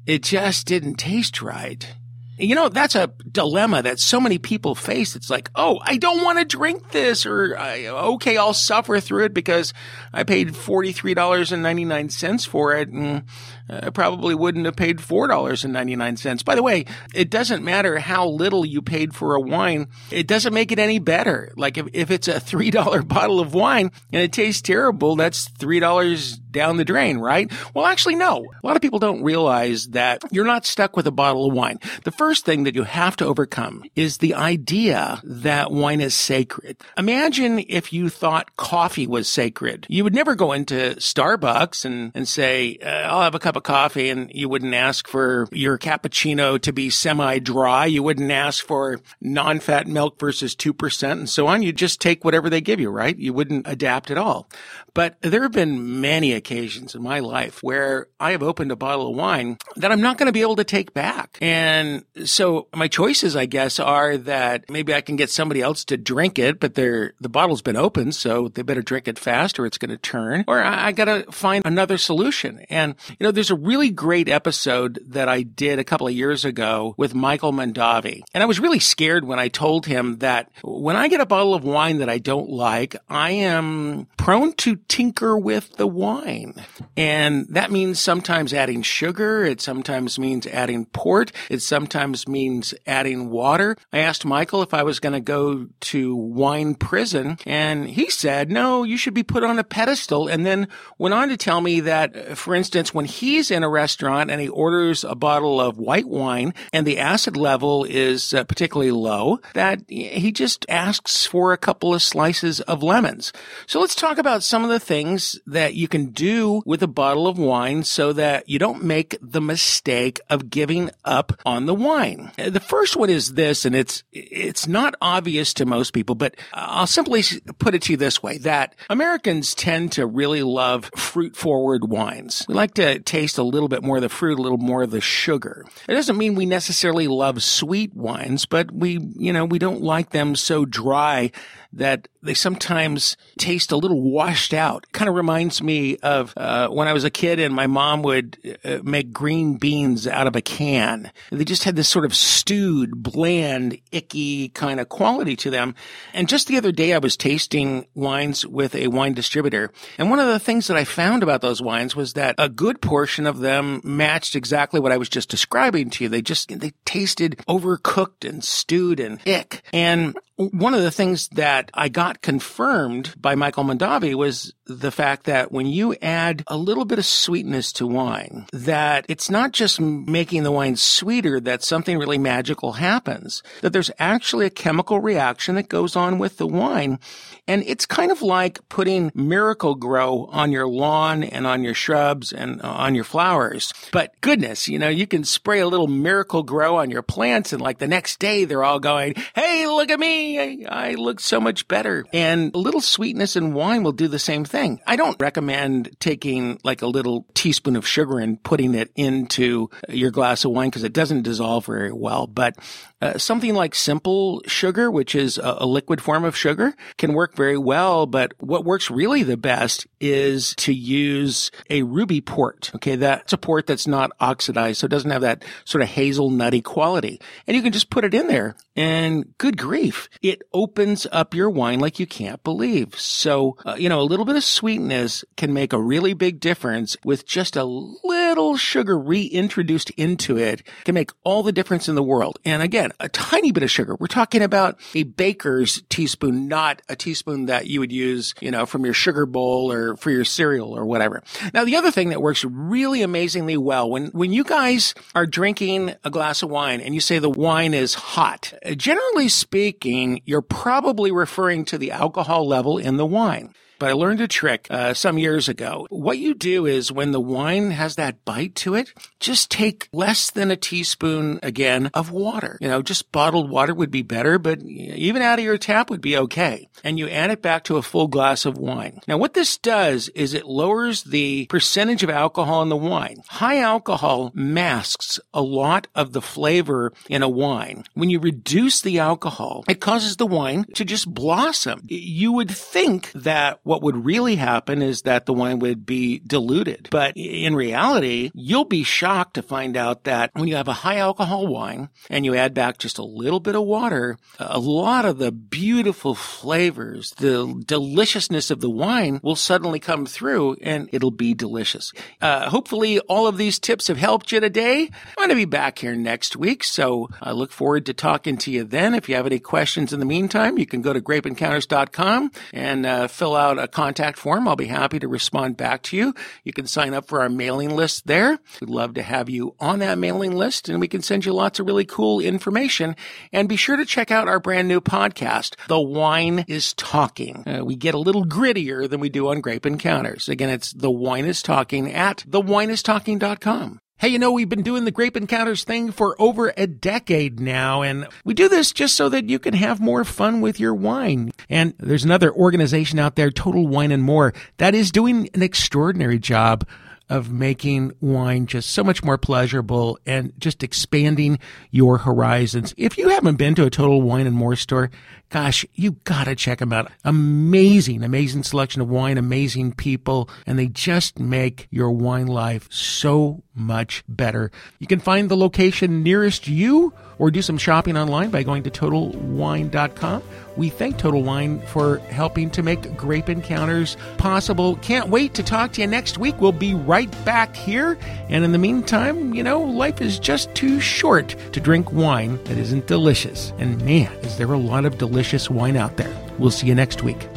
it 0.06 0.22
just 0.22 0.68
didn't 0.68 0.98
taste 0.98 1.42
right. 1.42 1.92
You 2.38 2.54
know, 2.54 2.68
that's 2.68 2.96
a 2.96 3.14
dilemma 3.32 3.82
that 3.84 4.00
so 4.00 4.20
many 4.20 4.38
people 4.38 4.76
face. 4.76 5.16
It's 5.16 5.30
like, 5.30 5.50
oh, 5.56 5.80
I 5.82 5.96
don't 5.98 6.24
want 6.24 6.38
to 6.40 6.46
drink 6.46 6.92
this, 6.92 7.26
or 7.26 7.58
okay, 7.58 8.36
I'll 8.38 8.54
suffer 8.54 9.00
through 9.00 9.26
it 9.26 9.34
because 9.34 9.74
I 10.12 10.24
paid 10.24 10.50
$43.99 10.50 12.48
for 12.48 12.76
it, 12.76 12.90
and 12.90 13.24
I 13.70 13.90
probably 13.90 14.36
wouldn't 14.36 14.66
have 14.66 14.76
paid 14.76 15.00
$4.99. 15.00 16.46
By 16.46 16.56
the 16.56 16.64
way, 16.64 16.86
it 17.14 17.30
doesn't 17.30 17.64
matter 17.64 18.00
how 18.00 18.28
little 18.28 18.66
you 18.66 18.82
paid 18.82 19.16
for 19.16 19.36
a 19.36 19.42
wine, 19.42 19.88
it 20.12 20.28
doesn't 20.28 20.54
make 20.54 20.72
it 20.72 20.80
any 20.80 21.00
better. 21.00 21.52
Like 21.56 21.78
if, 21.78 21.88
if 21.94 22.12
it's 22.12 22.28
a 22.28 22.36
$3 22.36 23.08
bottle 23.08 23.40
of 23.40 23.54
wine 23.54 23.92
and 24.12 24.22
it 24.22 24.34
tastes 24.34 24.62
terrible, 24.62 25.16
that's 25.16 25.50
$3 25.50 26.40
down 26.52 26.78
the 26.78 26.86
drain, 26.86 27.18
right? 27.18 27.52
Well, 27.74 27.86
actually, 27.86 28.16
no. 28.16 28.46
A 28.64 28.66
lot 28.66 28.76
of 28.78 28.82
people 28.82 29.00
don't 29.00 29.24
realize 29.24 29.90
that 29.90 30.24
you're 30.32 30.46
not 30.46 30.66
stuck 30.66 30.96
with 30.96 31.06
a 31.06 31.12
bottle 31.12 31.48
of 31.48 31.54
wine. 31.54 31.80
The 32.06 32.12
first 32.12 32.46
thing 32.46 32.64
that 32.64 32.76
you 32.76 32.84
have 32.84 33.18
to 33.18 33.26
overcome 33.26 33.84
is 33.96 34.18
the 34.18 34.36
idea 34.36 35.22
that 35.24 35.72
wine 35.72 36.00
is 36.00 36.16
sacred. 36.16 36.78
Imagine 36.98 37.60
if 37.68 37.92
you 37.92 38.10
thought 38.10 38.56
coffee 38.56 39.06
was 39.06 39.28
sacred. 39.28 39.86
You 39.90 40.06
would 40.06 40.16
never 40.16 40.34
go 40.34 40.54
into 40.54 40.96
Starbucks 40.96 41.84
and, 41.84 42.12
and 42.16 42.28
say, 42.28 42.78
uh, 42.82 42.88
I'll 42.88 43.22
have 43.22 43.36
a 43.36 43.40
cup 43.40 43.55
of 43.56 43.64
coffee 43.64 44.10
and 44.10 44.32
you 44.34 44.50
wouldn't 44.50 44.74
ask 44.74 45.08
for 45.08 45.48
your 45.52 45.78
cappuccino 45.78 46.60
to 46.62 46.74
be 46.74 46.90
semi-dry. 46.90 47.86
You 47.86 48.04
wouldn't 48.04 48.32
ask 48.32 48.66
for 48.66 49.00
non-fat 49.22 49.88
milk 49.88 50.20
versus 50.20 50.56
2% 50.56 51.12
and 51.12 51.30
so 51.30 51.48
on. 51.48 51.62
You 51.62 51.74
just 51.74 52.02
take 52.02 52.24
whatever 52.24 52.50
they 52.50 52.62
give 52.62 52.80
you, 52.80 52.90
right? 52.90 53.18
You 53.18 53.34
wouldn't 53.34 53.68
adapt 53.68 54.12
at 54.12 54.18
all. 54.18 54.50
But 54.94 55.18
there 55.22 55.44
have 55.44 55.52
been 55.52 56.00
many 56.00 56.32
occasions 56.32 56.96
in 56.96 57.04
my 57.04 57.20
life 57.20 57.62
where 57.62 58.08
I 58.18 58.32
have 58.32 58.42
opened 58.42 58.72
a 58.72 58.78
bottle 58.78 59.10
of 59.10 59.16
wine 59.18 59.58
that 59.76 59.92
I'm 59.92 60.00
not 60.00 60.18
going 60.18 60.28
to 60.28 60.32
be 60.32 60.42
able 60.42 60.56
to 60.56 60.64
take 60.64 60.94
back. 60.94 61.38
And 61.42 62.06
so 62.24 62.68
my 62.74 62.88
choices, 62.88 63.36
I 63.36 63.46
guess, 63.46 63.78
are 63.78 64.16
that 64.20 64.70
maybe 64.70 64.94
I 64.94 65.02
can 65.02 65.18
get 65.18 65.30
somebody 65.30 65.62
else 65.62 65.84
to 65.86 65.98
drink 65.98 66.40
it, 66.40 66.62
but 66.62 66.76
the 66.76 67.12
bottle's 67.20 67.62
been 67.62 67.76
opened, 67.76 68.16
so 68.16 68.48
they 68.48 68.62
better 68.62 68.82
drink 68.82 69.10
it 69.10 69.20
fast 69.20 69.60
or 69.60 69.66
it's 69.66 69.78
going 69.78 69.90
to 69.90 69.98
turn. 69.98 70.46
Or 70.48 70.64
I, 70.64 70.88
I 70.88 70.92
got 70.94 71.06
to 71.06 71.30
find 71.30 71.66
another 71.66 71.98
solution. 71.98 72.66
And, 72.70 72.96
you 73.20 73.26
know, 73.26 73.32
there's 73.32 73.45
a 73.50 73.56
really 73.56 73.90
great 73.90 74.30
episode 74.30 75.00
that 75.08 75.30
I 75.30 75.44
did 75.44 75.80
a 75.80 75.84
couple 75.84 76.08
of 76.08 76.14
years 76.14 76.46
ago 76.46 76.96
with 76.98 77.16
Michael 77.16 77.52
Mondavi. 77.52 78.24
And 78.34 78.44
I 78.44 78.46
was 78.46 78.60
really 78.60 78.80
scared 78.80 79.26
when 79.26 79.40
I 79.40 79.48
told 79.48 79.86
him 79.86 80.18
that 80.20 80.50
when 80.64 80.96
I 80.96 81.08
get 81.08 81.22
a 81.22 81.26
bottle 81.26 81.54
of 81.54 81.64
wine 81.64 82.00
that 82.00 82.10
I 82.10 82.18
don't 82.18 82.50
like, 82.50 82.96
I 83.10 83.32
am 83.32 84.08
prone 84.18 84.54
to 84.54 84.78
tinker 84.88 85.38
with 85.38 85.76
the 85.78 85.88
wine. 85.88 86.54
And 86.98 87.48
that 87.50 87.72
means 87.72 88.00
sometimes 88.00 88.54
adding 88.54 88.82
sugar. 88.82 89.44
It 89.44 89.62
sometimes 89.62 90.20
means 90.20 90.48
adding 90.48 90.86
port. 90.86 91.32
It 91.50 91.62
sometimes 91.62 92.28
means 92.28 92.74
adding 92.86 93.30
water. 93.30 93.76
I 93.92 94.00
asked 94.00 94.26
Michael 94.26 94.62
if 94.62 94.74
I 94.74 94.84
was 94.84 95.00
going 95.00 95.14
to 95.14 95.20
go 95.20 95.68
to 95.80 96.16
wine 96.16 96.76
prison 96.76 97.38
and 97.46 97.90
he 97.90 98.10
said, 98.10 98.50
no, 98.50 98.84
you 98.84 98.98
should 98.98 99.14
be 99.14 99.24
put 99.24 99.44
on 99.44 99.60
a 99.60 99.64
pedestal. 99.64 100.28
And 100.28 100.46
then 100.46 100.68
went 100.98 101.14
on 101.14 101.30
to 101.30 101.38
tell 101.38 101.62
me 101.62 101.82
that, 101.82 102.38
for 102.38 102.56
instance, 102.56 102.94
when 102.94 103.06
he's 103.36 103.52
in 103.52 103.64
a 103.64 103.70
restaurant 103.70 104.32
and 104.32 104.40
he 104.40 104.48
orders 104.48 105.04
a 105.04 105.14
bottle 105.14 105.60
of 105.60 105.78
white 105.78 106.08
wine 106.08 106.54
and 106.72 106.88
the 106.88 107.00
acid 107.00 107.36
level 107.36 107.84
is 107.84 108.34
uh, 108.34 108.44
particularly 108.46 108.92
low, 108.92 109.40
that 109.54 109.82
he 109.90 110.32
just 110.32 110.66
asks 110.70 111.26
for 111.26 111.52
a 111.52 111.58
couple 111.58 111.94
of 111.94 112.02
slices 112.02 112.62
of 112.62 112.82
lemons. 112.82 113.34
So 113.68 113.82
let's 113.82 113.96
talk 113.96 114.18
about 114.18 114.42
some 114.44 114.64
of 114.64 114.70
the 114.70 114.80
things 114.80 115.40
that 115.46 115.74
you 115.74 115.88
can 115.88 116.12
do 116.12 116.62
with 116.66 116.82
a 116.82 116.88
bottle 116.88 117.28
of 117.28 117.38
wine 117.38 117.84
so 117.84 118.14
that 118.14 118.48
you 118.48 118.58
don't 118.58 118.84
make 118.84 119.18
the 119.22 119.42
mistake 119.42 120.20
of 120.30 120.50
giving 120.50 120.92
up 121.04 121.34
on 121.46 121.66
the 121.66 121.76
wine. 121.76 122.32
The 122.38 122.60
first 122.60 122.96
one 122.96 123.10
is 123.10 123.34
this, 123.34 123.66
and 123.66 123.76
it's, 123.76 124.04
it's 124.14 124.68
not 124.68 124.96
obvious 125.02 125.54
to 125.56 125.66
most 125.66 125.92
people, 125.92 126.16
but 126.16 126.36
I'll 126.54 126.88
simply 126.88 127.24
put 127.60 127.76
it 127.76 127.82
to 127.84 127.94
you 127.94 127.98
this 127.98 128.24
way, 128.24 128.38
that 128.40 128.76
Americans 128.90 129.54
tend 129.54 129.92
to 129.94 130.06
really 130.06 130.44
love 130.44 130.90
fruit 130.96 131.36
forward 131.36 131.90
wines. 131.90 132.46
We 132.48 132.54
like 132.54 132.76
to 132.76 133.00
taste 133.00 133.25
a 133.38 133.44
little 133.44 133.68
bit 133.68 133.84
more 133.84 133.98
of 133.98 134.02
the 134.02 134.10
fruit, 134.10 134.40
a 134.40 134.42
little 134.42 134.58
more 134.58 134.84
of 134.84 134.92
the 134.92 135.02
sugar. 135.02 135.66
It 135.88 135.94
doesn't 135.94 136.18
mean 136.18 136.36
we 136.36 136.46
necessarily 136.46 137.08
love 137.08 137.42
sweet 137.44 137.94
wines, 137.96 138.46
but 138.46 138.72
we, 138.72 139.00
you 139.18 139.34
know, 139.34 139.46
we 139.46 139.60
don't 139.60 139.82
like 139.82 140.12
them 140.12 140.36
so 140.36 140.66
dry 140.66 141.32
that 141.76 142.08
they 142.24 142.34
sometimes 142.34 143.18
taste 143.38 143.72
a 143.72 143.78
little 143.78 144.02
washed 144.02 144.54
out. 144.54 144.86
Kind 144.92 145.10
of 145.10 145.16
reminds 145.16 145.62
me 145.62 145.98
of 145.98 146.34
uh, 146.36 146.70
when 146.70 146.88
I 146.88 146.94
was 146.94 147.04
a 147.04 147.10
kid 147.10 147.40
and 147.40 147.54
my 147.54 147.68
mom 147.68 148.02
would 148.02 148.58
uh, 148.64 148.80
make 148.84 149.12
green 149.12 149.58
beans 149.58 150.08
out 150.08 150.26
of 150.26 150.36
a 150.36 150.42
can. 150.42 151.12
They 151.32 151.46
just 151.46 151.66
had 151.66 151.76
this 151.76 151.90
sort 151.90 152.06
of 152.06 152.16
stewed, 152.16 153.04
bland, 153.04 153.78
icky 153.92 154.50
kind 154.50 154.80
of 154.80 154.90
quality 154.90 155.36
to 155.38 155.50
them. 155.50 155.76
And 156.14 156.28
just 156.28 156.48
the 156.48 156.58
other 156.58 156.72
day, 156.72 156.94
I 156.94 156.98
was 156.98 157.18
tasting 157.18 157.86
wines 157.94 158.46
with 158.46 158.74
a 158.74 158.88
wine 158.88 159.14
distributor. 159.14 159.72
And 159.98 160.10
one 160.10 160.20
of 160.20 160.28
the 160.28 160.40
things 160.40 160.68
that 160.68 160.78
I 160.78 160.84
found 160.84 161.22
about 161.22 161.42
those 161.42 161.62
wines 161.62 161.96
was 161.96 162.14
that 162.14 162.36
a 162.38 162.50
good 162.50 162.82
portion 162.82 163.28
of 163.28 163.40
them 163.40 163.82
matched 163.84 164.36
exactly 164.36 164.80
what 164.80 164.92
I 164.92 164.98
was 164.98 165.10
just 165.10 165.30
describing 165.30 165.90
to 165.92 166.06
you. 166.06 166.10
They 166.10 166.22
just, 166.22 166.58
they 166.60 166.74
tasted 166.86 167.38
overcooked 167.48 168.28
and 168.28 168.44
stewed 168.44 169.00
and 169.00 169.20
ick. 169.28 169.62
And 169.74 170.18
one 170.38 170.74
of 170.74 170.82
the 170.82 170.92
things 170.92 171.30
that 171.30 171.65
I 171.74 171.90
got 171.90 172.22
confirmed 172.22 173.14
by 173.20 173.36
Michael 173.36 173.64
Mondavi 173.64 174.16
was 174.16 174.54
the 174.66 174.92
fact 174.92 175.26
that 175.26 175.52
when 175.52 175.68
you 175.68 175.96
add 176.02 176.44
a 176.48 176.58
little 176.58 176.86
bit 176.86 177.00
of 177.00 177.06
sweetness 177.06 177.72
to 177.74 177.88
wine, 177.88 178.48
that 178.52 179.06
it's 179.08 179.30
not 179.30 179.52
just 179.52 179.80
making 179.80 180.44
the 180.44 180.52
wine 180.52 180.76
sweeter, 180.76 181.40
that 181.40 181.64
something 181.64 181.98
really 181.98 182.18
magical 182.18 182.74
happens, 182.74 183.44
that 183.62 183.74
there's 183.74 183.92
actually 184.00 184.46
a 184.46 184.50
chemical 184.50 185.00
reaction 185.00 185.56
that 185.56 185.70
goes 185.70 185.96
on 185.96 186.18
with 186.18 186.38
the 186.38 186.48
wine. 186.48 187.00
And 187.48 187.64
it's 187.68 187.86
kind 187.86 188.12
of 188.12 188.24
like 188.24 188.68
putting 188.70 189.12
Miracle-Gro 189.14 190.26
on 190.32 190.52
your 190.52 190.68
lawn 190.68 191.24
and 191.24 191.46
on 191.46 191.64
your 191.64 191.76
shrubs 191.76 192.34
and 192.34 192.62
uh, 192.64 192.68
on 192.68 192.96
your 192.96 193.04
flowers. 193.04 193.72
But 193.92 194.20
goodness, 194.22 194.68
you 194.68 194.80
know, 194.80 194.90
you 194.90 195.06
can 195.06 195.24
spray 195.24 195.60
a 195.60 195.68
little 195.68 195.88
Miracle-Gro 195.88 196.78
on 196.78 196.90
your 196.90 197.04
plants 197.04 197.54
and 197.54 197.62
like 197.62 197.78
the 197.78 197.88
next 197.88 198.20
day 198.20 198.46
they're 198.46 198.64
all 198.64 198.80
going, 198.80 199.14
Hey, 199.36 199.68
look 199.68 199.92
at 199.92 200.00
me. 200.00 200.66
I, 200.66 200.90
I 200.90 200.92
look 200.96 201.20
so 201.20 201.40
much 201.40 201.55
better. 201.64 202.06
And 202.14 202.54
a 202.54 202.58
little 202.58 202.82
sweetness 202.82 203.36
in 203.36 203.54
wine 203.54 203.84
will 203.84 203.92
do 203.92 204.08
the 204.08 204.20
same 204.20 204.46
thing. 204.46 204.80
I 204.86 204.96
don't 204.96 205.20
recommend 205.20 205.96
taking 206.00 206.60
like 206.64 206.82
a 206.82 206.88
little 206.88 207.26
teaspoon 207.34 207.76
of 207.76 207.88
sugar 207.88 208.20
and 208.20 208.42
putting 208.42 208.74
it 208.76 208.92
into 208.96 209.70
your 209.90 210.12
glass 210.12 210.46
of 210.46 210.52
wine 210.52 210.70
because 210.70 210.84
it 210.84 210.94
doesn't 210.94 211.24
dissolve 211.24 211.66
very 211.66 211.92
well. 211.92 212.28
But 212.28 212.58
uh, 213.02 213.18
something 213.18 213.54
like 213.54 213.76
simple 213.76 214.42
sugar, 214.48 214.90
which 214.90 215.16
is 215.16 215.38
a, 215.38 215.58
a, 215.60 215.66
liquid 215.66 216.02
form 216.02 216.24
of 216.24 216.36
sugar, 216.36 216.74
can 216.98 217.14
work 217.14 217.36
very 217.36 217.58
well. 217.58 218.06
But 218.06 218.34
what 218.40 218.66
works 218.66 218.90
really 218.90 219.24
the 219.24 219.38
best 219.38 219.86
is 220.00 220.56
to 220.56 220.74
use 220.74 221.52
a 221.70 221.84
ruby 221.84 222.22
port. 222.22 222.72
Okay. 222.76 222.96
That's 222.96 223.34
a 223.34 223.38
port 223.38 223.68
that's 223.68 223.88
not 223.88 224.12
oxidized. 224.20 224.80
So 224.80 224.86
it 224.86 224.92
doesn't 224.92 225.12
have 225.12 225.22
that 225.22 225.44
sort 225.66 225.82
of 225.82 225.90
hazelnutty 225.90 226.64
quality. 226.64 227.20
And 227.46 227.56
you 227.56 227.62
can 227.62 227.74
just 227.74 227.90
put 227.90 228.06
it 228.06 228.14
in 228.14 228.28
there 228.28 228.56
and 228.76 229.38
good 229.38 229.58
grief, 229.58 230.10
it 230.22 230.42
opens 230.54 231.08
up 231.12 231.34
your 231.36 231.50
wine 231.50 231.80
like 231.80 232.00
you 232.00 232.08
can't 232.08 232.44
believe. 232.44 233.00
So, 233.00 233.58
uh, 233.66 233.76
you 233.78 233.90
know, 233.90 234.00
a 234.00 234.04
little 234.04 234.26
bit 234.26 234.36
of 234.36 234.44
sweetness 234.44 235.24
can 235.38 235.54
make 235.54 235.74
a 235.74 235.82
really 235.82 236.14
big 236.14 236.40
difference 236.40 236.98
with 237.04 237.26
just 237.26 237.56
a 237.56 237.64
little 237.64 238.58
sugar 238.58 238.98
reintroduced 238.98 239.90
into 239.92 240.38
it 240.38 240.64
can 240.86 240.96
make 240.96 241.12
all 241.24 241.44
the 241.44 241.52
difference 241.52 241.88
in 241.88 241.96
the 241.96 242.04
world. 242.04 242.40
And 242.46 242.62
again, 242.62 242.92
a 243.00 243.10
tiny 243.10 243.52
bit 243.52 243.64
of 243.64 243.72
sugar. 243.72 243.96
We're 244.00 244.08
talking 244.08 244.42
about 244.42 244.80
a 244.94 245.04
baker's 245.04 245.82
teaspoon, 245.90 246.48
not 246.48 246.82
a 246.90 246.96
teaspoon 246.96 247.48
that 247.48 247.68
you 247.68 247.80
would 247.80 247.92
use, 247.92 248.34
you 248.40 248.52
know, 248.52 248.66
from 248.66 248.86
your 248.86 248.94
sugar 248.94 249.26
bowl 249.26 249.72
or 249.72 249.96
for 249.98 250.12
your 250.12 250.26
cereal 250.26 250.76
or 250.76 250.86
whatever. 250.86 251.22
Now, 251.54 251.66
the 251.66 251.76
other 251.76 251.92
thing 251.92 252.10
that 252.10 252.22
works 252.22 252.44
really 252.44 253.02
amazingly 253.02 253.58
well 253.58 253.90
when, 253.90 254.08
when 254.08 254.32
you 254.32 254.44
guys 254.44 254.94
are 255.14 255.26
drinking 255.26 255.96
a 256.04 256.10
glass 256.10 256.44
of 256.44 256.50
wine 256.50 256.82
and 256.82 256.96
you 256.96 257.02
say 257.02 257.20
the 257.20 257.30
wine 257.30 257.74
is 257.74 257.94
hot, 257.94 258.54
generally 258.78 259.30
speaking, 259.30 260.22
you're 260.26 260.42
probably 260.42 261.12
referring 261.26 261.66
to 261.66 261.76
the 261.80 261.90
alcohol 261.90 262.48
level 262.48 262.78
in 262.78 262.98
the 262.98 263.06
wine. 263.20 263.52
But 263.86 263.92
I 263.92 263.94
learned 263.98 264.22
a 264.22 264.28
trick 264.28 264.66
uh, 264.72 264.96
some 264.96 265.20
years 265.20 265.48
ago. 265.48 265.86
What 265.92 266.18
you 266.18 266.34
do 266.34 266.66
is 266.66 266.92
when 266.92 267.12
the 267.12 267.20
wine 267.20 267.70
has 267.70 267.98
that 267.98 268.26
bite 268.26 268.56
to 268.56 268.74
it, 268.74 268.92
just 269.20 269.52
take 269.52 269.90
less 269.94 270.32
than 270.32 270.50
a 270.50 270.56
teaspoon 270.56 271.40
again 271.44 271.92
of 271.94 272.10
water. 272.10 272.58
You 272.60 272.68
know, 272.68 272.82
just 272.82 273.12
bottled 273.12 273.52
water 273.52 273.76
would 273.76 273.92
be 273.92 274.02
better, 274.02 274.40
but 274.40 274.64
even 274.64 275.22
out 275.22 275.38
of 275.38 275.46
your 275.46 275.60
tap 275.60 275.92
would 275.92 276.02
be 276.02 276.18
okay. 276.18 276.68
And 276.84 276.98
you 276.98 277.08
add 277.08 277.30
it 277.30 277.44
back 277.44 277.64
to 277.66 277.78
a 277.78 277.84
full 277.84 278.08
glass 278.08 278.44
of 278.44 278.58
wine. 278.58 279.02
Now, 279.08 279.20
what 279.20 279.36
this 279.36 279.56
does 279.56 280.10
is 280.10 280.34
it 280.34 280.48
lowers 280.48 281.04
the 281.04 281.46
percentage 281.46 282.02
of 282.02 282.10
alcohol 282.10 282.64
in 282.64 282.70
the 282.70 282.76
wine. 282.76 283.22
High 283.28 283.60
alcohol 283.60 284.32
masks 284.34 285.20
a 285.32 285.44
lot 285.44 285.86
of 285.94 286.12
the 286.12 286.24
flavor 286.24 286.92
in 287.08 287.22
a 287.22 287.30
wine. 287.30 287.84
When 287.94 288.10
you 288.10 288.20
reduce 288.20 288.82
the 288.82 288.98
alcohol, 288.98 289.64
it 289.70 289.80
causes 289.80 290.18
the 290.18 290.26
wine 290.26 290.66
to 290.74 290.86
just 290.86 291.14
blossom. 291.14 291.82
You 291.86 292.32
would 292.32 292.50
think 292.50 293.12
that 293.12 293.60
what 293.62 293.75
would 293.82 294.06
really 294.06 294.36
happen 294.36 294.82
is 294.82 295.04
that 295.04 295.26
the 295.26 295.34
wine 295.34 295.60
would 295.60 295.86
be 295.86 296.20
diluted. 296.20 296.88
But 296.92 297.14
in 297.16 297.56
reality, 297.56 298.32
you'll 298.34 298.66
be 298.66 298.84
shocked 298.84 299.36
to 299.36 299.42
find 299.42 299.78
out 299.78 300.04
that 300.04 300.32
when 300.34 300.48
you 300.48 300.56
have 300.56 300.68
a 300.68 300.74
high 300.74 300.98
alcohol 300.98 301.48
wine 301.48 301.90
and 302.10 302.26
you 302.26 302.36
add 302.36 302.54
back 302.54 302.78
just 302.78 302.98
a 302.98 303.04
little 303.04 303.40
bit 303.40 303.56
of 303.56 303.64
water, 303.64 304.18
a 304.40 304.60
lot 304.60 305.06
of 305.06 305.18
the 305.18 305.32
beautiful 305.32 306.16
flavors, 306.16 307.12
the 307.18 307.64
deliciousness 307.66 308.52
of 308.52 308.62
the 308.62 308.70
wine 308.70 309.20
will 309.24 309.36
suddenly 309.36 309.80
come 309.80 310.06
through 310.06 310.56
and 310.62 310.90
it'll 310.92 311.12
be 311.12 311.34
delicious. 311.34 311.92
Uh, 312.22 312.50
hopefully 312.50 313.00
all 313.02 313.28
of 313.28 313.38
these 313.38 313.60
tips 313.60 313.88
have 313.88 313.98
helped 313.98 314.32
you 314.32 314.40
today. 314.40 314.84
I'm 314.84 315.16
going 315.18 315.30
to 315.30 315.36
be 315.36 315.46
back 315.46 315.80
here 315.80 315.96
next 315.96 316.36
week. 316.36 316.64
So 316.64 317.10
I 317.22 317.32
look 317.32 317.52
forward 317.52 317.86
to 317.88 317.94
talking 317.94 318.38
to 318.38 318.52
you 318.52 318.64
then. 318.64 318.94
If 318.94 319.10
you 319.10 319.16
have 319.16 319.26
any 319.26 319.40
questions 319.40 319.94
in 319.94 320.00
the 320.00 320.06
meantime, 320.06 320.58
you 320.58 320.66
can 320.66 320.82
go 320.82 320.94
to 320.94 321.02
grapeencounters.com 321.02 322.32
and 322.54 322.86
uh, 322.86 323.08
fill 323.08 323.36
out 323.36 323.55
out 323.58 323.64
a 323.64 323.68
contact 323.68 324.18
form. 324.18 324.48
I'll 324.48 324.56
be 324.56 324.68
happy 324.68 325.00
to 325.00 325.08
respond 325.08 325.58
back 325.58 325.82
to 325.84 325.98
you. 325.98 326.14
You 326.44 326.54
can 326.54 326.68
sign 326.68 326.94
up 326.94 327.08
for 327.08 327.22
our 327.22 327.30
mailing 327.30 327.76
list 327.76 328.08
there. 328.08 328.40
We'd 328.62 328.70
love 328.70 328.94
to 328.96 329.04
have 329.04 329.30
you 329.30 329.56
on 329.60 329.80
that 329.80 329.98
mailing 329.98 330.36
list 330.36 330.70
and 330.70 330.80
we 330.80 330.88
can 330.88 331.02
send 331.02 331.26
you 331.26 331.34
lots 331.34 331.60
of 331.60 331.66
really 331.66 331.86
cool 331.86 332.20
information. 332.20 332.96
And 333.32 333.50
be 333.50 333.56
sure 333.56 333.78
to 333.78 333.86
check 333.86 334.12
out 334.12 334.28
our 334.28 334.40
brand 334.40 334.68
new 334.68 334.82
podcast, 334.82 335.56
The 335.68 335.80
Wine 335.80 336.46
is 336.48 336.74
Talking. 336.74 337.44
Uh, 337.48 337.64
we 337.64 337.76
get 337.76 337.96
a 337.96 338.00
little 338.00 338.26
grittier 338.26 338.90
than 338.90 339.00
we 339.00 339.10
do 339.10 339.30
on 339.30 339.42
Grape 339.42 339.66
Encounters. 339.66 340.30
Again, 340.30 340.50
it's 340.50 340.74
The 340.74 340.92
Wine 340.92 341.26
is 341.26 341.42
Talking 341.42 341.92
at 341.94 342.24
thewineistalking.com. 342.30 343.80
Hey, 343.98 344.10
you 344.10 344.20
know, 344.20 344.34
we've 344.34 344.50
been 344.50 344.62
doing 344.62 344.84
the 344.84 344.92
Grape 344.92 345.16
Encounters 345.16 345.64
thing 345.64 345.90
for 345.90 346.22
over 346.22 346.54
a 346.58 346.68
decade 346.68 347.40
now, 347.40 347.82
and 347.82 348.06
we 348.26 348.34
do 348.34 348.50
this 348.50 348.74
just 348.74 348.94
so 348.94 349.08
that 349.08 349.30
you 349.30 349.40
can 349.40 349.54
have 349.54 349.80
more 349.80 350.04
fun 350.04 350.42
with 350.42 350.60
your 350.60 350.74
wine. 350.74 351.32
And 351.50 351.74
there's 351.80 352.04
another 352.04 352.34
organization 352.34 353.00
out 353.00 353.16
there, 353.16 353.32
Total 353.32 353.66
Wine 353.66 353.94
and 353.94 354.04
More, 354.04 354.34
that 354.58 354.76
is 354.76 354.92
doing 354.92 355.30
an 355.34 355.42
extraordinary 355.42 356.20
job 356.20 356.68
of 357.10 357.32
making 357.32 357.94
wine 358.02 358.46
just 358.48 358.72
so 358.72 358.84
much 358.84 359.04
more 359.04 359.18
pleasurable 359.18 360.00
and 360.06 360.34
just 360.40 360.64
expanding 360.64 361.40
your 361.72 362.00
horizons. 362.00 362.74
If 362.78 362.98
you 362.98 363.10
haven't 363.10 363.36
been 363.36 363.56
to 363.56 363.66
a 363.66 363.70
Total 363.70 364.02
Wine 364.02 364.28
and 364.28 364.36
More 364.36 364.56
store, 364.56 364.90
gosh, 365.30 365.66
you 365.74 365.94
gotta 366.04 366.36
check 366.36 366.60
them 366.60 366.74
out. 366.74 366.92
Amazing, 367.04 368.04
amazing 368.04 368.44
selection 368.44 368.82
of 368.82 368.90
wine, 368.90 369.18
amazing 369.18 369.74
people, 369.74 370.30
and 370.46 370.58
they 370.58 370.68
just 370.68 371.20
make 371.20 371.68
your 371.70 371.92
wine 371.92 372.28
life 372.28 372.68
so 372.72 373.44
much 373.54 374.04
better. 374.08 374.52
You 374.80 374.88
can 374.88 375.00
find 375.00 375.30
the 375.30 375.38
location 375.38 376.04
nearest 376.04 376.48
you 376.48 376.94
or 377.18 377.32
do 377.32 377.42
some 377.42 377.58
shopping 377.58 377.98
online 377.98 378.30
by 378.30 378.44
going 378.44 378.64
to 378.64 378.70
TotalWine.com. 378.72 380.24
We 380.58 380.70
thank 380.70 380.98
Total 380.98 381.22
Wine 381.22 381.62
for 381.68 381.98
helping 381.98 382.50
to 382.52 382.64
make 382.64 382.96
Grape 382.96 383.30
Encounters 383.30 383.98
possible. 384.18 384.78
Can't 384.78 385.10
wait 385.10 385.34
to 385.34 385.44
talk 385.44 385.74
to 385.74 385.82
you 385.82 385.88
next 385.88 386.18
week. 386.18 386.40
We'll 386.40 386.52
be 386.52 386.74
right 386.74 387.12
back 387.26 387.56
here. 387.56 387.98
And 388.30 388.44
in 388.44 388.52
the 388.52 388.58
meantime, 388.58 389.34
you 389.34 389.44
know, 389.44 389.62
life 389.62 390.02
is 390.02 390.20
just 390.20 390.54
too 390.56 390.80
short 390.80 391.36
to 391.52 391.60
drink 391.60 391.92
wine 391.92 392.42
that 392.46 392.58
isn't 392.58 392.88
delicious. 392.88 393.52
And 393.58 393.84
man, 393.84 394.12
is 394.24 394.38
there 394.38 394.52
a 394.52 394.58
lot 394.58 394.86
of 394.86 394.98
delicious 394.98 395.50
wine 395.50 395.76
out 395.76 395.98
there. 395.98 396.16
We'll 396.38 396.52
see 396.52 396.68
you 396.68 396.76
next 396.76 397.04
week. 397.04 397.28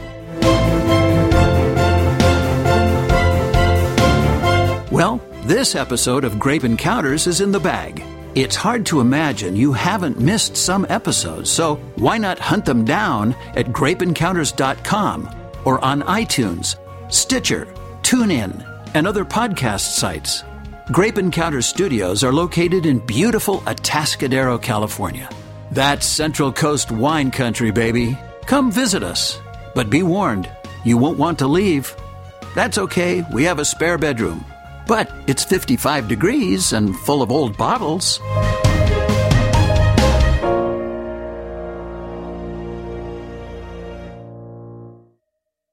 Well, 4.91 5.20
this 5.45 5.74
episode 5.74 6.24
of 6.24 6.39
Grape 6.39 6.64
Encounters 6.64 7.26
is 7.26 7.41
in 7.41 7.53
the 7.53 7.61
bag. 7.61 8.03
It's 8.35 8.57
hard 8.57 8.87
to 8.87 9.01
imagine 9.01 9.57
you 9.57 9.72
haven't 9.72 10.20
missed 10.20 10.57
some 10.57 10.87
episodes, 10.89 11.51
so 11.51 11.76
why 11.97 12.18
not 12.18 12.39
hunt 12.39 12.64
them 12.64 12.85
down 12.85 13.35
at 13.57 13.66
grapeencounters.com 13.66 15.31
or 15.64 15.85
on 15.85 16.03
iTunes, 16.03 16.76
Stitcher, 17.12 17.66
TuneIn, 18.03 18.64
and 18.95 19.07
other 19.07 19.24
podcast 19.24 19.95
sites. 19.95 20.45
Grape 20.93 21.18
Encounters 21.18 21.66
studios 21.66 22.22
are 22.22 22.33
located 22.33 22.87
in 22.87 23.05
beautiful 23.05 23.59
Atascadero, 23.61 24.61
California. 24.61 25.29
That's 25.72 26.07
Central 26.07 26.53
Coast 26.53 26.91
wine 26.91 27.31
country, 27.31 27.70
baby. 27.70 28.16
Come 28.47 28.70
visit 28.70 29.03
us. 29.03 29.39
But 29.74 29.91
be 29.91 30.03
warned, 30.03 30.51
you 30.85 30.97
won't 30.97 31.18
want 31.18 31.39
to 31.41 31.47
leave. 31.47 31.95
That's 32.55 32.79
okay, 32.79 33.24
we 33.33 33.45
have 33.45 33.59
a 33.59 33.64
spare 33.64 33.99
bedroom. 33.99 34.45
But 34.89 35.12
it's 35.26 35.45
55 35.45 36.09
degrees 36.09 36.72
and 36.72 36.97
full 36.97 37.20
of 37.20 37.30
old 37.30 37.59
bottles. 37.59 38.20